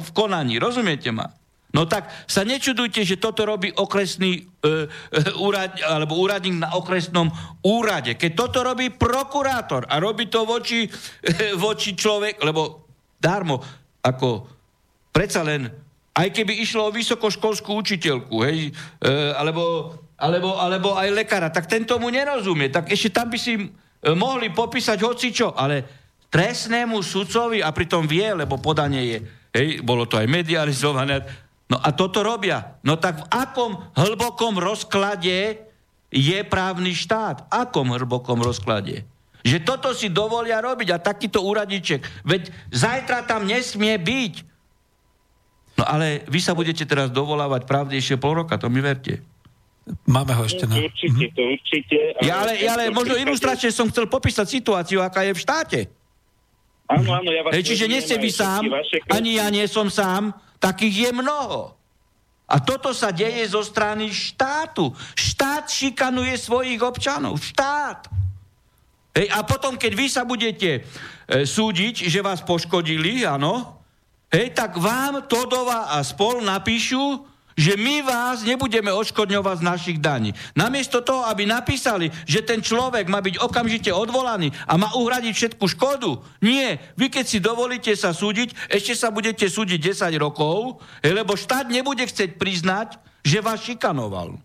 v 0.00 0.08
konaní. 0.14 0.56
Rozumiete 0.56 1.10
ma? 1.12 1.28
No 1.70 1.86
tak 1.86 2.10
sa 2.26 2.42
nečudujte, 2.42 3.06
že 3.06 3.22
toto 3.22 3.46
robí 3.46 3.70
okresný 3.70 4.32
e, 4.34 4.40
e, 4.42 4.78
úrad, 5.38 5.78
alebo 5.86 6.18
úradník 6.18 6.58
na 6.58 6.74
okresnom 6.74 7.30
úrade. 7.62 8.18
Keď 8.18 8.32
toto 8.34 8.66
robí 8.66 8.90
prokurátor 8.90 9.86
a 9.86 10.02
robí 10.02 10.26
to 10.26 10.42
voči, 10.42 10.90
e, 11.22 11.54
voči 11.54 11.94
človek, 11.94 12.42
lebo 12.42 12.90
darmo, 13.22 13.62
ako 14.02 14.50
predsa 15.14 15.46
len, 15.46 15.70
aj 16.10 16.28
keby 16.34 16.58
išlo 16.58 16.90
o 16.90 16.94
vysokoškolskú 16.94 17.70
učiteľku, 17.70 18.34
hej, 18.42 18.74
e, 18.98 19.10
alebo, 19.38 19.94
alebo, 20.18 20.58
alebo 20.58 20.88
aj 20.98 21.08
lekára, 21.14 21.54
tak 21.54 21.70
ten 21.70 21.86
tomu 21.86 22.10
nerozumie. 22.10 22.66
Tak 22.66 22.90
ešte 22.90 23.14
tam 23.14 23.30
by 23.30 23.38
si 23.38 23.54
e, 23.54 23.66
mohli 24.18 24.50
popísať 24.50 24.98
hocičo, 25.06 25.54
ale 25.54 25.86
trestnému 26.30 26.98
sudcovi, 26.98 27.62
a 27.62 27.70
pritom 27.70 28.10
vie, 28.10 28.26
lebo 28.34 28.58
podanie 28.58 29.02
je, 29.06 29.18
hej, 29.54 29.68
bolo 29.82 30.06
to 30.06 30.18
aj 30.18 30.26
medializované, 30.30 31.22
No 31.70 31.78
a 31.78 31.94
toto 31.94 32.26
robia. 32.26 32.76
No 32.82 32.98
tak 32.98 33.22
v 33.22 33.26
akom 33.30 33.78
hlbokom 33.94 34.58
rozklade 34.58 35.62
je 36.10 36.38
právny 36.42 36.90
štát? 36.90 37.46
Akom 37.46 37.94
hlbokom 37.94 38.42
rozklade? 38.42 39.06
Že 39.46 39.58
toto 39.62 39.94
si 39.94 40.10
dovolia 40.10 40.58
robiť 40.58 40.88
a 40.92 40.98
takýto 40.98 41.40
úradiček. 41.40 42.26
Veď 42.26 42.50
zajtra 42.74 43.24
tam 43.24 43.46
nesmie 43.46 43.94
byť. 43.96 44.34
No 45.80 45.88
ale 45.88 46.26
vy 46.28 46.40
sa 46.42 46.52
budete 46.52 46.84
teraz 46.84 47.08
dovolávať 47.08 47.64
pravdy 47.64 47.96
ešte 47.96 48.20
pol 48.20 48.44
roka, 48.44 48.60
to 48.60 48.68
mi 48.68 48.84
verte. 48.84 49.24
Máme 50.04 50.36
ho 50.36 50.44
ešte 50.44 50.68
na... 50.68 50.76
Určite, 50.76 51.24
to 51.32 51.40
určite. 51.40 51.96
Ja 52.20 52.44
ale, 52.44 52.60
ja 52.60 52.76
ale 52.76 52.92
možno 52.92 53.16
ilustračne 53.16 53.72
som 53.72 53.88
chcel 53.88 54.04
popísať 54.10 54.60
situáciu, 54.60 55.00
aká 55.00 55.24
je 55.24 55.32
v 55.32 55.40
štáte. 55.40 55.80
Áno, 56.84 57.16
áno, 57.16 57.30
ja 57.32 57.40
vás... 57.46 57.56
Hej, 57.56 57.64
čiže 57.64 57.86
nie 57.88 58.02
ste 58.02 58.20
vy 58.20 58.28
sám, 58.28 58.66
ani 59.08 59.40
ja 59.40 59.48
nie 59.48 59.64
som 59.70 59.88
sám, 59.88 60.36
Takých 60.60 61.08
je 61.08 61.10
mnoho. 61.16 61.72
A 62.50 62.58
toto 62.60 62.92
sa 62.92 63.14
deje 63.14 63.46
zo 63.48 63.64
strany 63.64 64.12
štátu. 64.12 64.92
Štát 65.16 65.70
šikanuje 65.70 66.34
svojich 66.36 66.82
občanov. 66.82 67.40
Štát. 67.40 68.10
Hej, 69.14 69.26
a 69.30 69.42
potom, 69.42 69.74
keď 69.74 69.92
vy 69.94 70.06
sa 70.06 70.22
budete 70.22 70.70
e, 70.70 70.80
súdiť, 71.42 72.06
že 72.06 72.22
vás 72.22 72.42
poškodili, 72.46 73.26
áno, 73.26 73.82
hej, 74.30 74.54
tak 74.54 74.78
vám 74.78 75.26
Todova 75.26 75.94
a 75.94 76.02
spol 76.06 76.42
napíšu, 76.42 77.29
že 77.60 77.76
my 77.76 78.00
vás 78.00 78.40
nebudeme 78.40 78.88
odškodňovať 78.88 79.60
z 79.60 79.68
našich 79.68 79.98
daní. 80.00 80.32
Namiesto 80.56 81.04
toho, 81.04 81.28
aby 81.28 81.44
napísali, 81.44 82.08
že 82.24 82.40
ten 82.40 82.64
človek 82.64 83.04
má 83.12 83.20
byť 83.20 83.36
okamžite 83.36 83.92
odvolaný 83.92 84.48
a 84.64 84.80
má 84.80 84.96
uhradiť 84.96 85.34
všetku 85.36 85.64
škodu, 85.76 86.24
nie. 86.40 86.80
Vy 86.96 87.12
keď 87.12 87.24
si 87.28 87.38
dovolíte 87.44 87.92
sa 87.92 88.16
súdiť, 88.16 88.72
ešte 88.72 88.96
sa 88.96 89.12
budete 89.12 89.44
súdiť 89.44 89.76
10 89.92 90.16
rokov, 90.16 90.80
lebo 91.04 91.36
štát 91.36 91.68
nebude 91.68 92.08
chcieť 92.08 92.40
priznať, 92.40 92.96
že 93.20 93.44
vás 93.44 93.60
šikanoval. 93.60 94.40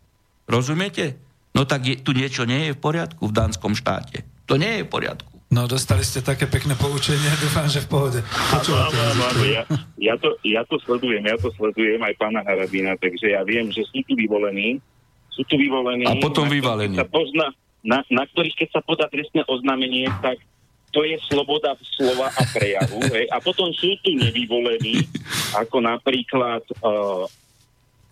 Rozumiete? 0.51 1.15
No 1.55 1.63
tak 1.63 1.87
je, 1.87 1.95
tu 2.03 2.11
niečo 2.11 2.43
nie 2.43 2.67
je 2.67 2.75
v 2.75 2.83
poriadku 2.83 3.31
v 3.31 3.35
dánskom 3.35 3.79
štáte. 3.79 4.27
To 4.51 4.59
nie 4.59 4.83
je 4.83 4.83
v 4.83 4.91
poriadku. 4.91 5.34
No, 5.55 5.71
dostali 5.71 6.03
ste 6.03 6.19
také 6.19 6.51
pekné 6.51 6.75
poučenie, 6.75 7.31
dúfam, 7.43 7.63
že 7.71 7.79
v 7.79 7.87
pohode. 7.87 8.19
Počúvate, 8.51 8.91
áno, 8.91 9.07
áno, 9.07 9.23
áno, 9.31 9.41
ja, 9.47 9.63
ja, 9.95 10.13
to, 10.19 10.35
ja 10.43 10.67
to 10.67 10.75
sledujem, 10.83 11.23
ja 11.23 11.39
to 11.39 11.47
sledujem 11.55 12.03
aj 12.03 12.11
pána 12.19 12.43
Harabina, 12.43 12.99
takže 12.99 13.31
ja 13.31 13.39
viem, 13.47 13.71
že 13.71 13.87
sú 13.87 14.03
tu 14.03 14.19
vyvolení, 14.19 14.83
sú 15.31 15.47
tu 15.47 15.55
vyvolení. 15.55 16.03
A 16.03 16.19
potom 16.19 16.51
vyvalení. 16.51 16.99
Pozna, 17.07 17.55
na, 17.87 18.03
na 18.11 18.27
ktorých, 18.27 18.67
keď 18.67 18.69
sa 18.75 18.81
podá 18.83 19.07
trestné 19.07 19.47
oznámenie, 19.47 20.11
tak 20.19 20.43
to 20.91 21.03
je 21.07 21.15
sloboda 21.27 21.75
slova 21.95 22.31
a 22.35 22.43
prejavu. 22.51 22.99
Hej. 23.15 23.27
A 23.31 23.39
potom 23.39 23.71
sú 23.75 23.95
tu 24.03 24.11
nevyvolení, 24.11 25.07
ako 25.55 25.83
napríklad, 25.83 26.63
uh, 26.83 27.27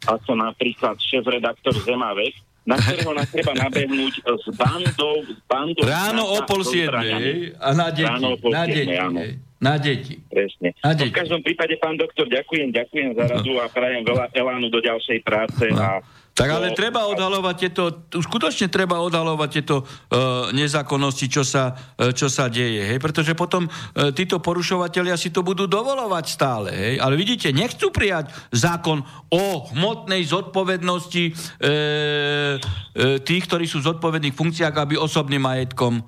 ako 0.08 0.32
napríklad 0.36 0.96
šéf-redaktor 1.00 1.76
Zemavek, 1.84 2.40
na 2.64 2.80
ktorého 2.80 3.12
nás 3.12 3.28
treba 3.28 3.52
nabehnúť 3.60 4.24
s 4.24 4.46
bandou, 4.56 5.20
s 5.28 5.40
bandou 5.44 5.84
Ráno 5.84 6.24
o 6.24 6.40
pol 6.48 6.64
siedmej 6.64 7.60
a 7.60 7.70
na 7.76 7.92
deti. 7.92 8.08
Ráno 8.08 8.28
o 8.34 8.38
pol 8.40 8.52
na 8.56 8.64
deti. 8.64 8.96
Áno. 8.96 9.20
Na 9.64 9.76
deti. 9.80 10.20
Presne. 10.28 10.76
Na 10.84 10.92
deti. 10.92 11.12
No, 11.12 11.16
v 11.16 11.20
každom 11.24 11.42
prípade, 11.44 11.76
pán 11.80 11.96
doktor, 11.96 12.28
ďakujem, 12.28 12.76
ďakujem 12.76 13.16
za 13.16 13.26
radu 13.32 13.56
no. 13.56 13.64
a 13.64 13.72
prajem 13.72 14.04
veľa 14.04 14.32
elánu 14.36 14.68
do 14.68 14.80
ďalšej 14.80 15.20
práce 15.24 15.66
no. 15.72 15.80
a 15.80 15.90
tak 16.34 16.50
ale 16.50 16.74
treba 16.74 17.06
odhalovať 17.06 17.56
tieto, 17.62 18.10
skutočne 18.10 18.66
treba 18.66 18.98
odhalovať 19.06 19.50
tieto 19.54 19.86
uh, 19.86 20.50
nezákonnosti, 20.50 21.30
čo 21.30 21.46
sa, 21.46 21.78
uh, 21.78 22.10
čo 22.10 22.26
sa 22.26 22.50
deje, 22.50 22.90
hej? 22.90 22.98
pretože 22.98 23.38
potom 23.38 23.70
uh, 23.70 24.10
títo 24.10 24.42
porušovateľia 24.42 25.14
si 25.14 25.30
to 25.30 25.46
budú 25.46 25.70
dovolovať 25.70 26.26
stále, 26.26 26.70
hej? 26.74 26.96
ale 26.98 27.14
vidíte, 27.14 27.54
nechcú 27.54 27.94
prijať 27.94 28.34
zákon 28.50 29.06
o 29.30 29.46
hmotnej 29.78 30.26
zodpovednosti 30.26 31.24
uh, 31.30 31.36
uh, 31.38 33.22
tých, 33.22 33.44
ktorí 33.46 33.70
sú 33.70 33.86
v 33.86 33.94
zodpovedných 33.94 34.34
funkciách, 34.34 34.74
aby 34.74 34.98
osobným 34.98 35.46
majetkom 35.46 36.02
uh, 36.02 36.06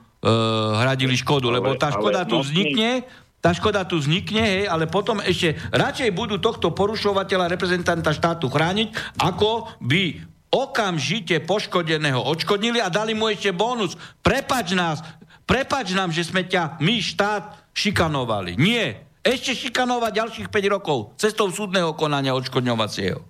hradili 0.81 1.13
škodu, 1.13 1.53
lebo 1.53 1.77
tá 1.77 1.93
škoda 1.93 2.25
tu 2.25 2.41
vznikne, 2.41 3.05
tá 3.45 3.53
škoda 3.53 3.85
tu 3.85 4.01
vznikne, 4.01 4.41
hej, 4.41 4.65
ale 4.65 4.89
potom 4.89 5.21
ešte 5.21 5.53
radšej 5.69 6.09
budú 6.17 6.41
tohto 6.41 6.73
porušovateľa, 6.73 7.53
reprezentanta 7.53 8.09
štátu 8.09 8.49
chrániť, 8.49 9.21
ako 9.21 9.69
by 9.85 10.17
okamžite 10.49 11.45
poškodeného 11.45 12.25
odškodnili 12.25 12.81
a 12.81 12.89
dali 12.89 13.13
mu 13.13 13.29
ešte 13.29 13.53
bonus. 13.53 13.93
Prepač 14.25 14.73
nás, 14.73 15.05
prepač 15.45 15.93
nám, 15.93 16.09
že 16.09 16.25
sme 16.25 16.49
ťa, 16.49 16.81
my 16.81 16.97
štát, 16.97 17.69
šikanovali. 17.77 18.57
Nie. 18.57 19.05
Ešte 19.21 19.53
šikanovať 19.53 20.11
ďalších 20.25 20.47
5 20.49 20.73
rokov 20.73 21.13
cestou 21.21 21.53
súdneho 21.53 21.93
konania 21.93 22.33
odškodňovacieho. 22.33 23.21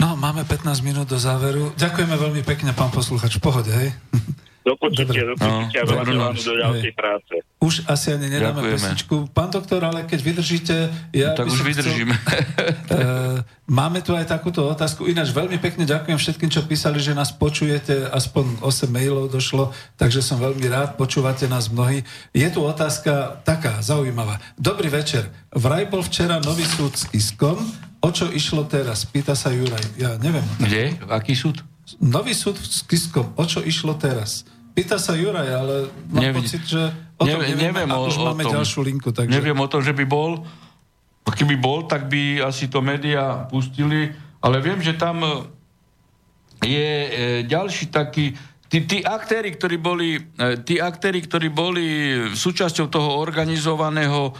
No, 0.00 0.16
máme 0.16 0.48
15 0.48 0.80
minút 0.80 1.12
do 1.12 1.20
záveru. 1.20 1.76
Ďakujeme 1.76 2.16
veľmi 2.16 2.42
pekne, 2.48 2.72
pán 2.72 2.88
posluchač. 2.88 3.36
V 3.36 3.44
pohode, 3.44 3.72
hej? 3.76 3.92
Do 4.64 4.80
počutia, 4.80 5.28
do 5.28 5.36
počutia, 5.36 5.84
no, 5.84 6.00
veľa 6.08 6.32
do 6.32 6.52
ďalšej 6.56 6.92
práce. 6.96 7.34
Už 7.60 7.84
asi 7.84 8.16
ani 8.16 8.32
nedáme 8.32 8.64
Ďakujeme. 8.64 8.72
pesničku. 8.80 9.14
Pán 9.36 9.52
doktor, 9.52 9.84
ale 9.84 10.08
keď 10.08 10.20
vydržíte... 10.24 10.88
Ja 11.12 11.32
no, 11.32 11.36
tak 11.36 11.52
už 11.52 11.60
vydržíme. 11.68 12.16
Chcel, 12.16 12.96
uh, 12.96 13.44
máme 13.68 14.00
tu 14.00 14.16
aj 14.16 14.24
takúto 14.24 14.64
otázku. 14.64 15.04
Ináč 15.04 15.36
veľmi 15.36 15.60
pekne 15.60 15.84
ďakujem 15.84 16.16
všetkým, 16.16 16.48
čo 16.48 16.64
písali, 16.64 16.96
že 16.96 17.12
nás 17.12 17.28
počujete. 17.28 18.08
Aspoň 18.08 18.64
8 18.64 18.88
mailov 18.88 19.28
došlo, 19.28 19.68
takže 20.00 20.24
som 20.24 20.40
veľmi 20.40 20.64
rád. 20.72 20.96
Počúvate 20.96 21.44
nás 21.44 21.68
mnohí. 21.68 22.00
Je 22.32 22.48
tu 22.48 22.64
otázka 22.64 23.44
taká, 23.44 23.84
zaujímavá. 23.84 24.40
Dobrý 24.56 24.88
večer. 24.88 25.28
Vraj 25.52 25.92
bol 25.92 26.00
včera 26.00 26.40
nový 26.40 26.64
súd 26.64 26.96
s 26.96 27.04
Kiskom. 27.04 27.60
O 28.00 28.08
čo 28.12 28.32
išlo 28.32 28.64
teraz? 28.64 29.04
Pýta 29.04 29.36
sa 29.36 29.52
Juraj. 29.52 30.00
Ja 30.00 30.16
neviem. 30.16 30.44
Kde? 30.56 30.96
Aký 31.12 31.36
súd? 31.36 31.60
Nový 32.00 32.32
súd 32.32 32.56
s 32.56 32.80
Kiskom. 32.80 33.36
O 33.36 33.44
čo 33.44 33.60
išlo 33.60 33.92
teraz? 34.00 34.48
Pýta 34.74 34.98
sa 34.98 35.14
Juraj, 35.14 35.46
ale 35.54 35.86
mám 36.10 36.22
Nevidí. 36.26 36.50
pocit, 36.50 36.62
že 36.66 36.82
o 37.14 37.22
tom 37.22 37.38
neviem, 37.38 37.70
neviem 37.70 37.90
o, 37.94 38.10
už 38.10 38.18
máme 38.18 38.42
tom, 38.42 38.58
ďalšiu 38.58 38.80
linku. 38.82 39.14
Takže... 39.14 39.30
Neviem 39.30 39.54
o 39.54 39.70
tom, 39.70 39.78
že 39.86 39.94
by 39.94 40.02
bol. 40.02 40.42
Keby 41.24 41.56
bol, 41.56 41.86
tak 41.86 42.10
by 42.10 42.42
asi 42.42 42.66
to 42.66 42.82
médiá 42.82 43.46
pustili. 43.46 44.10
Ale 44.42 44.58
viem, 44.58 44.82
že 44.82 44.98
tam 44.98 45.22
e, 45.22 45.30
je 46.66 46.90
e, 46.90 47.10
ďalší 47.46 47.94
taký... 47.94 48.34
Tí, 48.66 48.82
tí 48.90 48.98
aktéry, 49.06 49.54
ktorí 49.54 49.78
boli, 49.78 50.18
e, 50.18 50.58
tí 50.66 50.82
aktéry, 50.82 51.22
ktorí 51.22 51.54
boli 51.54 51.86
súčasťou 52.34 52.90
toho 52.90 53.22
organizovaného 53.22 54.34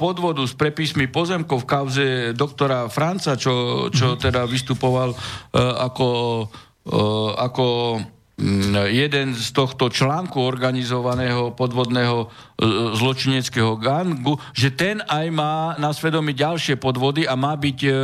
podvodu 0.00 0.40
s 0.40 0.56
prepismi 0.56 1.12
pozemkov 1.12 1.62
v 1.62 1.68
kauze 1.68 2.06
doktora 2.32 2.88
Franca, 2.88 3.36
čo, 3.36 3.86
čo 3.92 4.16
mhm. 4.16 4.24
teda 4.24 4.48
vystupoval 4.48 5.12
ako, 5.84 6.08
ako 7.36 7.66
jeden 8.92 9.32
z 9.32 9.48
tohto 9.56 9.88
článku 9.88 10.36
organizovaného 10.36 11.56
podvodného 11.56 12.16
e, 12.20 12.26
zločineckého 12.92 13.80
gangu, 13.80 14.36
že 14.52 14.76
ten 14.76 15.00
aj 15.08 15.26
má 15.32 15.72
na 15.80 15.88
svedomí 15.96 16.36
ďalšie 16.36 16.76
podvody 16.76 17.24
a 17.24 17.32
má 17.32 17.56
byť 17.56 17.78
e, 17.80 17.88
e, 17.88 17.94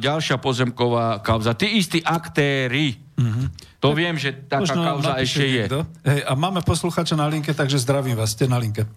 ďalšia 0.00 0.40
pozemková 0.40 1.20
kauza. 1.20 1.52
Tí 1.52 1.76
istí 1.76 2.00
aktéry. 2.00 2.96
Mm-hmm. 3.20 3.46
To 3.84 3.92
viem, 3.92 4.16
že 4.16 4.32
taká 4.48 4.72
kauza 4.72 5.20
ešte 5.20 5.44
je. 5.44 5.64
Hej, 6.08 6.20
a 6.24 6.32
máme 6.32 6.64
posluchača 6.64 7.12
na 7.12 7.28
linke, 7.28 7.52
takže 7.52 7.76
zdravím 7.84 8.16
vás, 8.16 8.32
ste 8.32 8.48
na 8.48 8.56
linke. 8.56 8.88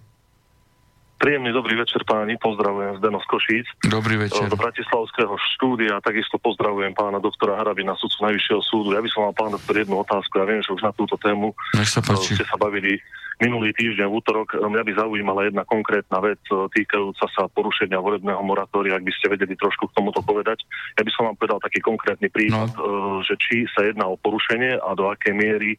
Príjemný 1.22 1.54
dobrý 1.54 1.78
večer 1.78 2.02
páni, 2.02 2.34
pozdravujem 2.42 2.98
z 2.98 3.00
Denos 3.06 3.22
Košíc. 3.30 3.70
Dobrý 3.86 4.18
večer. 4.18 4.50
Do 4.50 4.58
Bratislavského 4.58 5.38
štúdia, 5.54 6.02
takisto 6.02 6.42
pozdravujem 6.42 6.98
pána 6.98 7.22
doktora 7.22 7.62
Harabina, 7.62 7.94
sudcu 7.94 8.26
Najvyššieho 8.26 8.62
súdu. 8.66 8.98
Ja 8.98 9.06
by 9.06 9.10
som 9.14 9.30
mal 9.30 9.34
pán 9.38 9.54
doktor 9.54 9.78
jednu 9.78 10.02
otázku, 10.02 10.42
ja 10.42 10.50
viem, 10.50 10.66
že 10.66 10.74
už 10.74 10.82
na 10.82 10.90
túto 10.98 11.22
tému 11.22 11.54
Nech 11.78 11.94
sa 11.94 12.02
páči. 12.02 12.42
ste 12.42 12.46
sa 12.50 12.58
bavili 12.58 12.98
minulý 13.38 13.70
týždeň 13.78 14.10
v 14.10 14.18
útorok. 14.18 14.58
Mňa 14.66 14.82
by 14.82 14.92
zaujímala 14.98 15.46
jedna 15.46 15.62
konkrétna 15.62 16.18
vec 16.26 16.42
e, 16.50 16.58
týkajúca 16.74 17.26
sa 17.30 17.46
porušenia 17.54 18.02
volebného 18.02 18.42
moratória, 18.42 18.98
ak 18.98 19.06
by 19.06 19.14
ste 19.14 19.30
vedeli 19.30 19.54
trošku 19.54 19.94
k 19.94 19.96
tomuto 20.02 20.26
povedať. 20.26 20.66
Ja 20.98 21.06
by 21.06 21.12
som 21.14 21.30
vám 21.30 21.38
povedal 21.38 21.62
taký 21.62 21.86
konkrétny 21.86 22.34
prípad, 22.34 22.74
no. 22.74 23.22
že 23.22 23.38
či 23.38 23.70
sa 23.78 23.86
jedná 23.86 24.10
o 24.10 24.18
porušenie 24.18 24.78
a 24.78 24.90
do 24.98 25.10
akej 25.14 25.38
miery 25.38 25.78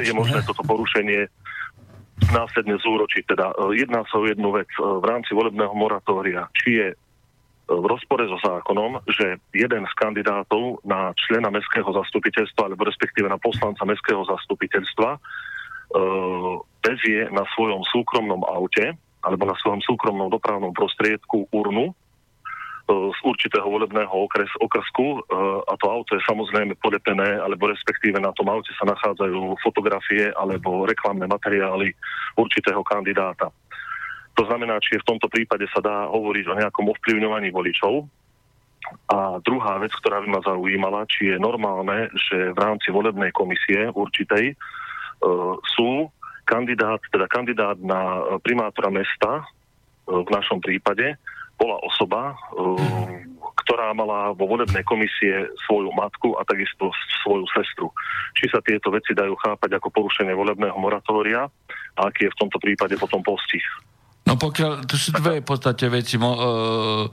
je 0.00 0.12
možné 0.16 0.40
toto 0.48 0.64
porušenie 0.64 1.28
následne 2.30 2.78
zúročiť. 2.78 3.24
Teda 3.26 3.50
e, 3.50 3.82
jedná 3.82 4.06
sa 4.06 4.22
o 4.22 4.28
jednu 4.28 4.54
vec 4.54 4.68
e, 4.76 4.82
v 4.82 5.04
rámci 5.04 5.34
volebného 5.34 5.74
moratória, 5.74 6.46
či 6.54 6.68
je 6.78 6.88
e, 6.92 6.96
v 7.66 7.84
rozpore 7.88 8.22
so 8.30 8.38
zákonom, 8.44 9.02
že 9.10 9.40
jeden 9.50 9.82
z 9.88 9.92
kandidátov 9.98 10.84
na 10.86 11.10
člena 11.26 11.50
mestského 11.50 11.88
zastupiteľstva 11.88 12.70
alebo 12.70 12.86
respektíve 12.86 13.26
na 13.26 13.40
poslanca 13.40 13.82
mestského 13.82 14.22
zastupiteľstva 14.28 15.18
vezie 16.80 17.28
na 17.28 17.44
svojom 17.52 17.84
súkromnom 17.84 18.40
aute 18.48 18.96
alebo 19.20 19.44
na 19.44 19.52
svojom 19.60 19.84
súkromnom 19.84 20.32
dopravnom 20.32 20.72
prostriedku 20.72 21.52
urnu 21.52 21.92
z 22.88 23.18
určitého 23.22 23.64
volebného 23.64 24.10
okres, 24.10 24.50
okrsku 24.58 25.22
a 25.70 25.72
to 25.78 25.86
auto 25.86 26.18
je 26.18 26.22
samozrejme 26.26 26.74
polepené, 26.82 27.38
alebo 27.38 27.70
respektíve 27.70 28.18
na 28.18 28.34
tom 28.34 28.50
aute 28.50 28.74
sa 28.74 28.84
nachádzajú 28.90 29.54
fotografie 29.62 30.34
alebo 30.34 30.84
reklamné 30.84 31.24
materiály 31.30 31.94
určitého 32.34 32.82
kandidáta. 32.82 33.54
To 34.34 34.42
znamená, 34.48 34.80
či 34.80 34.96
v 34.96 35.06
tomto 35.06 35.28
prípade 35.28 35.68
sa 35.70 35.84
dá 35.84 36.08
hovoriť 36.08 36.44
o 36.48 36.58
nejakom 36.58 36.88
ovplyvňovaní 36.88 37.52
voličov. 37.52 38.08
A 39.12 39.38
druhá 39.44 39.78
vec, 39.78 39.92
ktorá 39.94 40.24
by 40.24 40.28
ma 40.28 40.40
zaujímala, 40.42 41.04
či 41.08 41.32
je 41.32 41.36
normálne, 41.38 42.08
že 42.28 42.50
v 42.52 42.58
rámci 42.58 42.90
volebnej 42.90 43.30
komisie 43.32 43.92
určitej 43.92 44.52
uh, 44.52 45.54
sú 45.76 46.10
kandidát, 46.48 47.00
teda 47.12 47.28
kandidát 47.30 47.78
na 47.78 48.20
primátora 48.42 48.90
mesta, 48.90 49.44
uh, 49.44 50.24
v 50.24 50.28
našom 50.32 50.58
prípade, 50.64 51.14
bola 51.62 51.78
osoba, 51.86 52.34
uh, 52.58 53.22
ktorá 53.62 53.94
mala 53.94 54.34
vo 54.34 54.50
volebnej 54.50 54.82
komisie 54.82 55.46
svoju 55.70 55.94
matku 55.94 56.34
a 56.34 56.42
takisto 56.42 56.90
svoju 57.22 57.46
sestru. 57.54 57.94
Či 58.34 58.50
sa 58.50 58.58
tieto 58.58 58.90
veci 58.90 59.14
dajú 59.14 59.38
chápať 59.38 59.78
ako 59.78 59.94
porušenie 59.94 60.34
volebného 60.34 60.74
moratória 60.74 61.46
a 61.94 62.00
aký 62.10 62.26
je 62.26 62.34
v 62.34 62.40
tomto 62.42 62.58
prípade 62.58 62.98
potom 62.98 63.22
postih? 63.22 63.62
No 64.26 64.34
pokiaľ, 64.34 64.90
to 64.90 64.98
sú 64.98 65.14
dve 65.14 65.38
v 65.38 65.46
podstate 65.46 65.86
veci. 65.86 66.18
Mo, 66.18 66.34
uh, 66.34 67.04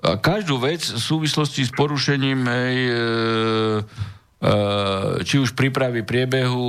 každú 0.00 0.56
vec 0.56 0.80
v 0.80 1.00
súvislosti 1.00 1.68
s 1.68 1.72
porušením 1.76 2.48
hej, 2.48 2.78
uh, 2.88 3.78
či 5.26 5.34
už 5.42 5.58
prípravy 5.58 6.06
priebehu 6.06 6.62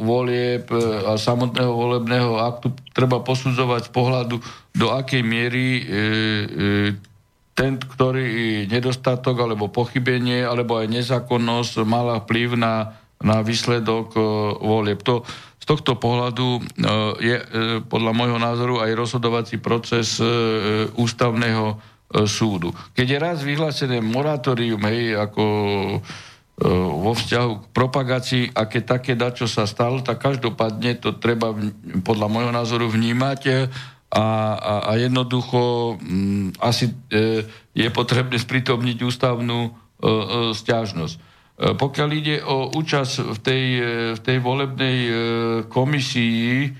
volieb 0.00 0.64
a 1.04 1.20
samotného 1.20 1.68
volebného 1.68 2.40
aktu 2.40 2.72
treba 2.96 3.20
posudzovať 3.20 3.88
z 3.88 3.90
pohľadu, 3.92 4.36
do 4.72 4.86
akej 4.88 5.20
miery 5.20 5.84
ten, 7.52 7.76
ktorý 7.76 8.64
nedostatok 8.64 9.44
alebo 9.44 9.68
pochybenie 9.68 10.40
alebo 10.40 10.80
aj 10.80 10.88
nezákonnosť 10.88 11.84
mala 11.84 12.24
vplyv 12.24 12.56
na, 12.56 12.96
na 13.20 13.44
výsledok 13.44 14.16
volieb. 14.64 15.04
To, 15.04 15.20
z 15.60 15.64
tohto 15.68 16.00
pohľadu 16.00 16.64
je 17.20 17.36
podľa 17.92 18.12
môjho 18.16 18.40
názoru 18.40 18.80
aj 18.80 18.96
rozhodovací 18.96 19.60
proces 19.60 20.16
ústavného 20.96 21.76
súdu. 22.24 22.72
Keď 22.96 23.06
je 23.06 23.18
raz 23.20 23.44
vyhlásené 23.44 24.00
moratórium, 24.00 24.80
hej, 24.88 25.20
ako 25.20 25.44
vo 26.70 27.12
vzťahu 27.12 27.50
k 27.58 27.64
propagácii 27.74 28.44
a 28.54 28.70
keď 28.70 28.82
také 28.86 29.12
dačo 29.18 29.50
sa 29.50 29.66
stalo, 29.66 29.98
tak 29.98 30.22
každopádne 30.22 30.94
to 31.02 31.18
treba 31.18 31.50
podľa 32.06 32.26
môjho 32.30 32.52
názoru 32.54 32.86
vnímať 32.86 33.40
a, 34.12 34.28
a, 34.54 34.74
a 34.86 34.92
jednoducho 35.00 35.96
m, 35.98 36.54
asi 36.62 36.92
e, 37.10 37.42
je 37.72 37.88
potrebné 37.90 38.38
sprítomniť 38.38 38.98
ústavnú 39.02 39.60
e, 39.64 39.70
e, 39.70 39.70
stiažnosť. 40.52 41.14
E, 41.16 41.20
pokiaľ 41.74 42.08
ide 42.12 42.36
o 42.44 42.70
účasť 42.76 43.14
v 43.32 43.38
tej, 43.40 43.64
e, 43.80 43.82
v 44.14 44.20
tej 44.20 44.38
volebnej 44.44 44.98
e, 45.02 45.10
komisii, 45.66 46.68
e, 46.68 46.70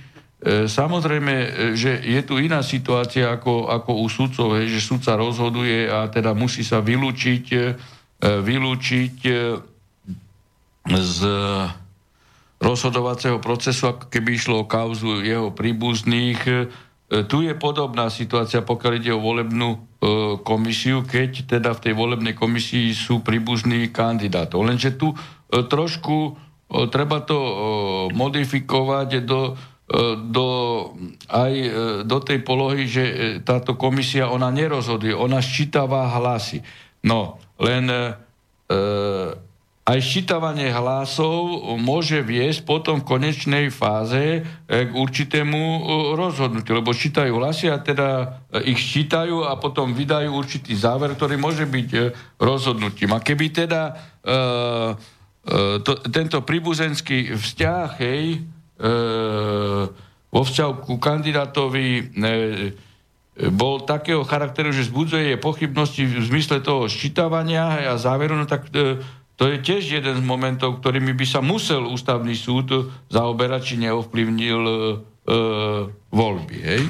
samozrejme, 0.68 1.34
e, 1.34 1.48
že 1.72 2.04
je 2.04 2.20
tu 2.22 2.36
iná 2.36 2.60
situácia 2.60 3.32
ako, 3.32 3.72
ako 3.72 4.04
u 4.04 4.06
sudcov, 4.12 4.52
že 4.62 4.78
sudca 4.78 5.16
rozhoduje 5.16 5.88
a 5.88 6.12
teda 6.12 6.36
musí 6.36 6.60
sa 6.60 6.84
vylúčiť, 6.84 7.44
vylúčiť 8.22 9.16
z 10.86 11.18
rozhodovacieho 12.62 13.42
procesu, 13.42 13.90
ako 13.90 14.06
keby 14.06 14.38
išlo 14.38 14.62
o 14.62 14.70
kauzu 14.70 15.22
jeho 15.22 15.50
príbuzných. 15.50 16.40
E, 16.46 16.54
tu 17.26 17.42
je 17.42 17.54
podobná 17.58 18.06
situácia, 18.06 18.62
pokiaľ 18.62 18.92
ide 19.02 19.12
o 19.14 19.22
volebnú 19.22 19.70
e, 19.74 19.78
komisiu, 20.46 21.02
keď 21.02 21.58
teda 21.58 21.74
v 21.74 21.82
tej 21.90 21.94
volebnej 21.98 22.34
komisii 22.38 22.94
sú 22.94 23.22
príbuzní 23.26 23.90
kandidátov. 23.90 24.62
Lenže 24.62 24.94
tu 24.94 25.10
trošku 25.52 26.38
treba 26.88 27.20
to 27.20 27.36
modifikovať 28.16 29.28
do, 29.28 29.60
do, 30.24 30.48
aj 31.28 31.52
do 32.08 32.18
tej 32.24 32.40
polohy, 32.40 32.88
že 32.88 33.04
táto 33.44 33.76
komisia, 33.76 34.32
ona 34.32 34.48
nerozhoduje, 34.48 35.12
ona 35.12 35.44
ščítava 35.44 36.08
hlasy. 36.16 36.64
No, 37.04 37.36
len 37.60 37.92
e, 37.92 38.00
aj 39.82 39.98
ščítavanie 39.98 40.70
hlasov 40.70 41.74
môže 41.82 42.22
viesť 42.22 42.62
potom 42.62 43.02
v 43.02 43.08
konečnej 43.18 43.66
fáze 43.74 44.42
eh, 44.42 44.86
k 44.86 44.90
určitému 44.94 45.58
eh, 45.58 45.80
rozhodnutiu, 46.14 46.78
lebo 46.78 46.94
ščítajú 46.94 47.32
hlasy 47.34 47.66
a 47.66 47.82
teda 47.82 48.08
eh, 48.54 48.70
ich 48.70 48.78
ščítajú 48.78 49.42
a 49.42 49.58
potom 49.58 49.90
vydajú 49.90 50.30
určitý 50.30 50.78
záver, 50.78 51.18
ktorý 51.18 51.34
môže 51.34 51.66
byť 51.66 51.90
rozhodnutím. 52.38 53.10
A 53.10 53.18
keby 53.18 53.46
teda 53.50 53.82
e, 54.22 54.32
e, 54.32 55.82
to, 55.82 55.92
tento 56.10 56.42
príbuzenský 56.42 57.34
vzťah, 57.34 57.88
hej, 57.98 58.38
e, 58.38 58.88
vo 60.32 60.42
vzťahu 60.42 60.72
ku 60.86 60.96
kandidátovi 60.96 61.86
e, 61.98 62.02
bol 63.52 63.82
takého 63.88 64.22
charakteru, 64.28 64.70
že 64.70 64.92
zbudzuje 64.92 65.40
pochybnosti 65.40 66.04
v 66.04 66.20
zmysle 66.20 66.60
toho 66.60 66.84
ščítavania 66.84 67.88
a 67.88 67.96
záveru, 67.96 68.36
no 68.36 68.44
tak 68.44 68.68
e, 68.72 69.00
to 69.42 69.50
je 69.50 69.58
tiež 69.58 69.82
jeden 69.98 70.14
z 70.14 70.22
momentov, 70.22 70.78
ktorými 70.78 71.18
by 71.18 71.26
sa 71.26 71.42
musel 71.42 71.90
ústavný 71.90 72.30
súd 72.38 72.94
zaoberať, 73.10 73.74
či 73.74 73.82
neovplyvnil 73.82 74.60
e, 74.62 74.74
e 75.26 75.38
voľby. 76.14 76.58
Hej? 76.62 76.82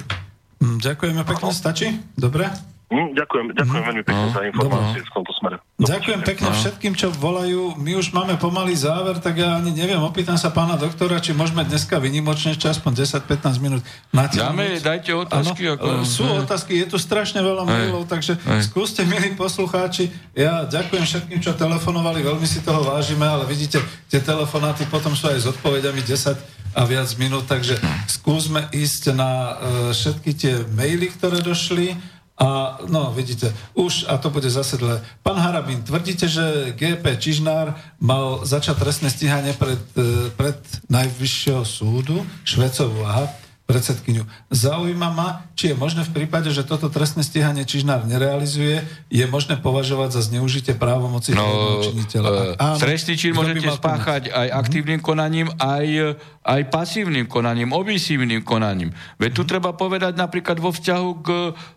Mm, 0.60 0.76
ďakujeme 0.84 1.24
pekne, 1.24 1.48
stačí? 1.48 1.88
Dobre? 2.12 2.71
Mm, 2.92 3.16
ďakujem, 3.16 3.46
ďakujem 3.56 3.82
veľmi 3.88 4.04
pekne 4.04 4.26
no, 4.28 4.36
za 4.36 4.42
informácie 4.44 5.00
v 5.00 5.10
tomto 5.16 5.32
smere. 5.40 5.56
Ďakujem 5.80 6.20
pekne 6.28 6.48
no. 6.52 6.56
všetkým, 6.60 6.92
čo 6.92 7.08
volajú. 7.16 7.80
My 7.80 7.96
už 7.96 8.12
máme 8.12 8.36
pomalý 8.36 8.76
záver, 8.76 9.16
tak 9.16 9.40
ja 9.40 9.56
ani 9.56 9.72
neviem, 9.72 9.96
opýtam 9.96 10.36
sa 10.36 10.52
pána 10.52 10.76
doktora, 10.76 11.16
či 11.16 11.32
môžeme 11.32 11.64
dneska 11.64 11.96
vynimočne 11.96 12.52
ešte 12.52 12.68
aspoň 12.68 13.08
10-15 13.24 13.64
minút 13.64 13.80
natiahnuť. 14.12 14.44
Dáme, 14.44 14.66
dajte 14.84 15.10
otázky. 15.16 15.72
Ano, 15.72 15.80
ako... 15.80 15.86
E, 15.88 16.04
sú 16.04 16.22
otázky, 16.28 16.72
je 16.84 16.86
tu 16.92 17.00
strašne 17.00 17.40
veľa 17.40 17.64
mailov, 17.64 18.04
takže 18.04 18.36
aj. 18.44 18.68
skúste, 18.68 19.08
milí 19.08 19.32
poslucháči. 19.40 20.12
Ja 20.36 20.68
ďakujem 20.68 21.08
všetkým, 21.08 21.40
čo 21.40 21.56
telefonovali, 21.56 22.20
veľmi 22.20 22.44
si 22.44 22.60
toho 22.60 22.84
vážime, 22.84 23.24
ale 23.24 23.48
vidíte, 23.48 23.80
tie 24.12 24.20
telefonáty 24.20 24.84
potom 24.92 25.16
sú 25.16 25.32
aj 25.32 25.40
s 25.40 25.46
odpovediami 25.48 26.04
10 26.04 26.76
a 26.76 26.82
viac 26.84 27.08
minút, 27.16 27.48
takže 27.48 27.80
skúsme 28.08 28.68
ísť 28.72 29.12
na 29.16 29.32
uh, 29.32 29.52
všetky 29.92 30.30
tie 30.36 30.54
maily, 30.72 31.08
ktoré 31.12 31.40
došli 31.44 31.96
a 32.42 32.78
no, 32.90 33.14
vidíte, 33.14 33.54
už, 33.74 34.10
a 34.10 34.18
to 34.18 34.30
bude 34.30 34.50
zase 34.50 34.74
dle. 34.74 34.98
Pán 35.22 35.38
Harabín, 35.38 35.82
tvrdíte, 35.82 36.26
že 36.26 36.74
GP 36.74 37.14
Čižnár 37.14 37.78
mal 38.02 38.42
začať 38.42 38.82
trestné 38.82 39.14
stíhanie 39.14 39.54
pred, 39.54 39.78
e, 39.94 40.26
pred 40.34 40.58
Najvyššieho 40.90 41.62
súdu, 41.62 42.26
Švecovú, 42.42 43.06
aha 43.06 43.30
predsedkyňu. 43.72 44.28
Zaujíma 44.52 45.08
ma, 45.08 45.48
či 45.56 45.72
je 45.72 45.76
možné 45.80 46.04
v 46.04 46.12
prípade, 46.12 46.52
že 46.52 46.60
toto 46.68 46.92
trestné 46.92 47.24
stíhanie 47.24 47.64
Čižnár 47.64 48.04
nerealizuje, 48.04 48.84
je 49.08 49.24
možné 49.32 49.56
považovať 49.56 50.20
za 50.20 50.28
zneužitie 50.28 50.76
právomoci 50.76 51.32
no, 51.32 51.80
činiteľa. 51.80 52.60
Uh, 52.60 52.76
trestný 52.76 53.16
čin 53.16 53.32
môžete 53.32 53.64
spáchať 53.72 54.28
aj 54.28 54.48
mhm. 54.52 54.56
aktívnym 54.60 55.00
konaním, 55.00 55.48
aj, 55.56 56.20
aj 56.44 56.60
pasívnym 56.68 57.24
konaním, 57.24 57.72
obisívnym 57.72 58.44
konaním. 58.44 58.92
Veď 59.16 59.30
tu 59.32 59.42
treba 59.48 59.72
povedať 59.72 60.12
napríklad 60.20 60.60
vo 60.60 60.68
vzťahu 60.68 61.08
k, 61.24 61.28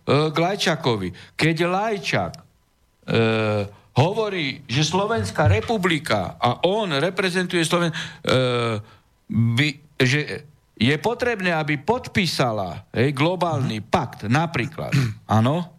k 0.05 0.35
Lajčakovi. 0.35 1.39
Keď 1.39 1.55
Lajčak 1.63 2.31
uh, 2.35 3.63
hovorí, 3.95 4.67
že 4.67 4.83
Slovenská 4.83 5.47
republika 5.47 6.35
a 6.35 6.59
on 6.67 6.91
reprezentuje 6.91 7.63
Sloven... 7.63 7.95
Uh, 8.27 8.83
by, 9.29 9.67
že 9.97 10.45
je 10.75 10.95
potrebné, 10.99 11.55
aby 11.55 11.79
podpísala 11.79 12.91
hej, 12.91 13.15
globálny 13.15 13.79
pakt, 13.79 14.27
napríklad, 14.27 14.91
áno, 15.39 15.71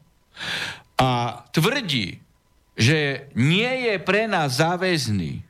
a 0.97 1.41
tvrdí, 1.53 2.17
že 2.77 3.29
nie 3.37 3.89
je 3.89 3.95
pre 4.01 4.29
nás 4.29 4.61
záväzný, 4.61 5.45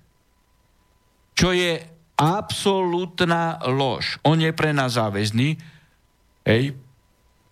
čo 1.36 1.50
je 1.54 1.82
absolútna 2.16 3.60
lož. 3.66 4.18
On 4.24 4.38
je 4.38 4.50
pre 4.54 4.70
nás 4.70 4.94
záväzný, 4.94 5.58
hej, 6.46 6.74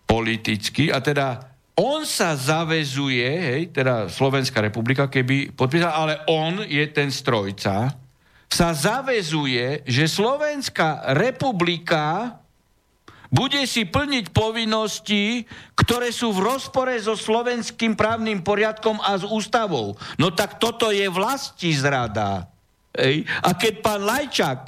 politicky, 0.07 0.91
a 0.91 0.99
teda 0.99 1.55
on 1.75 2.07
sa 2.07 2.39
zavezuje, 2.39 3.27
hej, 3.27 3.61
teda 3.75 4.07
Slovenská 4.07 4.63
republika, 4.63 5.11
keby 5.11 5.51
podpísala, 5.51 5.91
ale 5.91 6.13
on 6.31 6.63
je 6.63 6.83
ten 6.87 7.11
strojca, 7.11 7.91
sa 8.55 8.71
zavezuje, 8.71 9.83
že 9.83 10.07
Slovenská 10.07 11.11
republika 11.11 12.39
bude 13.27 13.67
si 13.67 13.83
plniť 13.83 14.31
povinnosti, 14.31 15.43
ktoré 15.75 16.15
sú 16.15 16.31
v 16.31 16.55
rozpore 16.55 16.95
so 17.03 17.19
slovenským 17.19 17.99
právnym 17.99 18.39
poriadkom 18.39 19.03
a 19.03 19.19
s 19.19 19.27
ústavou. 19.27 19.99
No 20.15 20.31
tak 20.31 20.55
toto 20.55 20.87
je 20.87 21.03
vlasti 21.11 21.75
zrada. 21.75 22.47
Ej? 22.95 23.27
A 23.43 23.51
keď 23.59 23.83
pán 23.83 24.07
Lajčák 24.07 24.59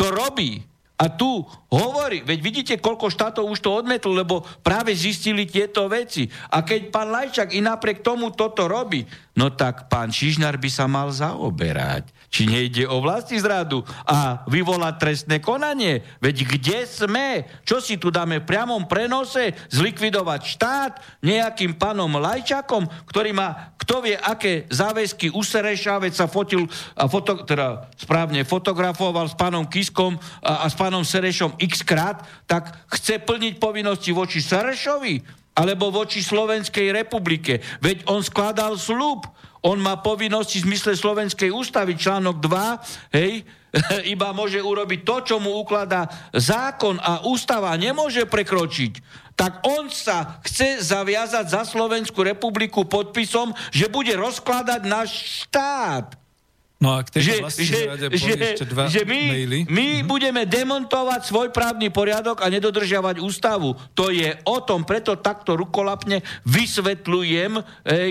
to 0.00 0.08
robí, 0.08 0.64
a 0.96 1.12
tu 1.12 1.44
hovorí, 1.68 2.24
veď 2.24 2.38
vidíte, 2.40 2.74
koľko 2.80 3.12
štátov 3.12 3.52
už 3.52 3.60
to 3.60 3.68
odmetlo, 3.68 4.16
lebo 4.16 4.40
práve 4.64 4.96
zistili 4.96 5.44
tieto 5.44 5.84
veci. 5.92 6.24
A 6.48 6.64
keď 6.64 6.88
pán 6.88 7.12
Lajčák 7.12 7.52
i 7.52 7.60
napriek 7.60 8.00
tomu 8.00 8.32
toto 8.32 8.64
robí, 8.64 9.04
no 9.36 9.52
tak 9.52 9.92
pán 9.92 10.08
Čižnár 10.08 10.56
by 10.56 10.70
sa 10.72 10.88
mal 10.88 11.12
zaoberať 11.12 12.15
či 12.30 12.46
nejde 12.46 12.84
o 12.86 13.00
vlasti 13.02 13.38
zradu 13.38 13.82
a 14.06 14.44
vyvolať 14.50 14.94
trestné 14.98 15.36
konanie. 15.38 16.02
Veď 16.18 16.46
kde 16.56 16.78
sme? 16.86 17.46
Čo 17.62 17.78
si 17.78 17.96
tu 17.96 18.10
dáme 18.10 18.42
v 18.42 18.48
priamom 18.48 18.84
prenose? 18.84 19.54
Zlikvidovať 19.70 20.40
štát 20.44 20.92
nejakým 21.22 21.78
pánom 21.78 22.10
Lajčakom, 22.18 22.86
ktorý 23.08 23.30
má, 23.32 23.74
kto 23.78 24.02
vie, 24.02 24.16
aké 24.18 24.66
záväzky 24.70 25.30
u 25.32 25.42
Sereša, 25.42 26.02
veď 26.02 26.12
sa 26.12 26.26
fotil, 26.26 26.66
a 26.98 27.06
foto, 27.06 27.46
teda 27.46 27.86
správne 27.96 28.42
fotografoval 28.42 29.30
s 29.30 29.38
pánom 29.38 29.66
Kiskom 29.66 30.18
a, 30.42 30.64
a 30.64 30.66
s 30.66 30.74
pánom 30.74 31.06
Serešom 31.06 31.54
x 31.62 31.86
krát, 31.86 32.26
tak 32.50 32.74
chce 32.90 33.22
plniť 33.22 33.62
povinnosti 33.62 34.10
voči 34.10 34.42
Serešovi 34.42 35.46
alebo 35.56 35.88
voči 35.88 36.20
Slovenskej 36.20 36.92
republike. 36.92 37.64
Veď 37.80 38.04
on 38.12 38.20
skladal 38.20 38.76
slúb 38.76 39.24
on 39.66 39.82
má 39.82 39.98
povinnosti 39.98 40.62
v 40.62 40.70
zmysle 40.70 40.94
Slovenskej 40.94 41.50
ústavy, 41.50 41.98
článok 41.98 42.38
2, 42.38 43.18
hej, 43.18 43.42
iba 44.14 44.30
môže 44.30 44.62
urobiť 44.62 45.00
to, 45.02 45.16
čo 45.26 45.36
mu 45.42 45.58
ukladá 45.58 46.06
zákon 46.30 46.96
a 47.02 47.26
ústava, 47.26 47.74
nemôže 47.74 48.24
prekročiť. 48.30 49.02
Tak 49.36 49.66
on 49.68 49.92
sa 49.92 50.40
chce 50.46 50.80
zaviazať 50.80 51.50
za 51.50 51.62
Slovenskú 51.66 52.24
republiku 52.24 52.88
podpisom, 52.88 53.52
že 53.68 53.92
bude 53.92 54.14
rozkladať 54.16 54.80
náš 54.86 55.44
štát. 55.44 56.25
No 56.76 56.92
a 56.92 57.00
k 57.00 57.24
že, 57.24 57.40
že, 57.56 57.88
že, 58.12 58.68
dva 58.68 58.84
že 58.84 59.08
my, 59.08 59.22
maily. 59.32 59.60
my 59.64 60.04
mm-hmm. 60.04 60.08
budeme 60.12 60.44
demontovať 60.44 61.24
svoj 61.24 61.48
právny 61.48 61.88
poriadok 61.88 62.44
a 62.44 62.52
nedodržiavať 62.52 63.16
ústavu. 63.16 63.72
To 63.96 64.12
je 64.12 64.36
o 64.44 64.60
tom, 64.60 64.84
preto 64.84 65.16
takto 65.16 65.56
rukolapne 65.56 66.20
vysvetľujem 66.44 67.52
e, 67.56 67.62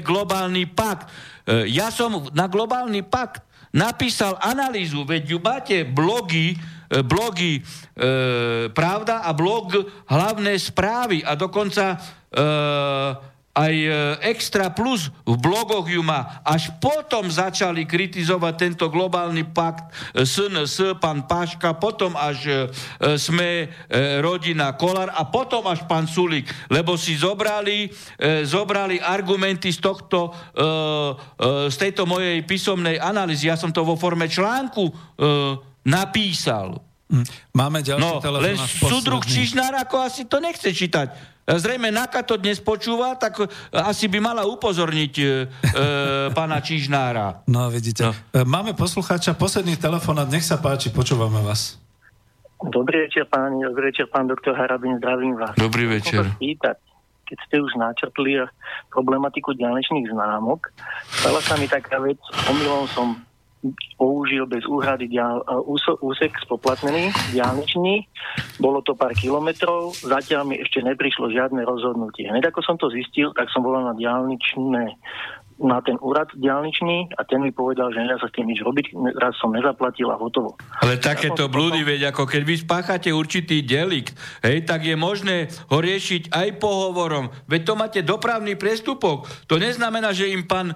globálny 0.02 0.66
pakt. 0.74 1.14
E, 1.46 1.70
ja 1.70 1.94
som 1.94 2.26
na 2.34 2.50
globálny 2.50 3.06
pakt 3.06 3.46
napísal 3.70 4.34
analýzu, 4.42 5.06
veď 5.06 5.24
ju 5.30 5.40
máte 5.46 5.78
blogy, 5.86 6.58
e, 6.90 7.06
blogy 7.06 7.62
e, 7.62 7.62
Pravda 8.74 9.30
a 9.30 9.32
blog 9.38 9.78
Hlavné 10.10 10.58
správy 10.58 11.22
a 11.22 11.38
dokonca 11.38 11.94
e, 11.94 11.98
aj 13.56 13.74
e, 13.74 13.90
Extra 14.36 14.68
Plus 14.76 15.08
v 15.24 15.36
blogoch 15.40 15.88
ju 15.88 16.04
má. 16.04 16.44
Až 16.44 16.76
potom 16.84 17.32
začali 17.32 17.88
kritizovať 17.88 18.54
tento 18.60 18.86
globálny 18.92 19.48
pakt 19.56 19.96
SNS, 20.12 21.00
pán 21.00 21.24
Paška, 21.24 21.80
potom 21.80 22.20
až 22.20 22.40
e, 22.46 22.54
sme 23.16 23.66
e, 23.66 23.68
rodina 24.20 24.76
Kolár 24.76 25.16
a 25.16 25.24
potom 25.32 25.64
až 25.72 25.88
pán 25.88 26.04
Sulík, 26.06 26.52
lebo 26.68 27.00
si 27.00 27.16
zobrali, 27.16 27.88
zobrali 28.44 29.00
argumenty 29.00 29.72
z 29.72 29.80
tohto, 29.80 30.34
z 31.70 31.76
tejto 31.78 32.04
mojej 32.04 32.44
písomnej 32.44 33.00
analýzy. 33.00 33.48
Ja 33.48 33.56
som 33.56 33.72
to 33.72 33.88
vo 33.88 33.96
forme 33.96 34.28
článku 34.28 34.92
napísal. 35.86 36.85
Hm. 37.06 37.26
Máme 37.54 37.86
ďalší 37.86 38.02
no, 38.02 38.42
len 38.42 38.58
súdruh 38.58 39.22
Čižnár 39.22 39.78
ako 39.78 40.10
asi 40.10 40.26
to 40.26 40.42
nechce 40.42 40.74
čítať. 40.74 41.36
Zrejme 41.46 41.94
Naka 41.94 42.26
to 42.26 42.42
dnes 42.42 42.58
počúva, 42.58 43.14
tak 43.14 43.38
e, 43.38 43.46
asi 43.78 44.10
by 44.10 44.18
mala 44.18 44.50
upozorniť 44.50 45.14
e, 45.22 45.24
e, 45.24 45.30
pána 46.34 46.58
Čižnára. 46.58 47.46
No, 47.46 47.70
vidíte. 47.70 48.10
No. 48.10 48.14
Máme 48.50 48.74
poslucháča, 48.74 49.38
posledný 49.38 49.78
telefonát, 49.78 50.26
nech 50.26 50.42
sa 50.42 50.58
páči, 50.58 50.90
počúvame 50.90 51.46
vás. 51.46 51.78
Dobrý 52.66 53.06
večer, 53.06 53.30
páni, 53.30 53.62
dobrý 53.62 53.94
večer, 53.94 54.10
pán 54.10 54.26
doktor 54.26 54.58
Harabin, 54.58 54.98
zdravím 54.98 55.38
vás. 55.38 55.54
Dobrý 55.54 55.86
večer. 55.86 56.26
Spýtať, 56.34 56.82
keď 57.30 57.38
ste 57.46 57.56
už 57.62 57.78
načrtli 57.78 58.42
problematiku 58.90 59.54
ďalečných 59.54 60.10
známok, 60.10 60.74
stala 61.14 61.46
sa 61.46 61.62
mi 61.62 61.70
taká 61.70 62.02
vec, 62.02 62.18
omylom 62.50 62.90
som 62.90 63.22
použil 63.98 64.46
bez 64.46 64.66
úhrady 64.66 65.08
dial, 65.08 65.42
uh, 65.46 66.02
úsek 66.04 66.36
spoplatnený, 66.44 67.10
diálničný. 67.34 68.06
Bolo 68.60 68.84
to 68.84 68.94
pár 68.94 69.16
kilometrov, 69.16 69.96
zatiaľ 69.96 70.46
mi 70.46 70.60
ešte 70.60 70.84
neprišlo 70.84 71.32
žiadne 71.32 71.64
rozhodnutie. 71.64 72.28
Hneď 72.28 72.52
ako 72.52 72.62
som 72.62 72.76
to 72.76 72.92
zistil, 72.92 73.32
tak 73.34 73.50
som 73.50 73.64
volal 73.64 73.88
na 73.90 73.96
diálničné 73.96 75.00
na 75.56 75.80
ten 75.80 75.96
úrad 76.04 76.28
diálničný 76.36 77.16
a 77.16 77.24
ten 77.24 77.40
mi 77.40 77.56
povedal, 77.56 77.88
že 77.96 78.04
nedá 78.04 78.20
sa 78.20 78.28
s 78.28 78.36
tým 78.36 78.52
nič 78.52 78.60
robiť, 78.60 78.92
raz 79.16 79.40
som 79.40 79.56
nezaplatil 79.56 80.12
a 80.12 80.20
hotovo. 80.20 80.60
Ale 80.84 81.00
takéto 81.00 81.48
blúdy, 81.48 81.88
veď 81.88 82.12
ako 82.12 82.28
keď 82.28 82.42
vy 82.44 82.56
spáchate 82.60 83.10
určitý 83.16 83.64
delikt, 83.64 84.20
hej, 84.44 84.68
tak 84.68 84.84
je 84.84 85.00
možné 85.00 85.48
ho 85.72 85.80
riešiť 85.80 86.36
aj 86.36 86.60
pohovorom. 86.60 87.32
Veď 87.48 87.62
to 87.72 87.74
máte 87.80 88.00
dopravný 88.04 88.60
priestupok. 88.60 89.32
To 89.48 89.56
neznamená, 89.56 90.12
že 90.12 90.28
im 90.28 90.44
pán 90.44 90.76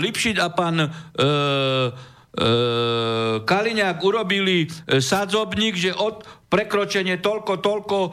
Lipšic 0.00 0.40
a 0.40 0.48
pán 0.48 0.80
e, 0.80 0.86
E, 1.26 2.15
Kaliňák 3.42 3.98
urobili 4.04 4.66
e, 4.66 5.00
sadzobník, 5.00 5.76
že 5.76 5.96
od 5.96 6.24
prekročenie 6.46 7.18
toľko, 7.18 7.52
toľko, 7.64 7.98
e, 8.00 8.10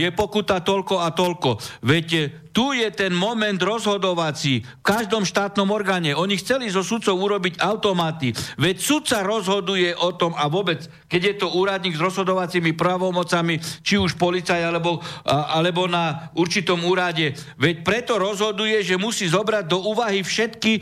je 0.00 0.10
pokuta 0.16 0.64
toľko 0.64 1.04
a 1.04 1.12
toľko. 1.12 1.60
Viete, 1.84 2.43
tu 2.54 2.70
je 2.70 2.86
ten 2.94 3.10
moment 3.10 3.58
rozhodovací 3.58 4.62
v 4.62 4.82
každom 4.86 5.26
štátnom 5.26 5.66
orgáne. 5.74 6.14
Oni 6.14 6.38
chceli 6.38 6.70
zo 6.70 6.86
sudcov 6.86 7.18
urobiť 7.18 7.58
automaty. 7.58 8.30
Veď 8.54 8.78
sudca 8.78 9.26
rozhoduje 9.26 9.90
o 9.98 10.14
tom 10.14 10.38
a 10.38 10.46
vôbec, 10.46 10.86
keď 11.10 11.22
je 11.26 11.34
to 11.42 11.48
úradník 11.58 11.98
s 11.98 12.04
rozhodovacími 12.06 12.78
právomocami, 12.78 13.58
či 13.82 13.98
už 13.98 14.14
policaj 14.14 14.62
alebo, 14.62 15.02
alebo 15.26 15.90
na 15.90 16.30
určitom 16.38 16.78
úrade. 16.86 17.34
Veď 17.58 17.82
preto 17.82 18.22
rozhoduje, 18.22 18.86
že 18.86 19.02
musí 19.02 19.26
zobrať 19.26 19.64
do 19.66 19.82
úvahy 19.90 20.22
všetky 20.22 20.78
e, 20.78 20.80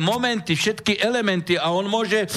momenty, 0.00 0.56
všetky 0.56 1.04
elementy 1.04 1.60
a 1.60 1.68
on 1.68 1.84
môže 1.84 2.24
e, 2.24 2.28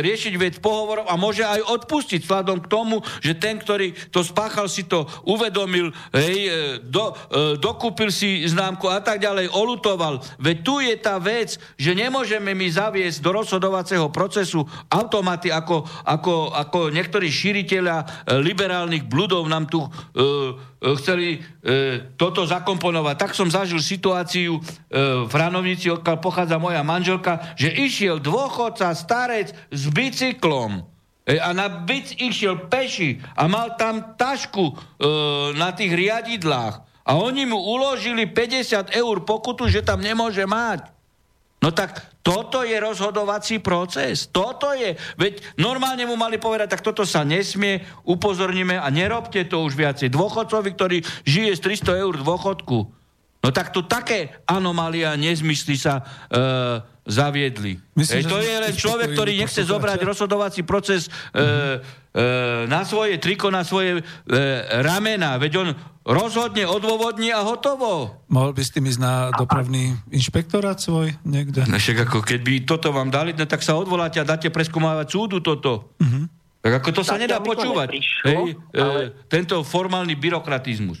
riešiť 0.00 0.34
vec 0.40 0.54
pohovorov 0.64 1.04
a 1.12 1.20
môže 1.20 1.44
aj 1.44 1.60
odpustiť 1.60 2.24
vzhľadom 2.24 2.64
k 2.64 2.70
tomu, 2.72 3.04
že 3.20 3.36
ten, 3.36 3.60
ktorý 3.60 3.92
to 4.08 4.24
spáchal, 4.24 4.64
si 4.64 4.88
to 4.88 5.04
uvedomil, 5.28 5.92
hej, 6.16 6.38
e, 6.48 6.50
do, 6.80 7.12
e, 7.12 7.60
dokúpil 7.60 8.08
si 8.08 8.29
známku 8.46 8.86
a 8.90 9.00
tak 9.02 9.22
ďalej, 9.22 9.50
olutoval. 9.52 10.22
Veď 10.38 10.56
tu 10.62 10.74
je 10.78 10.94
tá 10.96 11.16
vec, 11.18 11.56
že 11.76 11.92
nemôžeme 11.96 12.52
my 12.54 12.66
zaviesť 12.70 13.18
do 13.20 13.30
rozhodovacieho 13.34 14.08
procesu 14.12 14.64
automaty, 14.88 15.48
ako, 15.50 15.86
ako, 16.06 16.54
ako 16.54 16.78
niektorí 16.94 17.28
šíriteľia 17.28 17.98
e, 18.02 18.06
liberálnych 18.42 19.06
bludov 19.06 19.46
nám 19.48 19.66
tu 19.66 19.82
e, 19.82 19.88
e, 19.88 20.94
chceli 21.00 21.28
e, 21.36 21.38
toto 22.16 22.44
zakomponovať. 22.44 23.14
Tak 23.16 23.32
som 23.32 23.48
zažil 23.48 23.80
situáciu 23.80 24.58
e, 24.58 24.60
v 25.26 25.30
Hranovnici, 25.30 25.88
odkiaľ 25.88 26.18
pochádza 26.20 26.56
moja 26.60 26.84
manželka, 26.84 27.56
že 27.56 27.72
išiel 27.72 28.20
dôchodca, 28.20 28.92
starec 28.92 29.52
s 29.72 29.82
bicyklom 29.88 30.84
e, 31.24 31.36
a 31.40 31.50
na 31.56 31.68
bic 31.68 32.12
išiel 32.18 32.68
peši 32.68 33.20
a 33.36 33.48
mal 33.48 33.74
tam 33.80 34.16
tašku 34.18 34.64
e, 34.68 34.74
na 35.56 35.72
tých 35.72 35.92
riadidlách. 35.96 36.89
A 37.10 37.18
oni 37.18 37.42
mu 37.42 37.58
uložili 37.58 38.30
50 38.30 38.94
eur 38.94 39.16
pokutu, 39.26 39.66
že 39.66 39.82
tam 39.82 39.98
nemôže 39.98 40.46
mať. 40.46 40.86
No 41.58 41.74
tak 41.74 42.06
toto 42.22 42.62
je 42.62 42.78
rozhodovací 42.78 43.58
proces. 43.58 44.30
Toto 44.30 44.70
je. 44.72 44.94
Veď 45.18 45.42
normálne 45.58 46.06
mu 46.06 46.14
mali 46.14 46.38
povedať, 46.38 46.78
tak 46.78 46.86
toto 46.86 47.02
sa 47.02 47.26
nesmie, 47.26 47.82
upozorníme 48.06 48.78
a 48.78 48.86
nerobte 48.88 49.42
to 49.44 49.66
už 49.66 49.74
viacej. 49.74 50.08
Dôchodcovi, 50.08 50.70
ktorý 50.72 50.98
žije 51.26 51.52
z 51.58 51.82
300 51.82 52.04
eur 52.06 52.14
dôchodku. 52.22 52.78
No 53.40 53.48
tak 53.50 53.72
tu 53.72 53.82
také 53.84 54.40
anomália, 54.46 55.16
nezmysly 55.16 55.74
sa 55.74 56.00
e, 56.00 56.04
zaviedli. 57.10 57.76
Myslím, 57.92 58.18
Ej, 58.18 58.24
to 58.24 58.38
je 58.38 58.54
len 58.56 58.72
človek, 58.72 59.08
ktorý 59.12 59.32
nechce 59.36 59.60
zobrať 59.60 59.98
rozhodovací 60.00 60.62
proces 60.62 61.04
e, 61.04 61.10
e, 61.34 62.22
na 62.64 62.82
svoje 62.82 63.18
triko, 63.18 63.48
na 63.48 63.60
svoje 63.60 63.98
e, 63.98 64.02
ramena. 64.80 65.34
Veď 65.36 65.52
on 65.58 65.68
rozhodne, 66.02 66.64
odôvodní 66.64 67.28
a 67.28 67.42
hotovo. 67.42 68.22
Mohol 68.26 68.50
by 68.52 68.62
s 68.62 68.70
tým 68.70 68.86
ísť 68.86 69.00
na 69.00 69.14
dopravný 69.32 69.92
inšpektorát 70.08 70.78
svoj 70.78 71.18
niekde? 71.22 71.66
No 71.66 71.76
však 71.76 72.06
ako 72.06 72.22
keď 72.22 72.40
by 72.40 72.54
toto 72.64 72.88
vám 72.88 73.08
dali, 73.08 73.30
no 73.30 73.44
tak 73.44 73.60
sa 73.60 73.74
odvoláte 73.74 74.16
a 74.16 74.24
dáte 74.24 74.48
preskúmávať 74.48 75.06
súdu 75.10 75.38
toto. 75.40 75.90
Mhm. 75.98 76.30
Tak 76.60 76.72
ako 76.78 76.88
to 76.92 77.02
sa 77.02 77.16
Tak 77.16 77.22
nedá 77.24 77.36
to 77.36 77.46
počúvať. 77.46 77.88
neprišlo, 77.88 78.24
Hej, 78.26 78.48
ale- 78.74 79.04
e, 79.08 79.24
tento 79.26 79.56
formálny 79.60 80.12
byrokratizmus. 80.14 81.00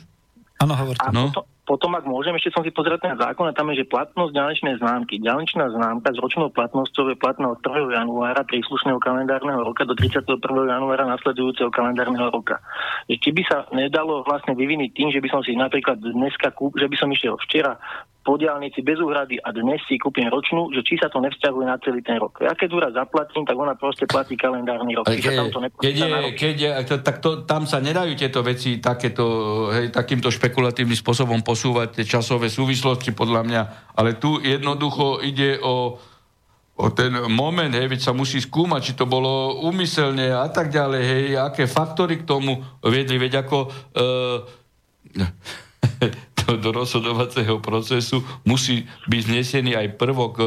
Áno, 0.56 0.72
hovorte. 0.74 1.04
A 1.04 1.12
No. 1.12 1.28
potom, 1.28 1.44
potom, 1.70 1.94
ak 1.94 2.02
môžem, 2.02 2.34
ešte 2.34 2.50
som 2.50 2.66
si 2.66 2.74
pozrel 2.74 2.98
ten 2.98 3.14
zákon 3.14 3.46
a 3.46 3.54
tam 3.54 3.70
je, 3.70 3.86
že 3.86 3.92
platnosť 3.94 4.34
ďalečnej 4.34 4.82
známky. 4.82 5.22
Ďalečná 5.22 5.70
známka 5.70 6.10
s 6.10 6.18
ročnou 6.18 6.50
platnosťou 6.50 7.14
je 7.14 7.16
platná 7.22 7.54
od 7.54 7.62
1. 7.62 7.94
januára 7.94 8.42
príslušného 8.42 8.98
kalendárneho 8.98 9.62
roka 9.62 9.86
do 9.86 9.94
31. 9.94 10.42
januára 10.66 11.06
nasledujúceho 11.06 11.70
kalendárneho 11.70 12.26
roka. 12.34 12.58
Že 13.06 13.22
či 13.22 13.30
by 13.30 13.42
sa 13.46 13.56
nedalo 13.70 14.26
vlastne 14.26 14.58
vyviniť 14.58 14.90
tým, 14.90 15.08
že 15.14 15.22
by 15.22 15.30
som 15.30 15.46
si 15.46 15.54
napríklad 15.54 16.02
dneska 16.02 16.50
kúp, 16.58 16.74
že 16.74 16.90
by 16.90 16.96
som 16.98 17.06
išiel 17.14 17.38
včera 17.46 17.78
po 18.20 18.36
diálnici 18.36 18.84
bez 18.84 19.00
úhrady 19.00 19.40
a 19.40 19.48
dnes 19.48 19.80
si 19.88 19.96
kúpim 19.96 20.28
ročnú, 20.28 20.68
že 20.76 20.84
či 20.84 21.00
sa 21.00 21.08
to 21.08 21.24
nevzťahuje 21.24 21.64
na 21.64 21.80
celý 21.80 22.04
ten 22.04 22.20
rok. 22.20 22.44
Ja 22.44 22.52
keď 22.52 22.68
úrad 22.76 22.92
zaplatím, 22.92 23.48
tak 23.48 23.56
ona 23.56 23.72
proste 23.72 24.04
platí 24.04 24.36
kalendárny 24.36 24.92
rok. 24.92 25.08
Čiže 25.08 25.32
tam 25.32 25.48
to 25.48 25.58
keď, 25.80 25.94
je, 25.96 26.04
na 26.04 26.18
rok. 26.20 26.32
keď 26.36 26.56
je, 26.60 26.70
tak 27.00 27.16
to, 27.24 27.48
tam 27.48 27.64
sa 27.64 27.80
nedajú 27.80 28.12
tieto 28.20 28.44
veci 28.44 28.76
takéto, 28.76 29.24
hej, 29.72 29.88
takýmto 29.88 30.28
špekulatívnym 30.28 30.96
spôsobom 31.00 31.40
posúvať 31.40 32.00
tie 32.00 32.04
časové 32.04 32.52
súvislosti, 32.52 33.16
podľa 33.16 33.40
mňa. 33.48 33.62
Ale 33.96 34.20
tu 34.20 34.36
jednoducho 34.36 35.24
ide 35.24 35.56
o, 35.56 35.96
o 36.76 36.86
ten 36.92 37.16
moment, 37.32 37.72
hej, 37.72 37.88
veď 37.88 38.00
sa 38.04 38.12
musí 38.12 38.36
skúmať, 38.36 38.80
či 38.84 38.92
to 39.00 39.08
bolo 39.08 39.64
úmyselne 39.64 40.28
a 40.28 40.44
tak 40.52 40.68
ďalej, 40.68 41.02
hej, 41.02 41.24
aké 41.40 41.64
faktory 41.64 42.20
k 42.20 42.28
tomu 42.28 42.60
viedli, 42.84 43.16
veď 43.16 43.48
ako... 43.48 43.56
E, 43.96 44.04
do, 46.50 46.58
do 46.58 46.70
rozhodovacieho 46.74 47.62
procesu 47.62 48.26
musí 48.42 48.90
byť 49.06 49.20
znesený 49.22 49.78
aj 49.78 49.86
prvok 49.94 50.34
e, 50.42 50.46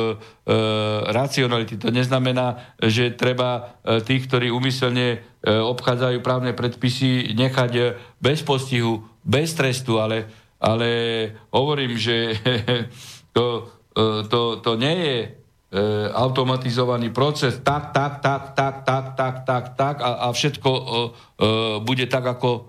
racionality. 1.07 1.79
To 1.79 1.93
neznamená, 1.95 2.75
že 2.83 3.15
treba 3.15 3.79
e, 3.83 4.03
tých, 4.03 4.27
ktorí 4.27 4.51
umyselne 4.51 5.07
e, 5.15 5.47
obchádzajú 5.47 6.19
právne 6.19 6.51
predpisy, 6.51 7.31
nechať 7.31 7.71
e, 7.79 7.81
bez 8.19 8.43
postihu, 8.43 9.07
bez 9.23 9.55
trestu, 9.55 10.03
ale, 10.03 10.27
ale 10.59 10.89
hovorím, 11.55 11.95
že 11.95 12.35
to, 13.35 13.71
e, 13.95 14.27
to, 14.27 14.59
to 14.59 14.71
nie 14.75 14.95
je 14.99 15.17
e, 15.23 15.27
automatizovaný 16.11 17.15
proces, 17.15 17.63
tak, 17.63 17.95
tak, 17.95 18.19
tak, 18.19 18.51
tak, 18.51 18.83
tak, 18.83 19.05
tak, 19.15 19.35
tak, 19.47 19.65
tak 19.79 19.95
a, 20.03 20.27
a 20.27 20.35
všetko 20.35 20.69
e, 20.69 20.81
e, 20.83 20.91
bude 21.79 22.05
tak, 22.11 22.25
ako 22.27 22.49
e, 22.51 22.61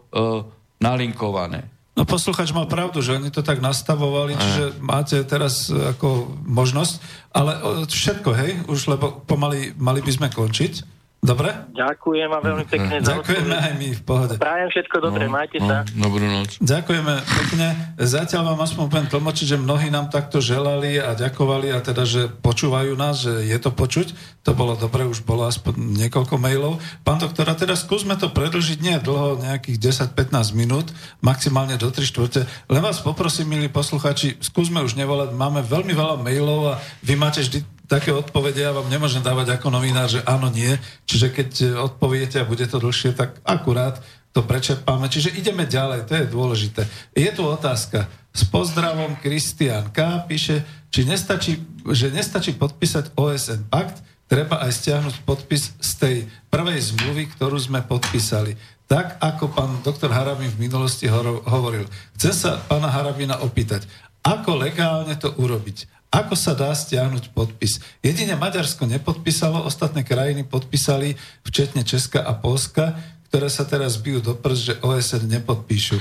nalinkované. 0.79 1.74
No 1.95 2.03
posluchač 2.03 2.51
mal 2.51 2.67
pravdu, 2.67 2.99
že 2.99 3.15
oni 3.15 3.31
to 3.31 3.47
tak 3.47 3.63
nastavovali, 3.63 4.35
čiže 4.35 4.65
máte 4.83 5.23
teraz 5.23 5.71
e, 5.71 5.95
ako 5.95 6.27
možnosť, 6.43 6.95
ale 7.31 7.53
e, 7.55 7.61
všetko, 7.87 8.31
hej, 8.35 8.51
už 8.67 8.91
lebo 8.91 9.23
pomaly 9.23 9.79
mali 9.79 10.03
by 10.03 10.11
sme 10.11 10.29
končiť. 10.35 10.94
Dobre? 11.25 11.49
Ďakujem 11.73 12.29
vám 12.29 12.43
veľmi 12.45 12.67
pekne 12.69 13.01
za 13.01 13.17
Ďakujeme 13.17 13.57
aj 13.57 13.73
my 13.81 13.89
v 13.97 14.03
pohode. 14.05 14.35
Prajem 14.37 14.69
všetko 14.69 14.97
dobre, 15.01 15.25
majte 15.25 15.57
sa. 15.57 15.89
No, 15.97 16.13
dobrú 16.13 16.29
noc. 16.29 16.61
Ďakujeme 16.61 17.15
pekne. 17.25 17.67
Zatiaľ 17.97 18.53
vám 18.53 18.61
aspoň 18.69 18.85
poviem 18.93 19.09
tlmočiť, 19.09 19.47
že 19.49 19.57
mnohí 19.57 19.89
nám 19.89 20.13
takto 20.13 20.45
želali 20.45 21.01
a 21.01 21.17
ďakovali 21.17 21.73
a 21.73 21.81
teda, 21.81 22.05
že 22.05 22.29
počúvajú 22.29 22.93
nás, 22.93 23.25
že 23.25 23.41
je 23.41 23.57
to 23.57 23.73
počuť. 23.73 24.13
To 24.45 24.53
bolo 24.53 24.77
dobre, 24.77 25.09
už 25.09 25.25
bolo 25.25 25.49
aspoň 25.49 25.97
niekoľko 26.05 26.37
mailov. 26.37 26.85
Pán 27.09 27.25
doktor, 27.25 27.49
a 27.49 27.57
teraz 27.57 27.89
skúsme 27.89 28.21
to 28.21 28.29
predlžiť 28.29 28.85
nie 28.85 29.01
dlho, 29.01 29.41
nejakých 29.41 29.81
10-15 30.13 30.53
minút, 30.53 30.93
maximálne 31.25 31.81
do 31.81 31.89
3 31.89 32.05
štvrte. 32.05 32.45
Len 32.69 32.83
vás 32.85 33.01
poprosím, 33.01 33.49
milí 33.57 33.73
posluchači, 33.73 34.37
skúsme 34.45 34.85
už 34.85 35.01
nevolať. 35.01 35.33
Máme 35.33 35.65
veľmi 35.65 35.97
veľa 35.97 36.21
mailov 36.21 36.77
a 36.77 36.85
vy 37.01 37.17
máte 37.17 37.41
vždy 37.41 37.74
také 37.85 38.11
odpovede, 38.13 38.65
ja 38.65 38.73
vám 38.73 38.89
nemôžem 38.89 39.21
dávať 39.21 39.57
ako 39.57 39.69
novinár, 39.69 40.09
že 40.09 40.25
áno, 40.25 40.49
nie. 40.49 40.73
Čiže 41.05 41.27
keď 41.33 41.51
e, 41.61 41.67
odpoviete 41.77 42.41
a 42.41 42.49
bude 42.49 42.65
to 42.65 42.81
dlhšie, 42.81 43.13
tak 43.13 43.39
akurát 43.45 44.01
to 44.35 44.43
prečerpáme. 44.43 45.07
Čiže 45.07 45.37
ideme 45.37 45.69
ďalej, 45.69 46.11
to 46.11 46.13
je 46.19 46.27
dôležité. 46.27 46.83
Je 47.15 47.31
tu 47.31 47.47
otázka. 47.47 48.11
S 48.35 48.43
pozdravom 48.51 49.15
Kristian 49.23 49.95
K. 49.95 50.27
píše, 50.27 50.67
či 50.91 51.07
nestačí, 51.07 51.63
že 51.95 52.11
nestačí 52.11 52.59
podpísať 52.59 53.15
OSN 53.15 53.71
pakt, 53.71 54.03
treba 54.27 54.59
aj 54.59 54.75
stiahnuť 54.75 55.23
podpis 55.23 55.79
z 55.79 55.91
tej 55.95 56.17
prvej 56.51 56.83
zmluvy, 56.83 57.31
ktorú 57.31 57.55
sme 57.63 57.87
podpísali. 57.87 58.59
Tak, 58.91 59.23
ako 59.23 59.55
pán 59.55 59.81
doktor 59.87 60.11
Harabin 60.11 60.51
v 60.51 60.67
minulosti 60.67 61.07
hovoril. 61.09 61.87
Chcem 62.19 62.35
sa 62.35 62.51
pána 62.59 62.91
Harabina 62.91 63.39
opýtať, 63.41 63.87
ako 64.25 64.61
legálne 64.61 65.15
to 65.15 65.31
urobiť? 65.37 66.04
Ako 66.15 66.39
sa 66.39 66.55
dá 66.55 66.71
stiahnuť 66.71 67.35
podpis? 67.35 67.83
Jedine 67.99 68.39
Maďarsko 68.39 68.87
nepodpísalo, 68.87 69.67
ostatné 69.67 70.07
krajiny 70.07 70.47
podpísali, 70.47 71.19
včetne 71.43 71.83
Česka 71.83 72.23
a 72.23 72.39
Polska, 72.39 72.95
ktoré 73.27 73.51
sa 73.51 73.67
teraz 73.67 73.99
bijú 73.99 74.23
do 74.23 74.39
prst, 74.39 74.63
že 74.63 74.75
OSN 74.79 75.27
nepodpíšu. 75.27 75.99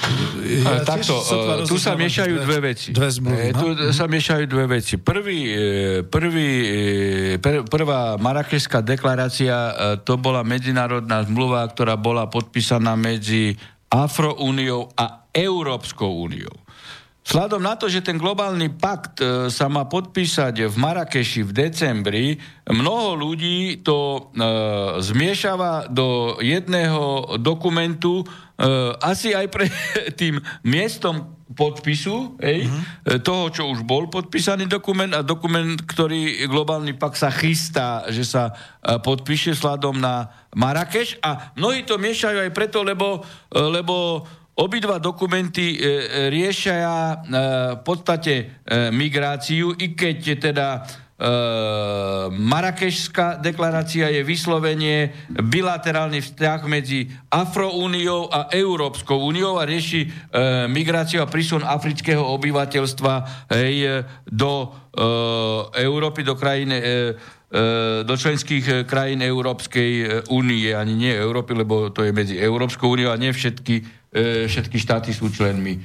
Tiež 0.00 0.88
takto, 0.88 1.12
e, 1.12 1.68
tu 1.68 1.76
sa 1.76 1.92
miešajú 1.92 2.40
dve- 2.40 2.46
dve 2.48 2.58
veci. 2.72 2.88
Dve 2.88 3.08
zmluvy, 3.12 3.36
E, 3.36 3.52
no? 3.52 3.76
Tu 3.76 3.92
sa 3.92 4.08
miešajú 4.08 4.44
dve 4.48 4.80
veci. 4.80 4.96
Prvý, 4.96 5.38
e, 5.44 5.60
prvý, 6.08 6.48
pr- 7.36 7.68
prvá 7.68 8.16
Marrakešská 8.16 8.80
deklarácia, 8.80 9.76
to 10.08 10.16
bola 10.16 10.40
medzinárodná 10.40 11.20
zmluva, 11.28 11.68
ktorá 11.68 12.00
bola 12.00 12.32
podpísaná 12.32 12.96
medzi 12.96 13.60
Afroúniou 13.92 14.88
a 14.96 15.28
Európskou 15.36 16.24
úniou. 16.24 16.54
Vzhľadom 17.30 17.62
na 17.62 17.78
to, 17.78 17.86
že 17.86 18.02
ten 18.02 18.18
globálny 18.18 18.74
pakt 18.74 19.22
e, 19.22 19.46
sa 19.54 19.70
má 19.70 19.86
podpísať 19.86 20.66
v 20.66 20.74
Marrakeši 20.74 21.46
v 21.46 21.52
decembri, 21.54 22.26
mnoho 22.66 23.14
ľudí 23.14 23.86
to 23.86 24.18
e, 24.18 24.20
zmiešava 24.98 25.86
do 25.86 26.34
jedného 26.42 27.38
dokumentu, 27.38 28.26
e, 28.26 28.34
asi 28.98 29.30
aj 29.30 29.46
pre 29.46 29.70
tým 30.18 30.42
miestom 30.66 31.38
podpisu 31.54 32.38
ej, 32.38 32.66
mm-hmm. 32.66 33.22
toho, 33.26 33.50
čo 33.50 33.62
už 33.70 33.82
bol 33.82 34.06
podpísaný 34.06 34.70
dokument 34.70 35.10
a 35.14 35.26
dokument, 35.26 35.74
ktorý 35.86 36.46
globálny 36.46 36.94
pakt 36.94 37.18
sa 37.18 37.30
chystá, 37.30 38.06
že 38.10 38.26
sa 38.26 38.50
e, 38.50 38.98
podpíše 38.98 39.54
sladom 39.54 39.98
na 40.02 40.30
Marrakeš 40.54 41.18
a 41.22 41.54
mnohí 41.54 41.86
to 41.86 41.94
miešajú 41.94 42.42
aj 42.42 42.50
preto, 42.50 42.82
lebo, 42.82 43.22
e, 43.54 43.58
lebo 43.58 44.26
Obidva 44.60 45.00
dokumenty 45.00 45.72
e, 45.72 45.76
e, 45.80 45.88
riešia 46.28 46.76
e, 46.76 47.16
v 47.80 47.82
podstate 47.82 48.60
migráciu, 48.92 49.72
i 49.72 49.96
keď 49.96 50.18
teda 50.36 50.68
e, 50.76 50.80
Marrakešská 52.28 53.40
deklarácia 53.40 54.12
je 54.12 54.20
vyslovenie 54.20 55.16
bilaterálny 55.32 56.20
vzťah 56.20 56.60
medzi 56.68 57.08
Afroúniou 57.32 58.28
a 58.28 58.52
Európskou 58.52 59.32
úniou 59.32 59.56
a 59.56 59.64
rieši 59.64 60.12
migráciu 60.68 61.24
a 61.24 61.30
prísun 61.32 61.64
afrického 61.64 62.20
obyvateľstva 62.20 63.48
hej, 63.56 64.04
do 64.28 64.76
Európy, 65.72 66.20
do 66.20 66.36
krajiny 66.36 66.76
e, 66.76 66.84
do 68.06 68.14
členských 68.14 68.86
krajín 68.86 69.26
Európskej 69.26 70.22
únie, 70.30 70.70
ani 70.70 70.94
nie 70.94 71.10
Európy, 71.10 71.58
lebo 71.58 71.90
to 71.90 72.06
je 72.06 72.14
medzi 72.14 72.38
Európskou 72.38 72.94
úniou 72.94 73.10
a 73.10 73.18
nie 73.18 73.34
všetky, 73.34 73.99
všetky 74.10 74.74
štáty 74.74 75.14
sú 75.14 75.30
členmi 75.30 75.78
e, 75.78 75.80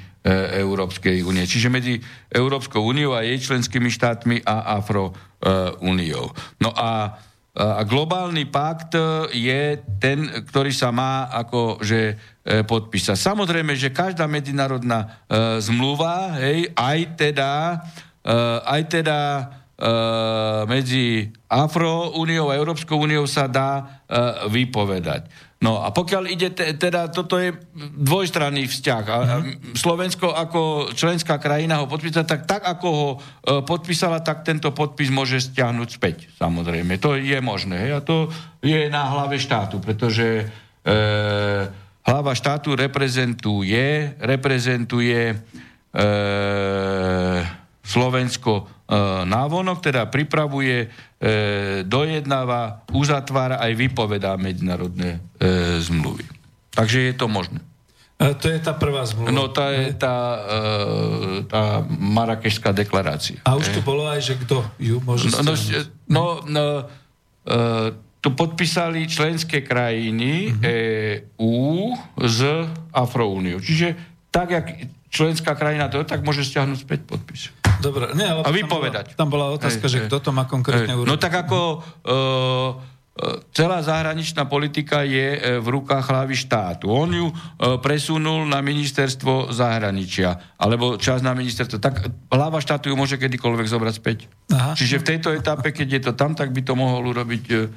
Európskej 0.58 1.22
únie. 1.22 1.46
Čiže 1.46 1.70
medzi 1.70 2.02
Európskou 2.34 2.82
úniou 2.82 3.14
a 3.14 3.22
jej 3.22 3.38
členskými 3.38 3.94
štátmi 3.94 4.42
a 4.42 4.82
Afro-úniou. 4.82 6.34
No 6.58 6.74
a, 6.74 7.22
a 7.54 7.82
globálny 7.86 8.50
pakt 8.50 8.98
je 9.30 9.78
ten, 10.02 10.26
ktorý 10.50 10.74
sa 10.74 10.90
má 10.90 11.30
akože 11.30 12.02
e, 12.10 12.14
podpísať. 12.66 13.14
Samozrejme, 13.14 13.78
že 13.78 13.94
každá 13.94 14.26
medzinárodná 14.26 15.06
e, 15.06 15.62
zmluva, 15.62 16.42
hej, 16.42 16.74
aj 16.74 17.00
teda, 17.22 17.52
e, 18.26 18.36
aj 18.66 18.82
teda 18.90 19.20
e, 19.22 19.44
medzi 20.66 21.30
Afroúniou 21.46 22.50
a 22.50 22.58
Európskou 22.58 23.06
úniou 23.06 23.30
sa 23.30 23.46
dá 23.46 23.72
e, 23.78 23.84
vypovedať. 24.50 25.45
No 25.66 25.82
a 25.82 25.90
pokiaľ 25.90 26.30
ide, 26.30 26.54
te, 26.54 26.78
teda 26.78 27.10
toto 27.10 27.42
je 27.42 27.50
dvojstranný 27.98 28.70
vzťah. 28.70 29.04
A, 29.10 29.18
a 29.18 29.36
Slovensko 29.74 30.30
ako 30.30 30.94
členská 30.94 31.42
krajina 31.42 31.82
ho 31.82 31.90
podpísala, 31.90 32.30
tak, 32.30 32.46
tak 32.46 32.62
ako 32.70 32.88
ho 32.94 33.10
e, 33.10 33.18
podpísala, 33.66 34.22
tak 34.22 34.46
tento 34.46 34.70
podpis 34.70 35.10
môže 35.10 35.42
stiahnuť 35.42 35.90
späť. 35.90 36.30
Samozrejme, 36.38 37.02
to 37.02 37.18
je 37.18 37.42
možné. 37.42 37.82
Hej? 37.82 37.92
A 37.98 38.00
to 38.06 38.30
je 38.62 38.86
na 38.94 39.10
hlave 39.10 39.42
štátu, 39.42 39.82
pretože 39.82 40.46
e, 40.86 40.94
hlava 42.06 42.38
štátu 42.38 42.78
reprezentuje, 42.78 44.14
reprezentuje 44.22 45.34
e, 45.34 45.36
Slovensko 47.82 48.75
návonok, 49.26 49.82
teda 49.82 50.06
pripravuje, 50.06 50.94
dojednáva, 51.90 52.86
uzatvára 52.94 53.58
aj 53.58 53.72
vypovedá 53.74 54.38
medzinárodné 54.38 55.20
zmluvy. 55.82 56.26
Takže 56.76 57.10
je 57.10 57.14
to 57.18 57.26
možné. 57.26 57.60
To 58.16 58.46
je 58.48 58.60
tá 58.64 58.72
prvá 58.72 59.04
zmluva. 59.04 59.34
No 59.34 59.52
to 59.52 59.60
je 59.74 59.92
tá, 59.92 60.40
tá 61.52 61.84
Marakešská 61.90 62.72
deklarácia. 62.72 63.44
A 63.44 63.60
už 63.60 63.76
tu 63.76 63.84
bolo 63.84 64.08
aj, 64.08 64.24
že 64.24 64.34
kto 64.40 64.64
ju 64.80 65.04
môže 65.04 65.28
no, 65.34 65.44
no, 65.44 65.54
no, 66.08 66.26
no, 66.48 66.66
tu 68.24 68.34
podpísali 68.34 69.06
členské 69.06 69.62
krajiny 69.62 70.48
mm-hmm. 70.48 70.64
EU 71.44 71.92
z 72.24 72.72
Afroúniu. 72.96 73.60
Čiže 73.60 74.00
tak, 74.32 74.48
jak 74.50 74.66
členská 75.12 75.52
krajina 75.54 75.92
to 75.92 76.02
tak 76.08 76.24
môže 76.24 76.48
stiahnuť 76.48 76.80
späť 76.80 77.00
podpis. 77.06 77.52
Dobre, 77.86 78.06
ne, 78.18 78.26
ale 78.26 78.42
a 78.42 78.50
vypovedať. 78.50 79.14
Tam 79.14 79.30
bola, 79.30 79.54
tam 79.54 79.54
bola 79.54 79.56
otázka, 79.56 79.86
hey, 79.86 79.94
že 79.94 80.00
kto 80.10 80.18
to 80.18 80.30
má 80.34 80.50
konkrétne 80.50 80.98
urobiť. 80.98 81.10
No 81.10 81.22
tak 81.22 81.34
ako 81.46 81.60
uh, 81.80 82.70
celá 83.56 83.80
zahraničná 83.80 84.44
politika 84.50 85.06
je 85.08 85.60
v 85.64 85.68
rukách 85.72 86.04
hlavy 86.12 86.36
štátu. 86.36 86.92
On 86.92 87.08
ju 87.08 87.32
presunul 87.80 88.44
na 88.44 88.60
ministerstvo 88.60 89.56
zahraničia, 89.56 90.36
alebo 90.60 91.00
čas 91.00 91.24
na 91.24 91.32
ministerstvo. 91.32 91.80
Tak 91.80 92.12
hlava 92.28 92.60
štátu 92.60 92.92
ju 92.92 93.00
môže 93.00 93.16
kedykoľvek 93.16 93.72
zobrať 93.72 93.94
späť. 93.96 94.28
Aha. 94.52 94.76
Čiže 94.76 95.00
v 95.00 95.08
tejto 95.16 95.30
etape, 95.32 95.72
keď 95.72 95.88
je 95.88 96.02
to 96.04 96.12
tam, 96.12 96.36
tak 96.36 96.52
by 96.52 96.60
to 96.60 96.76
mohol 96.76 97.08
urobiť 97.08 97.44
E, 97.48 97.70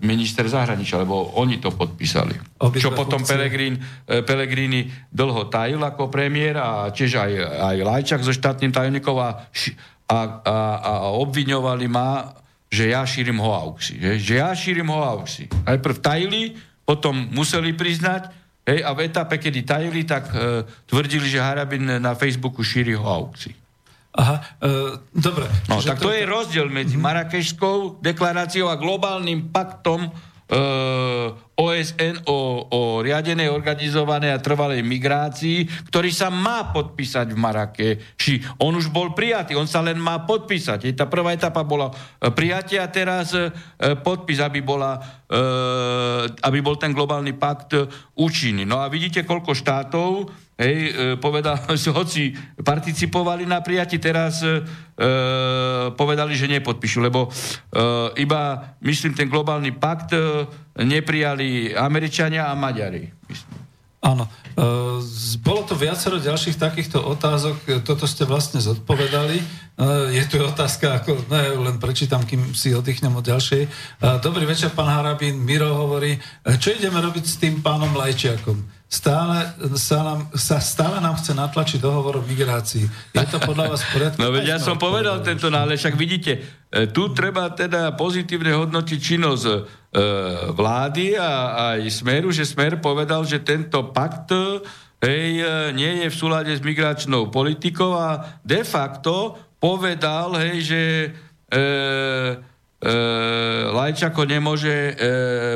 minister 0.00 0.48
zahraničia, 0.48 1.04
lebo 1.04 1.36
oni 1.36 1.60
to 1.60 1.68
podpísali. 1.68 2.32
Obidve 2.64 2.88
Čo 2.88 2.96
potom 2.96 3.20
Pelegrín, 3.20 3.76
e, 4.08 4.24
Pelegrini 4.24 4.88
dlho 5.12 5.52
tajil 5.52 5.76
ako 5.84 6.08
premiér 6.08 6.56
a 6.56 6.68
tiež 6.88 7.20
aj, 7.20 7.32
aj 7.60 7.76
Lajčak 7.84 8.24
so 8.24 8.32
štátnym 8.32 8.72
tajomníkom 8.72 9.20
a, 9.20 9.44
a, 10.08 10.18
a, 10.40 10.56
a 10.80 10.92
obviňovali 11.20 11.84
ma, 11.84 12.32
že 12.72 12.96
ja 12.96 13.04
šírim 13.04 13.36
hoaxy. 13.36 14.00
Že, 14.00 14.12
že 14.16 14.34
ja 14.40 14.48
šírim 14.56 14.88
hoaxy. 14.88 15.52
Najprv 15.68 15.96
tajili, 16.00 16.56
potom 16.88 17.28
museli 17.28 17.76
priznať, 17.76 18.32
hej, 18.64 18.80
a 18.80 18.96
v 18.96 19.04
etape, 19.04 19.36
kedy 19.36 19.68
tajili, 19.68 20.08
tak 20.08 20.32
e, 20.32 20.64
tvrdili, 20.88 21.28
že 21.28 21.44
Harabin 21.44 22.00
na 22.00 22.16
Facebooku 22.16 22.64
šíri 22.64 22.96
hoaxy. 22.96 23.52
Aha, 24.18 24.36
e, 24.58 24.98
dobre. 25.14 25.46
No, 25.70 25.78
tak 25.78 26.02
to, 26.02 26.10
to 26.10 26.14
je 26.14 26.26
rozdiel 26.26 26.66
medzi 26.66 26.98
mm-hmm. 26.98 27.06
Marakešskou 27.06 28.02
deklaráciou 28.02 28.66
a 28.66 28.74
globálnym 28.74 29.54
paktom 29.54 30.10
e, 30.10 30.10
OSN 31.54 32.26
o, 32.26 32.66
o 32.66 32.80
riadenej, 32.98 33.46
organizovanej 33.46 34.34
a 34.34 34.42
trvalej 34.42 34.82
migrácii, 34.82 35.86
ktorý 35.86 36.10
sa 36.10 36.34
má 36.34 36.74
podpísať 36.74 37.30
v 37.30 37.38
Marakeši. 37.38 38.58
On 38.58 38.74
už 38.74 38.90
bol 38.90 39.14
prijatý, 39.14 39.54
on 39.54 39.70
sa 39.70 39.86
len 39.86 40.02
má 40.02 40.26
podpísať. 40.26 40.98
Tá 40.98 41.06
prvá 41.06 41.30
etapa 41.38 41.62
bola 41.62 41.94
e, 42.18 42.26
prijatie 42.34 42.82
a 42.82 42.90
teraz 42.90 43.38
e, 43.38 43.54
podpis, 44.02 44.42
aby, 44.42 44.66
bola, 44.66 44.98
e, 45.30 45.38
aby 46.42 46.58
bol 46.58 46.74
ten 46.74 46.90
globálny 46.90 47.38
pakt 47.38 47.78
účinný. 48.18 48.66
No 48.66 48.82
a 48.82 48.90
vidíte, 48.90 49.22
koľko 49.22 49.54
štátov 49.54 50.47
hej, 50.58 50.76
e, 50.76 50.92
povedal, 51.16 51.56
že 51.78 51.94
hoci 51.94 52.34
participovali 52.58 53.46
na 53.46 53.62
prijati, 53.62 53.96
teraz 54.02 54.42
e, 54.42 54.60
povedali, 55.94 56.34
že 56.34 56.50
nepodpíšu, 56.50 56.98
lebo 56.98 57.30
e, 57.30 58.20
iba, 58.20 58.74
myslím, 58.82 59.14
ten 59.14 59.30
globálny 59.30 59.72
pakt 59.78 60.12
e, 60.12 60.44
neprijali 60.82 61.72
Američania 61.72 62.50
a 62.50 62.58
Maďari. 62.58 63.06
Myslím. 63.30 63.58
Áno. 63.98 64.30
E, 64.54 65.02
bolo 65.42 65.66
to 65.66 65.74
viacero 65.74 66.22
ďalších 66.22 66.54
takýchto 66.54 67.02
otázok, 67.02 67.82
toto 67.82 68.06
ste 68.06 68.22
vlastne 68.22 68.62
zodpovedali. 68.62 69.42
E, 69.42 69.44
je 70.14 70.24
tu 70.30 70.38
otázka, 70.38 71.02
ako, 71.02 71.26
ne, 71.34 71.66
len 71.66 71.76
prečítam, 71.82 72.22
kým 72.22 72.54
si 72.54 72.70
oddychnem 72.74 73.10
od 73.10 73.26
ďalšej. 73.26 73.62
E, 73.66 73.68
dobrý 74.22 74.46
večer, 74.46 74.70
pán 74.70 74.86
Harabín. 74.86 75.42
Miro 75.42 75.74
hovorí, 75.74 76.14
čo 76.62 76.70
ideme 76.70 77.02
robiť 77.02 77.24
s 77.26 77.42
tým 77.42 77.58
pánom 77.58 77.90
Lajčiakom? 77.90 78.77
Stále 78.88 79.52
sa 79.76 80.00
nám, 80.00 80.20
sa 80.32 80.56
stále 80.64 80.96
nám 81.04 81.20
chce 81.20 81.36
natlačiť 81.36 81.76
dohovor 81.76 82.18
o 82.18 82.22
migrácii. 82.24 82.88
Je 83.12 83.26
to 83.28 83.36
podľa 83.44 83.76
vás 83.76 83.84
poriadku? 83.92 84.16
No 84.24 84.32
veď 84.32 84.56
ja 84.56 84.58
som 84.58 84.80
povedal 84.80 85.20
tento 85.20 85.52
nále, 85.52 85.76
však 85.76 85.92
vidíte, 85.92 86.40
e, 86.72 86.88
tu 86.88 87.12
treba 87.12 87.52
teda 87.52 87.92
pozitívne 88.00 88.56
hodnotiť 88.56 88.98
činnosť 88.98 89.44
e, 89.44 89.56
vlády 90.56 91.20
a 91.20 91.30
aj 91.76 91.80
Smeru, 91.92 92.32
že 92.32 92.48
Smer 92.48 92.80
povedal, 92.80 93.28
že 93.28 93.44
tento 93.44 93.92
pakt 93.92 94.32
hej, 95.04 95.26
e, 95.36 95.44
nie 95.76 96.02
je 96.02 96.08
v 96.08 96.16
súlade 96.16 96.50
s 96.56 96.64
migračnou 96.64 97.28
politikou 97.28 97.92
a 97.92 98.40
de 98.40 98.64
facto 98.64 99.36
povedal, 99.60 100.32
hej, 100.38 100.56
že 100.64 100.82
e, 100.88 101.08
e, 101.52 102.92
Lajčako 103.68 104.22
nemôže 104.24 104.72
e, 104.72 104.92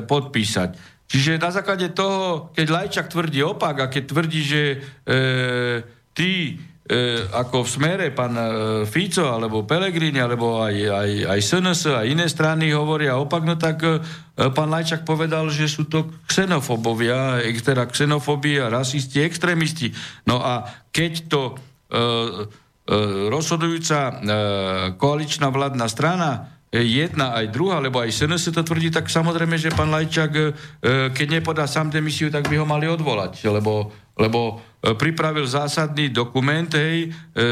podpísať. 0.04 0.91
Čiže 1.12 1.36
na 1.36 1.52
základe 1.52 1.92
toho, 1.92 2.48
keď 2.56 2.66
Lajčak 2.72 3.12
tvrdí 3.12 3.44
opak 3.44 3.76
a 3.84 3.86
keď 3.92 4.16
tvrdí, 4.16 4.40
že 4.40 4.62
e, 5.04 5.16
tí 6.16 6.56
e, 6.88 7.20
ako 7.28 7.68
v 7.68 7.68
smere 7.68 8.06
pán 8.16 8.32
e, 8.32 8.48
Fico 8.88 9.28
alebo 9.28 9.68
Pelegrini 9.68 10.24
alebo 10.24 10.64
aj, 10.64 10.72
aj, 10.72 11.10
aj 11.28 11.38
SNS 11.44 11.80
a 11.92 12.08
iné 12.08 12.24
strany 12.32 12.72
hovoria 12.72 13.20
opak, 13.20 13.44
no 13.44 13.60
tak 13.60 13.84
e, 13.84 14.00
pán 14.56 14.72
Lajčak 14.72 15.04
povedal, 15.04 15.52
že 15.52 15.68
sú 15.68 15.84
to 15.84 16.08
xenofobovia, 16.32 17.44
teda 17.60 17.92
xenofobia, 17.92 18.72
rasisti, 18.72 19.20
extrémisti. 19.20 19.92
No 20.24 20.40
a 20.40 20.64
keď 20.96 21.12
to 21.28 21.42
e, 21.44 21.52
e, 21.52 22.96
rozhodujúca 23.28 24.00
e, 24.00 24.12
koaličná 24.96 25.52
vládna 25.52 25.86
strana 25.92 26.51
jedna 26.72 27.36
aj 27.36 27.52
druhá, 27.52 27.76
lebo 27.84 28.00
aj 28.00 28.08
SNS 28.08 28.56
to 28.56 28.64
tvrdí, 28.64 28.88
tak 28.88 29.12
samozrejme, 29.12 29.60
že 29.60 29.76
pán 29.76 29.92
Lajčák, 29.92 30.32
e, 30.32 30.44
keď 31.12 31.26
nepodá 31.28 31.68
sám 31.68 31.92
demisiu, 31.92 32.32
tak 32.32 32.48
by 32.48 32.56
ho 32.56 32.64
mali 32.64 32.88
odvolať, 32.88 33.44
lebo, 33.44 33.92
lebo 34.16 34.56
e, 34.80 34.96
pripravil 34.96 35.44
zásadný 35.44 36.08
dokument 36.08 36.72
hej, 36.72 37.12
e, 37.36 37.44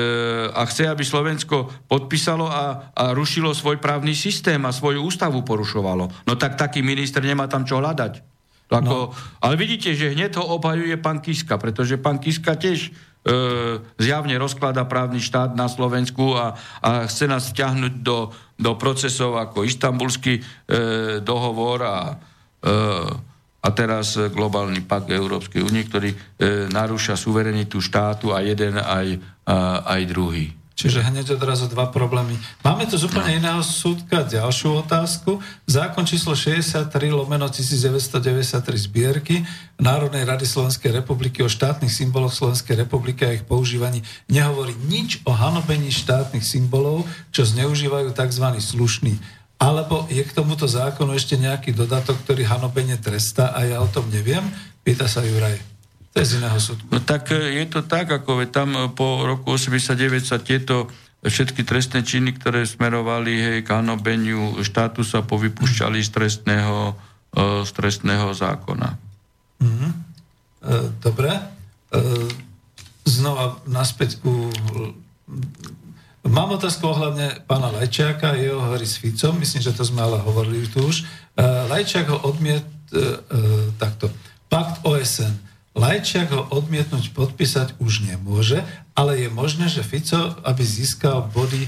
a 0.48 0.64
chce, 0.64 0.88
aby 0.88 1.04
Slovensko 1.04 1.68
podpísalo 1.84 2.48
a, 2.48 2.88
a 2.96 3.12
rušilo 3.12 3.52
svoj 3.52 3.76
právny 3.76 4.16
systém 4.16 4.56
a 4.64 4.72
svoju 4.72 5.04
ústavu 5.04 5.44
porušovalo. 5.44 6.24
No 6.24 6.32
tak 6.40 6.56
taký 6.56 6.80
minister 6.80 7.20
nemá 7.20 7.44
tam 7.44 7.68
čo 7.68 7.76
hľadať. 7.76 8.30
Ako, 8.70 9.10
no. 9.10 9.14
Ale 9.42 9.58
vidíte, 9.58 9.90
že 9.98 10.14
hneď 10.14 10.38
ho 10.38 10.56
obhajuje 10.56 10.94
pán 11.02 11.18
Kiska, 11.18 11.58
pretože 11.58 11.98
pán 11.98 12.22
Kiska 12.22 12.54
tiež 12.54 12.88
e, 12.88 12.90
zjavne 14.00 14.40
rozklada 14.40 14.88
právny 14.88 15.20
štát 15.20 15.52
na 15.52 15.68
Slovensku 15.68 16.32
a, 16.40 16.56
a 16.80 17.04
chce 17.04 17.28
nás 17.28 17.52
vťahnuť 17.52 18.00
do, 18.00 18.32
do 18.56 18.72
procesov 18.80 19.36
ako 19.36 19.64
istambulský 19.64 20.40
e, 20.40 20.42
dohovor 21.20 21.84
a, 21.84 22.16
e, 22.60 22.74
a 23.60 23.68
teraz 23.76 24.16
globálny 24.16 24.84
pakt 24.88 25.12
Európskej 25.12 25.60
únie, 25.60 25.84
ktorý 25.84 26.10
e, 26.12 26.18
narúša 26.72 27.16
suverenitu 27.16 27.80
štátu 27.80 28.32
a 28.32 28.40
jeden 28.40 28.80
aj, 28.80 29.20
a, 29.44 29.84
aj 29.84 30.00
druhý. 30.08 30.59
Čiže 30.80 31.04
hneď 31.04 31.36
odrazu 31.36 31.68
dva 31.68 31.92
problémy. 31.92 32.40
Máme 32.64 32.88
tu 32.88 32.96
z 32.96 33.04
úplne 33.04 33.36
iného 33.36 33.60
súdka 33.60 34.24
ďalšiu 34.24 34.80
otázku. 34.80 35.36
Zákon 35.68 36.08
číslo 36.08 36.32
63 36.32 36.88
lomeno 37.12 37.52
1993 37.52 38.88
zbierky 38.88 39.44
Národnej 39.76 40.24
rady 40.24 40.48
Slovenskej 40.48 41.04
republiky 41.04 41.44
o 41.44 41.52
štátnych 41.52 41.92
symboloch 41.92 42.32
Slovenskej 42.32 42.80
republiky 42.80 43.28
a 43.28 43.36
ich 43.36 43.44
používaní 43.44 44.00
nehovorí 44.32 44.72
nič 44.88 45.20
o 45.28 45.36
hanobení 45.36 45.92
štátnych 45.92 46.48
symbolov, 46.48 47.04
čo 47.28 47.44
zneužívajú 47.44 48.16
tzv. 48.16 48.46
slušní. 48.56 49.20
Alebo 49.60 50.08
je 50.08 50.24
k 50.24 50.32
tomuto 50.32 50.64
zákonu 50.64 51.12
ešte 51.12 51.36
nejaký 51.36 51.76
dodatok, 51.76 52.24
ktorý 52.24 52.48
hanobenie 52.48 52.96
trestá 52.96 53.52
a 53.52 53.68
ja 53.68 53.84
o 53.84 53.88
tom 53.92 54.08
neviem? 54.08 54.48
Pýta 54.80 55.04
sa 55.04 55.20
Juraj. 55.20 55.69
To 56.10 56.16
je 56.18 56.26
z 56.26 56.32
iného 56.42 56.58
súdku. 56.58 56.90
No 56.90 56.98
tak 56.98 57.30
e, 57.30 57.62
je 57.62 57.66
to 57.70 57.86
tak, 57.86 58.10
ako 58.10 58.42
tam 58.50 58.74
e, 58.74 58.90
po 58.90 59.22
roku 59.22 59.54
89 59.54 60.26
sa 60.26 60.42
tieto 60.42 60.90
všetky 61.22 61.62
trestné 61.62 62.02
činy, 62.02 62.34
ktoré 62.34 62.66
smerovali 62.66 63.32
hej, 63.38 63.58
k 63.62 63.68
hanobeniu 63.70 64.58
štátu, 64.64 65.06
sa 65.06 65.22
povypúšťali 65.22 66.02
z 66.02 66.10
trestného, 66.10 66.98
e, 67.30 67.62
z 67.62 67.70
trestného 67.70 68.34
zákona. 68.34 68.90
Mm-hmm. 69.60 69.92
Dobre. 71.00 71.32
Znova 73.08 73.64
naspäť 73.64 74.20
ku... 74.20 74.52
Mám 76.20 76.60
otázku 76.60 76.84
ohľadne 76.84 77.48
pána 77.48 77.72
Lajčiaka, 77.72 78.36
jeho 78.36 78.60
hory 78.60 78.84
s 78.84 79.00
Ficom, 79.00 79.40
myslím, 79.40 79.64
že 79.64 79.72
to 79.72 79.88
sme 79.88 80.04
ale 80.04 80.20
hovorili 80.20 80.68
tu 80.68 80.84
už. 80.84 81.08
Lajčiak 81.40 82.12
ho 82.12 82.20
odmiet 82.28 82.68
Lajčiak 85.90 86.30
ho 86.30 86.46
odmietnúť 86.54 87.10
podpísať 87.10 87.82
už 87.82 88.06
nemôže, 88.06 88.62
ale 88.94 89.26
je 89.26 89.28
možné, 89.28 89.66
že 89.66 89.82
Fico, 89.82 90.38
aby 90.46 90.62
získal 90.62 91.26
body 91.34 91.66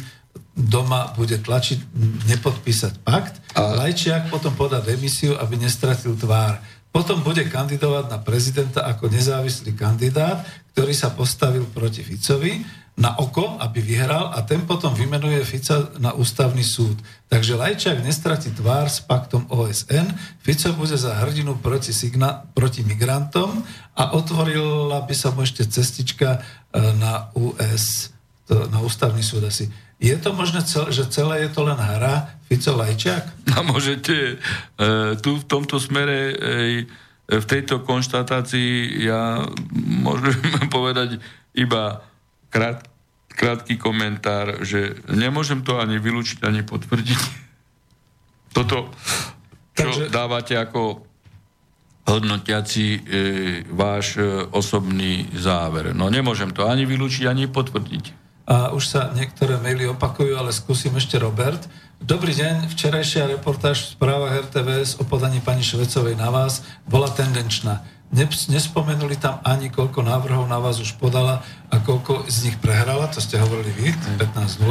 doma, 0.54 1.10
bude 1.18 1.42
tlačiť 1.42 1.90
nepodpísať 2.30 3.02
pakt 3.02 3.42
a 3.58 3.74
Lajčiak 3.82 4.30
potom 4.30 4.54
podá 4.54 4.78
demisiu, 4.78 5.34
aby 5.42 5.58
nestratil 5.58 6.14
tvár. 6.14 6.62
Potom 6.94 7.18
bude 7.26 7.42
kandidovať 7.50 8.14
na 8.14 8.22
prezidenta 8.22 8.86
ako 8.86 9.10
nezávislý 9.10 9.74
kandidát, 9.74 10.46
ktorý 10.70 10.94
sa 10.94 11.10
postavil 11.10 11.66
proti 11.66 12.06
Ficovi 12.06 12.62
na 12.92 13.16
oko, 13.16 13.56
aby 13.56 13.80
vyhral 13.80 14.36
a 14.36 14.44
ten 14.44 14.68
potom 14.68 14.92
vymenuje 14.92 15.40
Fica 15.48 15.88
na 15.96 16.12
ústavný 16.12 16.60
súd. 16.60 17.00
Takže 17.32 17.56
Lajčák 17.56 18.04
nestratí 18.04 18.52
tvár 18.52 18.92
s 18.92 19.00
paktom 19.00 19.48
OSN, 19.48 20.12
Fico 20.44 20.68
bude 20.76 21.00
za 21.00 21.16
hrdinu 21.24 21.56
proti, 21.56 21.96
signa, 21.96 22.44
proti 22.52 22.84
migrantom 22.84 23.64
a 23.96 24.12
otvorila 24.12 25.00
by 25.08 25.14
sa 25.16 25.32
mu 25.32 25.40
ešte 25.40 25.64
cestička 25.64 26.36
e, 26.36 26.40
na 27.00 27.32
US, 27.32 28.12
to, 28.44 28.68
na 28.68 28.84
ústavný 28.84 29.24
súd 29.24 29.48
asi. 29.48 29.72
Je 29.96 30.12
to 30.20 30.36
možné, 30.36 30.60
že 30.92 31.08
celé 31.08 31.48
je 31.48 31.50
to 31.56 31.64
len 31.64 31.80
hra 31.80 32.36
Fico 32.44 32.76
Lajčák? 32.76 33.56
A 33.56 33.64
môžete 33.64 34.36
e, 34.36 35.16
tu 35.16 35.40
v 35.40 35.44
tomto 35.48 35.80
smere 35.80 36.18
e, 36.28 36.34
v 37.24 37.44
tejto 37.48 37.80
konštatácii 37.88 39.00
ja 39.08 39.48
môžem 39.72 40.36
povedať 40.76 41.16
iba 41.56 42.11
krát, 42.52 42.84
krátky 43.32 43.80
komentár, 43.80 44.60
že 44.60 45.00
nemôžem 45.08 45.64
to 45.64 45.80
ani 45.80 45.96
vylúčiť, 45.96 46.44
ani 46.44 46.60
potvrdiť. 46.60 47.20
Toto, 48.56 48.92
čo 49.72 49.88
Takže... 49.88 50.12
dávate 50.12 50.60
ako 50.60 51.08
hodnotiaci 52.02 52.86
e, 52.92 53.00
váš 53.72 54.20
e, 54.20 54.26
osobný 54.52 55.32
záver. 55.32 55.96
No 55.96 56.12
nemôžem 56.12 56.52
to 56.52 56.68
ani 56.68 56.84
vylúčiť, 56.84 57.24
ani 57.24 57.48
potvrdiť. 57.48 58.20
A 58.42 58.74
už 58.74 58.84
sa 58.90 59.14
niektoré 59.14 59.54
maily 59.62 59.86
opakujú, 59.86 60.34
ale 60.34 60.50
skúsim 60.50 60.90
ešte 60.98 61.14
Robert. 61.16 61.62
Dobrý 62.02 62.34
deň, 62.34 62.66
včerajšia 62.74 63.30
reportáž 63.30 63.86
v 63.86 63.92
správach 63.94 64.50
RTVS 64.50 64.98
o 64.98 65.06
podaní 65.06 65.38
pani 65.38 65.62
Švecovej 65.62 66.18
na 66.18 66.34
vás 66.34 66.66
bola 66.82 67.06
tendenčná. 67.06 67.86
Nespomenuli 68.12 69.16
tam 69.16 69.40
ani 69.40 69.72
koľko 69.72 70.04
návrhov 70.04 70.44
na 70.44 70.60
vás 70.60 70.76
už 70.76 71.00
podala 71.00 71.40
a 71.72 71.80
koľko 71.80 72.28
z 72.28 72.52
nich 72.52 72.56
prehrala, 72.60 73.08
to 73.08 73.24
ste 73.24 73.40
hovorili 73.40 73.72
vy, 73.72 73.88
15-0. 74.20 74.68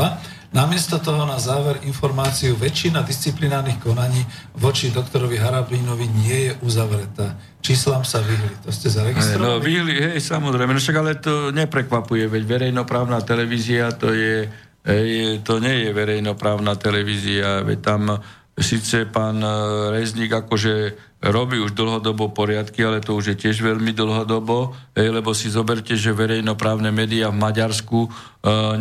Namiesto 0.51 0.99
toho 0.99 1.23
na 1.25 1.39
záver 1.39 1.81
informáciu 1.87 2.59
väčšina 2.59 3.01
disciplinárnych 3.01 3.79
konaní 3.79 4.19
voči 4.53 4.91
doktorovi 4.91 5.39
Harabínovi 5.39 6.05
nie 6.11 6.51
je 6.51 6.53
uzavretá. 6.61 7.39
Číslam 7.63 8.03
sa 8.03 8.19
vyhli. 8.19 8.61
To 8.61 8.69
ste 8.69 8.91
zaregistrovali? 8.91 9.41
No 9.41 9.63
vyhli, 9.63 9.95
hej, 10.11 10.19
samozrejme. 10.21 10.75
No 10.75 10.83
však 10.83 10.97
ale 10.99 11.17
to 11.17 11.49
neprekvapuje, 11.55 12.27
veď 12.27 12.43
verejnoprávna 12.45 13.23
televízia 13.25 13.95
to 13.95 14.13
je 14.13 14.51
Ej, 14.81 15.45
to 15.45 15.61
nie 15.61 15.85
je 15.85 15.89
verejnoprávna 15.93 16.73
televízia, 16.73 17.61
veď 17.61 17.79
tam 17.85 18.17
síce 18.62 19.05
pán 19.09 19.41
e, 19.41 19.49
Rezník 19.93 20.32
akože 20.32 20.95
robí 21.22 21.62
už 21.62 21.78
dlhodobo 21.78 22.34
poriadky, 22.34 22.82
ale 22.82 22.97
to 22.97 23.14
už 23.14 23.34
je 23.34 23.36
tiež 23.38 23.62
veľmi 23.62 23.93
dlhodobo, 23.93 24.74
ej, 24.97 25.14
lebo 25.14 25.38
si 25.38 25.53
zoberte, 25.53 25.93
že 25.93 26.18
verejnoprávne 26.18 26.89
médiá 26.89 27.30
v 27.30 27.38
Maďarsku 27.38 27.99
e, 28.05 28.09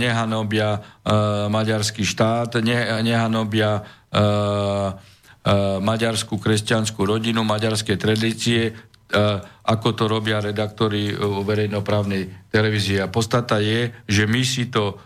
nehanobia 0.00 0.80
e, 1.04 1.08
maďarský 1.52 2.04
štát, 2.04 2.64
ne, 2.64 3.04
nehanobia 3.04 3.80
e, 3.80 4.20
e, 4.20 4.24
maďarskú 5.84 6.40
kresťanskú 6.40 7.04
rodinu, 7.04 7.44
maďarské 7.44 8.00
tradície, 8.00 8.72
ako 9.66 9.88
to 9.94 10.04
robia 10.06 10.38
redaktori 10.38 11.10
vo 11.14 11.42
verejnoprávnej 11.42 12.50
televízii. 12.50 13.02
A 13.02 13.10
podstata 13.10 13.58
je, 13.58 13.90
že 14.06 14.26
my 14.26 14.42
si 14.42 14.70
to 14.70 14.98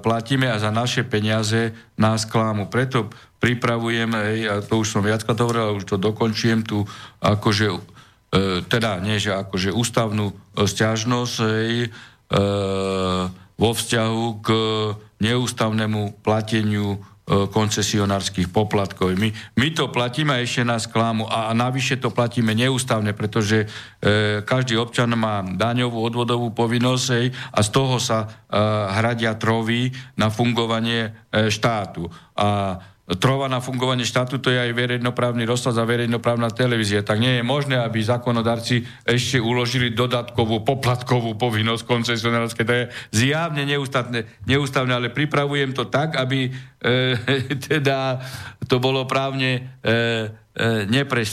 platíme 0.00 0.48
a 0.48 0.56
za 0.56 0.72
naše 0.72 1.04
peniaze 1.04 1.76
nás 2.00 2.24
klámu. 2.24 2.72
Preto 2.72 3.12
pripravujem, 3.38 4.10
hej, 4.10 4.38
a 4.48 4.54
to 4.64 4.82
už 4.82 4.98
som 4.98 5.02
viackrát 5.04 5.38
hovoril, 5.38 5.62
ale 5.62 5.78
už 5.78 5.86
to 5.86 5.96
dokončujem 6.00 6.66
tu, 6.66 6.82
akože, 7.22 7.68
e, 7.70 7.80
teda 8.66 8.98
nie, 8.98 9.20
že 9.22 9.36
akože 9.36 9.70
ústavnú 9.70 10.34
stiažnosť 10.58 11.34
hej, 11.46 11.74
e, 11.86 11.88
vo 13.58 13.70
vzťahu 13.74 14.24
k 14.42 14.48
neústavnému 15.22 16.22
plateniu 16.26 16.98
E, 16.98 17.17
koncesionárskych 17.28 18.48
poplatkov. 18.48 19.12
My, 19.20 19.28
my 19.60 19.68
to 19.76 19.92
platíme 19.92 20.40
ešte 20.40 20.64
nás 20.64 20.88
klámu 20.88 21.28
a, 21.28 21.52
navyše 21.52 22.00
to 22.00 22.08
platíme 22.08 22.56
neústavne, 22.56 23.12
pretože 23.12 23.64
e, 23.64 24.40
každý 24.42 24.80
občan 24.80 25.12
má 25.12 25.44
daňovú 25.44 26.00
odvodovú 26.00 26.48
povinnosť 26.56 27.06
hej, 27.20 27.26
a 27.52 27.60
z 27.60 27.68
toho 27.68 28.00
sa 28.00 28.18
e, 28.24 28.26
hradia 28.96 29.36
trovy 29.36 29.92
na 30.16 30.32
fungovanie 30.32 31.12
e, 31.28 31.52
štátu. 31.52 32.08
A 32.32 32.80
trova 33.16 33.48
na 33.48 33.64
fungovanie 33.64 34.04
štátu, 34.04 34.36
to 34.36 34.52
je 34.52 34.60
aj 34.60 34.76
verejnoprávny 34.76 35.48
rozhlas 35.48 35.80
a 35.80 35.88
verejnoprávna 35.88 36.52
televízia. 36.52 37.00
Tak 37.00 37.16
nie 37.16 37.40
je 37.40 37.44
možné, 37.46 37.80
aby 37.80 38.04
zákonodarci 38.04 38.84
ešte 39.08 39.40
uložili 39.40 39.96
dodatkovú 39.96 40.60
poplatkovú 40.60 41.32
povinnosť 41.40 41.88
koncesionárske. 41.88 42.68
To 42.68 42.84
je 42.84 42.92
zjavne 43.16 43.64
neústavné, 43.64 44.28
neústavné, 44.44 44.92
ale 44.92 45.08
pripravujem 45.08 45.72
to 45.72 45.88
tak, 45.88 46.20
aby 46.20 46.52
e, 46.52 47.16
teda 47.72 48.20
to 48.68 48.76
bolo 48.76 49.08
právne 49.08 49.80
e, 49.80 50.28
e, 50.52 50.84
nepre, 50.92 51.24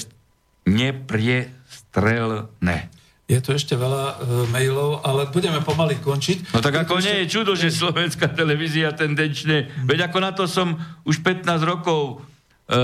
nepriestrelné. 0.64 2.95
Je 3.26 3.42
tu 3.42 3.58
ešte 3.58 3.74
veľa 3.74 4.04
e, 4.06 4.16
mailov, 4.54 5.02
ale 5.02 5.26
budeme 5.34 5.58
pomaly 5.58 5.98
končiť. 5.98 6.54
No 6.54 6.62
tak 6.62 6.86
ako 6.86 7.02
nie 7.02 7.26
je 7.26 7.32
čudo, 7.34 7.58
že 7.58 7.74
slovenská 7.74 8.30
televízia 8.30 8.94
tendenčne, 8.94 9.74
veď 9.90 10.14
ako 10.14 10.18
na 10.22 10.30
to 10.30 10.46
som 10.46 10.78
už 11.10 11.26
15 11.26 11.50
rokov 11.66 12.22
e, 12.70 12.78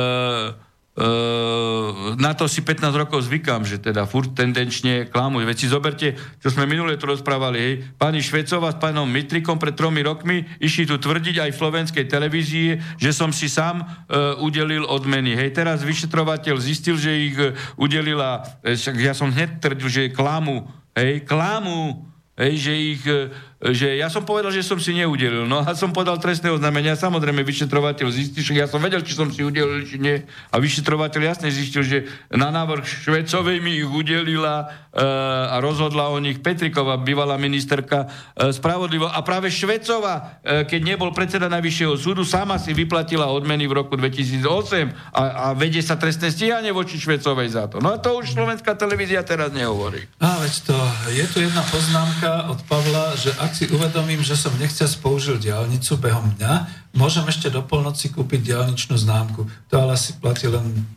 na 2.20 2.36
to 2.36 2.52
si 2.52 2.60
15 2.60 2.92
rokov 2.92 3.24
zvykám, 3.24 3.64
že 3.64 3.80
teda 3.80 4.04
furt 4.04 4.36
tendenčne 4.36 5.08
klamujú. 5.08 5.48
Veď 5.48 5.58
si 5.58 5.72
zoberte, 5.72 6.08
čo 6.44 6.52
sme 6.52 6.68
minule 6.68 7.00
tu 7.00 7.08
rozprávali, 7.08 7.58
hej, 7.58 7.74
pani 7.96 8.20
Švecová 8.20 8.76
s 8.76 8.82
pánom 8.82 9.08
Mitrikom 9.08 9.56
pred 9.56 9.72
tromi 9.72 10.04
rokmi 10.04 10.44
išli 10.60 10.84
tu 10.84 11.00
tvrdiť 11.00 11.48
aj 11.48 11.50
v 11.56 11.60
slovenskej 11.64 12.06
televízii, 12.12 13.00
že 13.00 13.12
som 13.16 13.32
si 13.32 13.48
sám 13.48 13.88
uh, 13.88 14.36
udelil 14.44 14.84
odmeny. 14.84 15.32
Hej, 15.32 15.56
teraz 15.56 15.80
vyšetrovateľ 15.88 16.60
zistil, 16.60 17.00
že 17.00 17.12
ich 17.16 17.40
uh, 17.40 17.56
udelila, 17.80 18.44
uh, 18.68 18.76
ja 19.00 19.16
som 19.16 19.32
hneď 19.32 19.64
tvrdil, 19.64 19.88
že 19.88 20.04
klamu, 20.12 20.68
hej, 20.92 21.24
klamu, 21.24 22.04
hej, 22.36 22.54
že 22.60 22.74
ich 22.76 23.04
uh, 23.08 23.32
že 23.62 23.94
ja 23.94 24.10
som 24.10 24.26
povedal, 24.26 24.50
že 24.50 24.66
som 24.66 24.82
si 24.82 24.90
neudelil. 24.98 25.46
No 25.46 25.62
a 25.62 25.78
som 25.78 25.94
podal 25.94 26.18
trestné 26.18 26.50
oznámenia. 26.50 26.98
Samozrejme, 26.98 27.46
vyšetrovateľ 27.46 28.08
zistil, 28.10 28.42
že 28.42 28.58
ja 28.58 28.66
som 28.66 28.82
vedel, 28.82 29.06
či 29.06 29.14
som 29.14 29.30
si 29.30 29.46
udelil, 29.46 29.86
či 29.86 30.02
nie. 30.02 30.18
A 30.50 30.58
vyšetrovateľ 30.58 31.22
jasne 31.22 31.54
zistil, 31.54 31.86
že 31.86 31.98
na 32.34 32.50
návrh 32.50 32.82
Švecovej 32.82 33.62
mi 33.62 33.78
ich 33.78 33.86
udelila 33.86 34.66
e, 34.66 35.06
a 35.54 35.62
rozhodla 35.62 36.10
o 36.10 36.18
nich 36.18 36.42
Petriková, 36.42 36.98
bývalá 36.98 37.38
ministerka 37.38 38.10
e, 38.34 38.50
spravodlivo. 38.50 39.06
A 39.06 39.22
práve 39.22 39.54
Švecová, 39.54 40.42
e, 40.42 40.66
keď 40.66 40.82
nebol 40.82 41.14
predseda 41.14 41.46
Najvyššieho 41.46 41.94
súdu, 42.02 42.26
sama 42.26 42.58
si 42.58 42.74
vyplatila 42.74 43.30
odmeny 43.30 43.70
v 43.70 43.78
roku 43.78 43.94
2008 43.94 45.14
a, 45.14 45.22
a 45.22 45.46
vedie 45.54 45.86
sa 45.86 46.02
trestné 46.02 46.34
stíhanie 46.34 46.74
voči 46.74 46.98
Švecovej 46.98 47.54
za 47.54 47.70
to. 47.70 47.78
No 47.78 47.94
a 47.94 48.02
to 48.02 48.18
už 48.18 48.34
slovenská 48.34 48.74
televízia 48.74 49.22
teraz 49.22 49.54
nehovorí. 49.54 50.02
A 50.18 50.42
to, 50.66 50.74
je 51.14 51.26
tu 51.30 51.46
jedna 51.46 51.62
poznámka 51.70 52.50
od 52.50 52.58
Pavla, 52.66 53.14
že 53.14 53.30
ak 53.38 53.51
ak 53.52 53.60
si 53.60 53.68
uvedomím, 53.68 54.24
že 54.24 54.40
som 54.40 54.56
nechcel 54.56 54.88
použil 55.04 55.36
diálnicu 55.36 56.00
behom 56.00 56.32
dňa, 56.40 56.88
môžem 56.96 57.28
ešte 57.28 57.52
do 57.52 57.60
polnoci 57.60 58.08
kúpiť 58.08 58.48
diálničnú 58.48 58.96
známku. 58.96 59.44
To 59.68 59.74
ale 59.76 60.00
asi 60.00 60.16
platí 60.16 60.48
len 60.48 60.88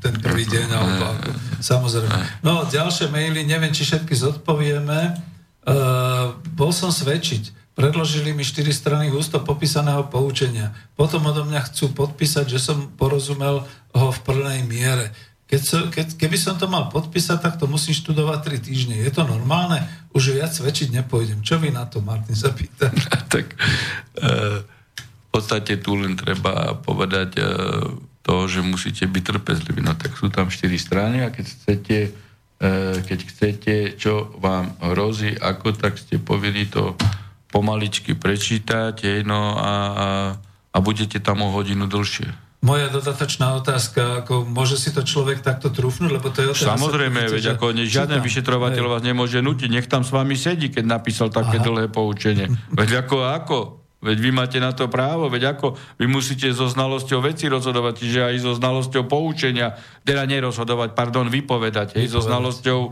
ten 0.00 0.16
prvý 0.16 0.48
deň 0.48 0.68
alebo 0.72 1.04
ako. 1.04 1.28
Samozrejme. 1.60 2.40
No, 2.40 2.64
ďalšie 2.64 3.12
maily, 3.12 3.44
neviem, 3.44 3.76
či 3.76 3.84
všetky 3.84 4.16
zodpovieme. 4.16 5.20
Uh, 5.68 6.32
bol 6.56 6.72
som 6.72 6.88
svedčiť. 6.88 7.76
Predložili 7.76 8.32
mi 8.32 8.40
štyri 8.40 8.72
strany 8.72 9.12
ústo 9.12 9.36
popísaného 9.44 10.08
poučenia. 10.08 10.72
Potom 10.96 11.28
odo 11.28 11.44
mňa 11.44 11.68
chcú 11.68 11.92
podpísať, 11.92 12.48
že 12.48 12.58
som 12.58 12.88
porozumel 12.96 13.68
ho 13.92 14.08
v 14.08 14.18
plnej 14.24 14.64
miere. 14.64 15.12
Keď 15.48 15.60
so, 15.64 15.88
keď, 15.88 16.20
keby 16.20 16.36
som 16.36 16.60
to 16.60 16.68
mal 16.68 16.92
podpísať, 16.92 17.40
tak 17.40 17.54
to 17.56 17.64
musím 17.64 17.96
študovať 17.96 18.60
3 18.60 18.68
týždne. 18.68 18.94
Je 19.00 19.08
to 19.08 19.24
normálne? 19.24 19.80
Už 20.12 20.36
viac 20.36 20.52
svedčiť 20.52 20.92
nepôjdem. 20.92 21.40
Čo 21.40 21.56
vy 21.56 21.72
na 21.72 21.88
to, 21.88 22.04
Martin, 22.04 22.36
zapýta? 22.36 22.92
tak 23.32 23.56
e, 24.20 24.60
v 25.00 25.28
podstate 25.32 25.80
tu 25.80 25.96
len 25.96 26.20
treba 26.20 26.76
povedať 26.76 27.40
e, 27.40 27.42
to, 28.20 28.44
že 28.44 28.60
musíte 28.60 29.08
byť 29.08 29.24
trpezliví. 29.24 29.80
No 29.80 29.96
tak 29.96 30.20
sú 30.20 30.28
tam 30.28 30.52
4 30.52 30.68
strany 30.76 31.24
a 31.24 31.32
keď 31.32 31.46
chcete, 31.48 31.96
e, 32.60 32.70
keď 33.08 33.18
chcete, 33.32 33.74
čo 33.96 34.28
vám 34.36 34.76
hrozí, 34.84 35.32
ako 35.32 35.72
tak 35.72 35.96
ste 35.96 36.20
povinni 36.20 36.68
to 36.68 36.92
pomaličky 37.48 38.12
prečítať, 38.12 39.24
no 39.24 39.56
a, 39.56 39.64
a, 39.64 40.08
a 40.68 40.78
budete 40.84 41.24
tam 41.24 41.40
o 41.40 41.48
hodinu 41.48 41.88
dlhšie. 41.88 42.47
Moja 42.58 42.90
dodatočná 42.90 43.54
otázka, 43.54 44.26
ako 44.26 44.42
môže 44.42 44.74
si 44.74 44.90
to 44.90 45.06
človek 45.06 45.46
takto 45.46 45.70
trúfnuť, 45.70 46.10
lebo 46.10 46.26
to 46.34 46.42
je 46.42 46.48
otázka. 46.50 46.74
Samozrejme, 46.74 47.30
veď 47.30 47.54
ako 47.54 47.70
ne, 47.70 47.86
žiaden 47.86 48.18
vyšetrovateľ 48.18 48.98
vás 48.98 49.02
nemôže 49.06 49.38
nutiť, 49.38 49.70
nech 49.70 49.86
tam 49.86 50.02
s 50.02 50.10
vami 50.10 50.34
sedí, 50.34 50.66
keď 50.66 50.84
napísal 50.98 51.30
také 51.30 51.62
Aha. 51.62 51.66
dlhé 51.66 51.86
poučenie. 51.94 52.50
Veď 52.74 53.06
ako, 53.06 53.16
ako? 53.30 53.58
Veď 53.98 54.18
vy 54.22 54.30
máte 54.30 54.58
na 54.62 54.70
to 54.70 54.86
právo, 54.86 55.26
veď 55.26 55.58
ako 55.58 55.74
vy 55.98 56.06
musíte 56.06 56.46
so 56.54 56.70
znalosťou 56.70 57.18
veci 57.18 57.50
rozhodovať, 57.50 57.94
čiže 57.98 58.20
aj 58.30 58.36
so 58.46 58.52
znalosťou 58.54 59.10
poučenia, 59.10 59.74
teda 60.06 60.22
nerozhodovať, 60.22 60.94
pardon, 60.94 61.26
vypovedať, 61.26 61.98
hej, 61.98 62.06
so 62.06 62.22
znalosťou 62.22 62.78
e, 62.86 62.90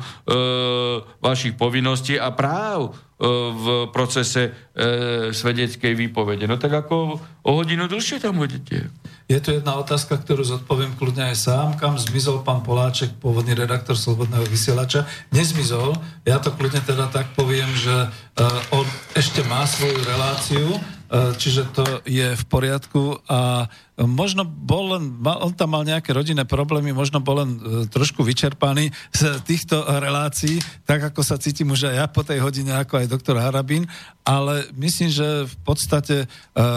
vašich 1.23 1.55
povinností 1.55 2.19
a 2.19 2.35
práv 2.35 2.91
e, 2.91 3.23
v 3.55 3.67
procese 3.95 4.51
e, 4.51 5.31
svedeckej 5.31 5.95
výpovede. 5.95 6.51
No 6.51 6.59
tak 6.59 6.75
ako 6.75 7.23
o 7.23 7.51
hodinu 7.55 7.87
dlhšie 7.87 8.19
tam 8.19 8.43
budete. 8.43 8.91
Je 9.27 9.43
tu 9.43 9.51
jedna 9.51 9.75
otázka, 9.75 10.23
ktorú 10.23 10.47
zodpoviem 10.47 10.95
kľudne 10.95 11.35
aj 11.35 11.51
sám. 11.51 11.69
Kam 11.75 11.99
zmizol 11.99 12.47
pán 12.47 12.63
Poláček, 12.63 13.11
pôvodný 13.19 13.59
redaktor 13.59 13.99
Slobodného 13.99 14.47
vysielača? 14.47 15.03
Nezmizol. 15.35 15.99
Ja 16.23 16.39
to 16.39 16.55
kľudne 16.55 16.79
teda 16.87 17.11
tak 17.11 17.35
poviem, 17.35 17.67
že 17.75 18.07
uh, 18.07 18.77
on 18.79 18.87
ešte 19.19 19.43
má 19.51 19.67
svoju 19.67 19.99
reláciu, 20.07 20.79
čiže 21.11 21.71
to 21.73 21.85
je 22.05 22.35
v 22.35 22.45
poriadku 22.51 23.23
a 23.31 23.71
možno 24.05 24.45
bol 24.45 24.93
len, 24.93 25.17
on 25.25 25.57
tam 25.57 25.73
mal 25.73 25.81
nejaké 25.81 26.13
rodinné 26.13 26.45
problémy, 26.45 26.93
možno 26.93 27.17
bol 27.25 27.41
len 27.41 27.51
e, 27.57 27.61
trošku 27.89 28.21
vyčerpaný 28.21 28.93
z 29.09 29.41
týchto 29.49 29.81
relácií, 29.89 30.61
tak 30.85 31.09
ako 31.09 31.25
sa 31.25 31.41
cítim 31.41 31.73
už 31.73 31.89
aj 31.89 31.97
ja 31.97 32.05
po 32.05 32.21
tej 32.21 32.45
hodine, 32.45 32.77
ako 32.77 33.01
aj 33.01 33.09
doktor 33.09 33.41
Harabín, 33.41 33.89
ale 34.21 34.69
myslím, 34.77 35.09
že 35.09 35.49
v 35.49 35.57
podstate 35.65 36.17
e, 36.21 36.27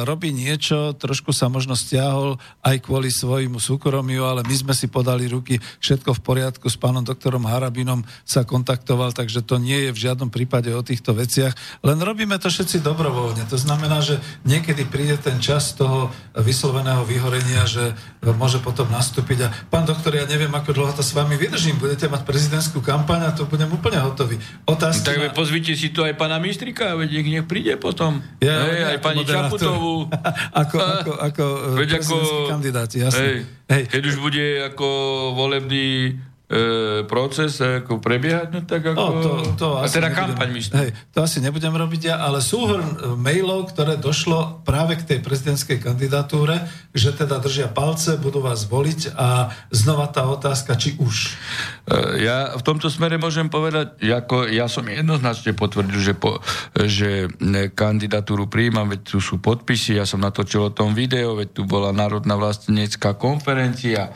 robí 0.07 0.31
niečo, 0.31 0.95
trošku 0.95 1.35
sa 1.35 1.51
možno 1.51 1.76
stiahol 1.76 2.39
aj 2.64 2.88
kvôli 2.88 3.11
svojmu 3.11 3.60
súkromiu, 3.60 4.23
ale 4.23 4.47
my 4.47 4.56
sme 4.56 4.72
si 4.72 4.88
podali 4.88 5.27
ruky, 5.27 5.60
všetko 5.84 6.15
v 6.15 6.23
poriadku, 6.23 6.72
s 6.72 6.80
pánom 6.80 7.03
doktorom 7.03 7.43
Harabinom 7.43 8.07
sa 8.23 8.47
kontaktoval, 8.47 9.11
takže 9.11 9.43
to 9.43 9.60
nie 9.60 9.89
je 9.89 9.91
v 9.91 10.01
žiadnom 10.07 10.31
prípade 10.31 10.72
o 10.72 10.80
týchto 10.80 11.11
veciach, 11.11 11.51
len 11.84 11.99
robíme 11.99 12.39
to 12.39 12.47
všetci 12.47 12.80
dobrovoľne. 12.80 13.43
To 13.51 13.60
znamená, 13.60 13.99
že 13.99 14.23
niekedy 14.47 14.85
príde 14.88 15.15
ten 15.19 15.38
čas 15.38 15.76
toho 15.76 16.11
vysloveného 16.35 17.03
vyhorenia, 17.03 17.65
že 17.65 17.95
môže 18.35 18.60
potom 18.64 18.88
nastúpiť. 18.91 19.38
A 19.45 19.53
pán 19.68 19.84
doktor, 19.84 20.15
ja 20.15 20.26
neviem, 20.27 20.51
ako 20.51 20.76
dlho 20.76 20.91
to 20.95 21.03
s 21.03 21.11
vami 21.11 21.35
vydržím. 21.35 21.80
Budete 21.80 22.07
mať 22.07 22.23
prezidentskú 22.23 22.80
kampaň 22.80 23.30
a 23.30 23.35
to 23.35 23.49
budem 23.49 23.68
úplne 23.72 23.99
hotový. 23.99 24.39
Otázky 24.68 25.06
tak 25.06 25.18
na... 25.19 25.35
pozvite 25.35 25.73
si 25.76 25.91
tu 25.91 26.06
aj 26.06 26.15
pána 26.15 26.39
Mistrika, 26.39 26.95
veď 26.95 27.19
nech, 27.19 27.27
nech 27.27 27.45
príde 27.47 27.76
potom. 27.76 28.23
Ja, 28.39 28.68
hej, 28.69 28.95
aj 28.95 28.99
pani 29.03 29.23
Čaputovú. 29.27 30.07
ako, 30.61 30.77
ako, 30.77 31.11
ako 31.19 31.45
veď 31.80 31.89
ako, 31.99 32.15
kandidáti, 32.47 33.03
jasne. 33.03 33.19
Hej, 33.22 33.35
hej. 33.72 33.84
Keď 33.91 34.03
už 34.06 34.15
bude 34.22 34.45
ako 34.72 34.88
volebný 35.35 36.15
e, 36.49 37.05
proces 37.05 37.61
ako 37.61 38.01
prebiehať, 38.01 38.47
no 38.49 38.65
tak 38.65 38.81
ako... 38.81 38.97
No, 38.97 39.21
to, 39.21 39.31
to 39.55 39.67
a 39.77 39.85
teda 39.85 40.09
kampaň. 40.09 40.49
Hej, 40.57 40.89
to 41.13 41.21
asi 41.21 41.39
nebudem 41.39 41.71
robiť 41.71 42.01
ja, 42.09 42.15
ale 42.26 42.41
súhrn 42.41 42.97
e, 42.97 43.13
mailov, 43.13 43.69
ktoré 43.69 44.01
došlo 44.01 44.65
práve 44.65 44.97
k 44.97 45.05
tej 45.05 45.19
prezidentskej 45.21 45.77
kandidatúre, 45.77 46.65
že 46.91 47.13
teda 47.13 47.38
držia 47.38 47.69
palce, 47.69 48.17
budú 48.17 48.41
vás 48.41 48.65
voliť 48.65 49.13
a 49.13 49.53
znova 49.69 50.09
tá 50.09 50.26
otázka, 50.26 50.73
či 50.73 50.97
už. 50.97 51.38
E, 51.85 52.26
ja 52.26 52.57
v 52.57 52.65
tomto 52.65 52.89
smere 52.89 53.21
môžem 53.21 53.47
povedať, 53.47 54.01
ako 54.01 54.49
ja 54.49 54.65
som 54.65 54.89
jednoznačne 54.89 55.53
potvrdil, 55.53 56.01
že, 56.01 56.13
po, 56.17 56.41
že 56.73 57.30
kandidatúru 57.77 58.49
príjmam, 58.49 58.89
veď 58.89 59.05
tu 59.05 59.21
sú 59.21 59.38
podpisy, 59.38 60.01
ja 60.01 60.09
som 60.09 60.26
natočil 60.26 60.65
o 60.65 60.73
tom 60.73 60.97
video, 60.97 61.38
veď 61.38 61.53
tu 61.53 61.61
bola 61.69 61.93
Národná 61.93 62.34
vlastnecká 62.34 63.13
konferencia, 63.13 64.09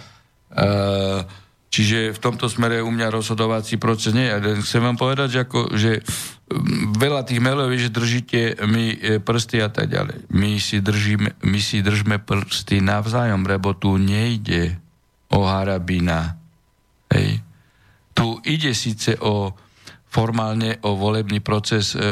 e, 0.49 0.65
Čiže 1.73 2.13
v 2.13 2.21
tomto 2.21 2.45
smere 2.45 2.85
u 2.85 2.93
mňa 2.93 3.09
rozhodovací 3.09 3.81
proces 3.81 4.13
nie. 4.13 4.29
Chcem 4.61 4.85
vám 4.85 4.93
povedať, 4.93 5.27
že, 5.33 5.39
ako, 5.41 5.59
že 5.73 6.05
veľa 7.01 7.25
tých 7.25 7.41
mailov 7.41 7.73
je, 7.73 7.89
že 7.89 7.97
držíte 7.97 8.39
mi 8.69 8.93
e, 8.93 9.17
prsty 9.17 9.57
a 9.57 9.73
tak 9.73 9.89
ďalej. 9.89 10.29
My 10.29 10.61
si, 10.61 10.85
držíme, 10.85 11.41
my 11.41 11.57
si 11.57 11.81
držme 11.81 12.21
prsty 12.21 12.77
navzájom, 12.77 13.41
lebo 13.49 13.73
tu 13.73 13.97
nejde 13.97 14.77
o 15.33 15.49
Harabina. 15.49 16.37
Hej. 17.09 17.41
Tu 18.13 18.27
ide 18.45 18.77
síce 18.77 19.17
o 19.17 19.57
formálne 20.13 20.77
o 20.85 20.93
volebný 20.93 21.41
proces 21.41 21.97
e, 21.97 21.97
e, 21.97 22.05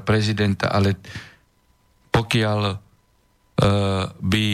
prezidenta, 0.00 0.72
ale 0.72 0.96
pokiaľ 2.08 2.60
e, 2.72 2.76
by 4.16 4.48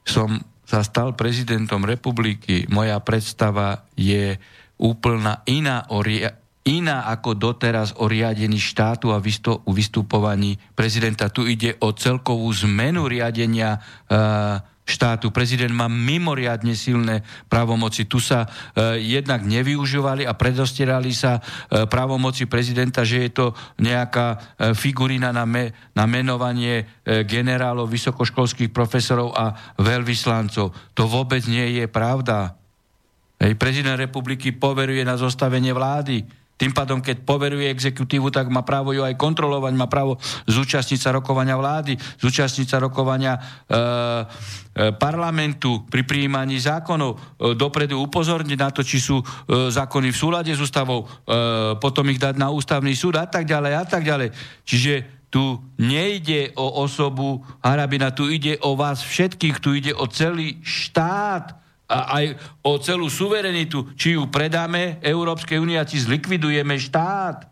som 0.00 0.51
sa 0.72 0.80
stal 0.80 1.12
prezidentom 1.12 1.84
republiky, 1.84 2.64
moja 2.72 2.96
predstava 3.04 3.84
je 3.92 4.40
úplná 4.80 5.44
iná, 5.44 5.84
oria, 5.92 6.40
iná 6.64 7.04
ako 7.12 7.36
doteraz 7.36 7.92
o 8.00 8.08
riadení 8.08 8.56
štátu 8.56 9.12
a 9.12 9.20
vystupovaní 9.68 10.56
prezidenta. 10.72 11.28
Tu 11.28 11.52
ide 11.60 11.76
o 11.84 11.92
celkovú 11.92 12.48
zmenu 12.64 13.04
riadenia 13.04 13.76
uh, 13.76 14.64
štátu. 14.82 15.30
Prezident 15.30 15.70
má 15.70 15.86
mimoriadne 15.86 16.74
silné 16.74 17.22
právomoci. 17.46 18.04
Tu 18.04 18.18
sa 18.18 18.46
e, 18.46 18.98
jednak 18.98 19.46
nevyužívali 19.46 20.26
a 20.26 20.34
predostierali 20.34 21.14
sa 21.14 21.38
e, 21.38 21.86
právomoci 21.86 22.50
prezidenta, 22.50 23.06
že 23.06 23.28
je 23.28 23.30
to 23.30 23.46
nejaká 23.78 24.26
e, 24.34 24.38
figurina 24.74 25.30
na, 25.30 25.46
me, 25.46 25.70
na 25.94 26.04
menovanie 26.10 26.82
e, 26.82 27.22
generálov, 27.22 27.86
vysokoškolských 27.86 28.74
profesorov 28.74 29.30
a 29.38 29.54
veľvyslancov. 29.78 30.74
To 30.98 31.02
vôbec 31.06 31.46
nie 31.46 31.78
je 31.78 31.86
pravda. 31.86 32.58
Hej, 33.38 33.58
prezident 33.58 33.98
republiky 33.98 34.54
poveruje 34.54 35.02
na 35.06 35.14
zostavenie 35.18 35.74
vlády 35.74 36.41
tým 36.56 36.70
pádom, 36.70 37.02
keď 37.02 37.26
poveruje 37.26 37.66
exekutívu, 37.72 38.30
tak 38.30 38.46
má 38.46 38.62
právo 38.62 38.94
ju 38.94 39.02
aj 39.02 39.18
kontrolovať, 39.18 39.72
má 39.74 39.90
právo 39.90 40.20
zúčastniť 40.46 41.00
sa 41.00 41.10
rokovania 41.10 41.58
vlády, 41.58 41.98
zúčastniť 42.22 42.66
sa 42.70 42.78
rokovania 42.78 43.34
e, 43.34 43.40
e, 43.40 44.94
parlamentu 44.94 45.82
pri 45.90 46.06
prijímaní 46.06 46.62
zákonov, 46.62 47.16
e, 47.16 47.18
dopredu 47.58 47.98
upozorniť 48.04 48.58
na 48.60 48.70
to, 48.70 48.86
či 48.86 49.02
sú 49.02 49.18
e, 49.18 49.24
zákony 49.74 50.14
v 50.14 50.20
súlade 50.20 50.52
s 50.54 50.60
ústavou, 50.62 51.02
e, 51.02 51.06
potom 51.82 52.06
ich 52.12 52.22
dať 52.22 52.38
na 52.38 52.52
ústavný 52.52 52.94
súd 52.94 53.18
a 53.18 53.26
tak 53.26 53.48
ďalej 53.48 53.72
a 53.72 53.84
tak 53.88 54.06
ďalej. 54.06 54.28
Čiže 54.62 54.94
tu 55.32 55.56
nejde 55.80 56.52
o 56.60 56.84
osobu 56.84 57.40
Harabina, 57.64 58.12
tu 58.12 58.28
ide 58.28 58.60
o 58.60 58.76
vás 58.76 59.00
všetkých, 59.00 59.56
tu 59.64 59.72
ide 59.72 59.96
o 59.96 60.04
celý 60.04 60.60
štát 60.60 61.61
a 61.92 61.98
aj 62.16 62.24
o 62.64 62.80
celú 62.80 63.12
suverenitu, 63.12 63.92
či 63.92 64.16
ju 64.16 64.32
predáme 64.32 64.96
Európskej 65.04 65.60
únie 65.60 65.76
a 65.76 65.84
či 65.84 66.00
zlikvidujeme 66.00 66.80
štát. 66.80 67.44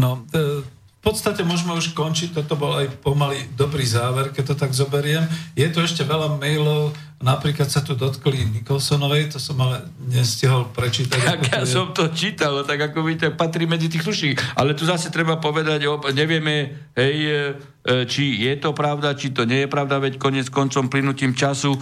No, 0.00 0.24
e, 0.32 0.64
v 1.06 1.14
podstate 1.14 1.46
môžeme 1.46 1.70
už 1.70 1.94
končiť, 1.94 2.34
toto 2.34 2.58
bol 2.58 2.82
aj 2.82 2.98
pomaly 2.98 3.46
dobrý 3.54 3.86
záver, 3.86 4.34
keď 4.34 4.50
to 4.50 4.54
tak 4.58 4.74
zoberiem. 4.74 5.22
Je 5.54 5.70
tu 5.70 5.78
ešte 5.78 6.02
veľa 6.02 6.34
mailov, 6.34 6.90
Napríklad 7.16 7.72
sa 7.72 7.80
tu 7.80 7.96
dotkli 7.96 8.44
Nikolsonovej, 8.60 9.32
to 9.32 9.40
som 9.40 9.56
ale 9.64 9.88
nestihol 10.04 10.68
prečítať. 10.68 11.16
Tak 11.16 11.40
ja 11.48 11.64
som 11.64 11.96
to 11.96 12.12
čítal, 12.12 12.60
tak 12.68 12.92
ako 12.92 13.00
vidíte, 13.00 13.32
patrí 13.32 13.64
medzi 13.64 13.88
tých 13.88 14.04
slušných. 14.04 14.52
Ale 14.52 14.76
tu 14.76 14.84
zase 14.84 15.08
treba 15.08 15.40
povedať, 15.40 15.88
nevieme, 16.12 16.76
hej, 16.92 17.16
e, 17.24 18.04
či 18.04 18.44
je 18.44 18.52
to 18.60 18.76
pravda, 18.76 19.16
či 19.16 19.32
to 19.32 19.48
nie 19.48 19.64
je 19.64 19.72
pravda, 19.72 19.96
veď 19.96 20.20
konec 20.20 20.52
koncom 20.52 20.92
plynutím 20.92 21.32
času 21.32 21.72
e, 21.72 21.80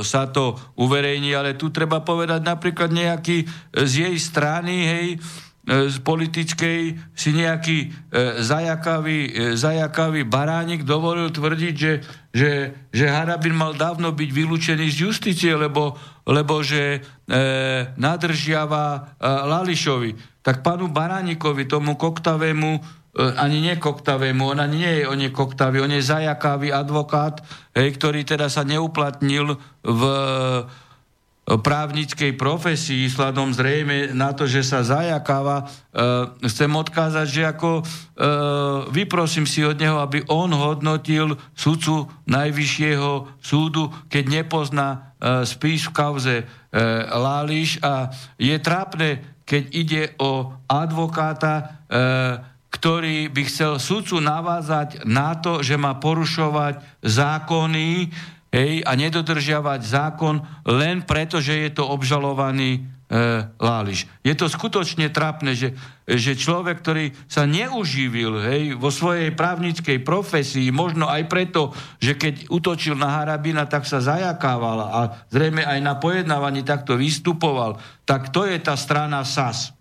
sa 0.00 0.32
to 0.32 0.56
uverejní, 0.80 1.36
ale 1.36 1.52
tu 1.52 1.68
treba 1.68 2.00
povedať 2.00 2.40
napríklad 2.40 2.88
nejaký 2.88 3.44
z 3.84 3.92
jej 4.08 4.16
strany, 4.16 4.74
hej, 4.88 5.06
E, 5.20 5.47
z 5.68 6.00
politickej 6.00 6.96
si 7.12 7.30
nejaký 7.36 7.78
e, 7.84 7.86
zajakavý, 8.40 9.20
e, 9.28 9.30
zajakavý 9.52 10.24
baránik 10.24 10.80
dovolil 10.80 11.28
tvrdiť, 11.28 11.74
že, 11.76 11.92
že, 12.32 12.50
že 12.88 13.04
Harabin 13.04 13.52
mal 13.52 13.76
dávno 13.76 14.16
byť 14.16 14.30
vylúčený 14.32 14.88
z 14.88 15.12
justície, 15.12 15.52
lebo, 15.52 15.92
lebo 16.24 16.64
že 16.64 17.04
e, 17.28 17.38
nadržiava 18.00 18.84
e, 18.88 19.00
Lališovi. 19.28 20.40
Tak 20.40 20.64
panu 20.64 20.88
Baránikovi, 20.88 21.68
tomu 21.68 22.00
koktavému, 22.00 22.70
e, 22.72 22.80
ani 23.36 23.60
nekoktavému, 23.76 24.48
on 24.48 24.64
ani 24.64 24.76
nie 24.80 24.92
je 25.00 25.04
on 25.04 25.20
je 25.20 25.28
koktavý, 25.28 25.84
on 25.84 25.92
je 25.92 26.00
zajakavý 26.00 26.72
advokát, 26.72 27.44
hej, 27.76 27.92
ktorý 27.92 28.24
teda 28.24 28.48
sa 28.48 28.64
neuplatnil 28.64 29.60
v 29.84 30.02
právnickej 31.56 32.36
profesii, 32.36 33.08
sladom 33.08 33.56
zrejme 33.56 34.12
na 34.12 34.36
to, 34.36 34.44
že 34.44 34.60
sa 34.60 34.84
zajakáva, 34.84 35.64
e, 35.64 36.44
chcem 36.44 36.68
odkázať, 36.68 37.24
že 37.24 37.42
ako 37.48 37.80
e, 37.80 37.82
vyprosím 38.92 39.48
si 39.48 39.64
od 39.64 39.80
neho, 39.80 39.96
aby 40.04 40.28
on 40.28 40.52
hodnotil 40.52 41.40
sudcu 41.56 42.04
Najvyššieho 42.28 43.40
súdu, 43.40 43.88
keď 44.12 44.44
nepozná 44.44 44.88
e, 44.92 45.48
spis 45.48 45.88
v 45.88 45.96
kauze 45.96 46.36
e, 46.36 46.44
Láliš. 47.16 47.80
A 47.80 48.12
je 48.36 48.52
trápne, 48.60 49.40
keď 49.48 49.62
ide 49.72 50.02
o 50.20 50.52
advokáta, 50.68 51.54
e, 51.56 51.64
ktorý 52.68 53.32
by 53.32 53.42
chcel 53.48 53.80
sudcu 53.80 54.20
navázať 54.20 55.08
na 55.08 55.32
to, 55.40 55.64
že 55.64 55.80
má 55.80 55.96
porušovať 55.96 57.00
zákony, 57.00 58.12
hej, 58.52 58.84
a 58.84 58.92
nedodržiavať 58.96 59.80
zákon 59.84 60.40
len 60.68 61.04
preto, 61.04 61.40
že 61.40 61.68
je 61.68 61.70
to 61.72 61.84
obžalovaný 61.88 62.98
Láliš. 63.56 64.04
Je 64.20 64.36
to 64.36 64.52
skutočne 64.52 65.08
trápne, 65.08 65.56
že, 65.56 65.72
že 66.04 66.36
človek, 66.36 66.84
ktorý 66.84 67.16
sa 67.24 67.48
neuživil 67.48 68.36
hej, 68.44 68.76
vo 68.76 68.92
svojej 68.92 69.32
právnickej 69.32 70.04
profesii, 70.04 70.68
možno 70.68 71.08
aj 71.08 71.24
preto, 71.24 71.72
že 72.04 72.20
keď 72.20 72.52
utočil 72.52 73.00
na 73.00 73.16
Harabina, 73.16 73.64
tak 73.64 73.88
sa 73.88 74.04
zajakával 74.04 74.78
a 74.84 75.00
zrejme 75.32 75.64
aj 75.64 75.80
na 75.80 75.96
pojednávaní 75.96 76.60
takto 76.68 77.00
vystupoval, 77.00 77.80
tak 78.04 78.28
to 78.28 78.44
je 78.44 78.60
tá 78.60 78.76
strana 78.76 79.24
SAS. 79.24 79.72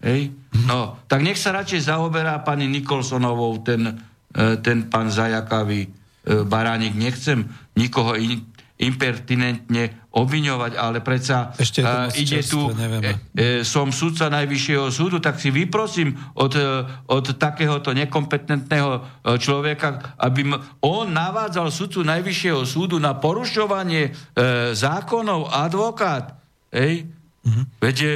Hej? 0.00 0.32
No, 0.64 0.96
tak 1.12 1.20
nech 1.20 1.36
sa 1.36 1.52
radšej 1.52 1.92
zaoberá 1.92 2.40
pani 2.40 2.72
Nikolsonovou 2.72 3.60
ten, 3.60 4.00
e, 4.32 4.56
ten 4.64 4.88
pán 4.88 5.12
zajakavý 5.12 5.92
e, 5.92 6.01
baránik. 6.26 6.94
Nechcem 6.94 7.50
nikoho 7.74 8.14
in, 8.14 8.46
impertinentne 8.82 10.10
obviňovať, 10.10 10.72
ale 10.74 10.98
predsa 11.00 11.54
Ešte 11.54 11.80
uh, 11.86 12.10
ide 12.18 12.42
tu, 12.42 12.68
e, 12.68 13.14
e, 13.32 13.46
som 13.62 13.94
sudca 13.94 14.28
Najvyššieho 14.28 14.90
súdu, 14.90 15.22
tak 15.22 15.38
si 15.38 15.54
vyprosím 15.54 16.12
od, 16.36 16.52
e, 16.58 16.84
od 17.08 17.24
takéhoto 17.38 17.94
nekompetentného 17.94 18.90
e, 18.92 19.00
človeka, 19.38 20.18
aby 20.18 20.52
m- 20.52 20.60
on 20.82 21.08
navádzal 21.14 21.70
sudcu 21.70 22.02
Najvyššieho 22.04 22.60
súdu 22.66 22.98
na 22.98 23.16
porušovanie 23.16 24.10
e, 24.10 24.74
zákonov 24.74 25.48
advokát. 25.48 26.36
Ej? 26.74 27.06
Mm-hmm. 27.46 27.64
Viete, 27.80 28.08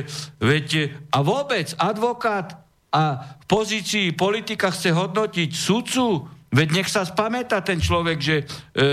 viete, 0.43 0.81
a 1.15 1.19
vôbec 1.23 1.73
advokát 1.81 2.61
a 2.93 3.37
v 3.41 3.45
pozícii 3.49 4.13
politika 4.13 4.69
chce 4.69 4.93
hodnotiť 4.93 5.51
sudcu, 5.55 6.36
Veď 6.57 6.69
nech 6.73 6.89
sa 6.89 7.05
spamätá 7.05 7.61
ten 7.61 7.77
človek, 7.77 8.17
že, 8.17 8.37
e, 8.73 8.85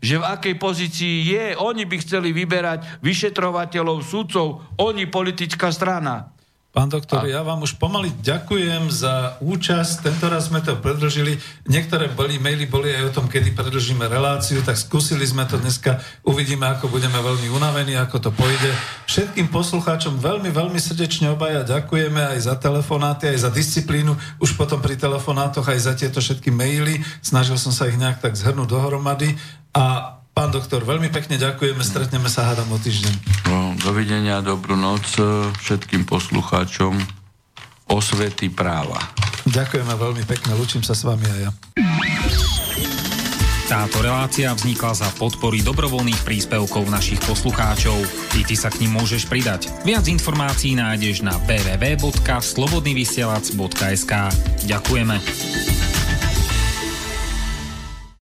že 0.00 0.16
v 0.16 0.24
akej 0.24 0.54
pozícii 0.56 1.14
je. 1.28 1.44
Oni 1.60 1.84
by 1.84 2.00
chceli 2.00 2.32
vyberať 2.32 3.04
vyšetrovateľov, 3.04 4.00
sudcov, 4.00 4.64
oni 4.80 5.04
politická 5.04 5.68
strana. 5.68 6.32
Pán 6.70 6.86
doktor, 6.86 7.26
a... 7.26 7.30
ja 7.30 7.42
vám 7.42 7.66
už 7.66 7.82
pomaly 7.82 8.14
ďakujem 8.22 8.94
za 8.94 9.34
účasť. 9.42 10.06
Tento 10.06 10.30
raz 10.30 10.46
sme 10.46 10.62
to 10.62 10.78
predlžili. 10.78 11.34
Niektoré 11.66 12.06
boli, 12.14 12.38
maily 12.38 12.70
boli 12.70 12.94
aj 12.94 13.10
o 13.10 13.14
tom, 13.18 13.26
kedy 13.26 13.58
predlžíme 13.58 14.06
reláciu, 14.06 14.62
tak 14.62 14.78
skúsili 14.78 15.26
sme 15.26 15.50
to 15.50 15.58
dneska. 15.58 15.98
Uvidíme, 16.22 16.70
ako 16.70 16.86
budeme 16.86 17.18
veľmi 17.18 17.50
unavení, 17.50 17.98
ako 17.98 18.22
to 18.22 18.30
pôjde. 18.30 18.70
Všetkým 19.10 19.50
poslucháčom 19.50 20.22
veľmi, 20.22 20.54
veľmi 20.54 20.78
srdečne 20.78 21.34
obaja 21.34 21.66
ďakujeme 21.66 22.38
aj 22.38 22.38
za 22.46 22.54
telefonáty, 22.54 23.26
aj 23.34 23.38
za 23.42 23.50
disciplínu. 23.50 24.14
Už 24.38 24.54
potom 24.54 24.78
pri 24.78 24.94
telefonátoch, 24.94 25.66
aj 25.66 25.90
za 25.90 25.98
tieto 25.98 26.22
všetky 26.22 26.54
maily. 26.54 27.02
Snažil 27.18 27.58
som 27.58 27.74
sa 27.74 27.90
ich 27.90 27.98
nejak 27.98 28.22
tak 28.22 28.38
zhrnúť 28.38 28.70
dohromady. 28.70 29.34
A 29.74 30.19
Pán 30.30 30.54
doktor, 30.54 30.86
veľmi 30.86 31.10
pekne 31.10 31.36
ďakujeme, 31.36 31.82
stretneme 31.82 32.30
sa 32.30 32.46
hádam 32.50 32.70
o 32.70 32.78
týždeň. 32.78 33.14
No, 33.50 33.74
dovidenia, 33.82 34.40
dobrú 34.40 34.78
noc 34.78 35.18
e, 35.18 35.50
všetkým 35.58 36.06
poslucháčom 36.06 36.94
osvety 37.90 38.48
práva. 38.48 38.96
Ďakujeme 39.50 39.94
veľmi 39.98 40.22
pekne, 40.24 40.54
lučím 40.54 40.86
sa 40.86 40.94
s 40.94 41.02
vami 41.02 41.26
aj 41.26 41.38
ja. 41.42 41.50
Táto 43.70 44.02
relácia 44.02 44.50
vznikla 44.50 44.98
za 44.98 45.06
podpory 45.14 45.62
dobrovoľných 45.62 46.26
príspevkov 46.26 46.90
našich 46.90 47.22
poslucháčov. 47.22 48.02
I 48.34 48.42
ty 48.42 48.58
sa 48.58 48.66
k 48.66 48.82
ním 48.82 48.98
môžeš 48.98 49.30
pridať. 49.30 49.70
Viac 49.86 50.10
informácií 50.10 50.74
nájdeš 50.74 51.22
na 51.22 51.38
www.slobodnyvysielac.sk 51.46 54.12
Ďakujeme. 54.66 55.99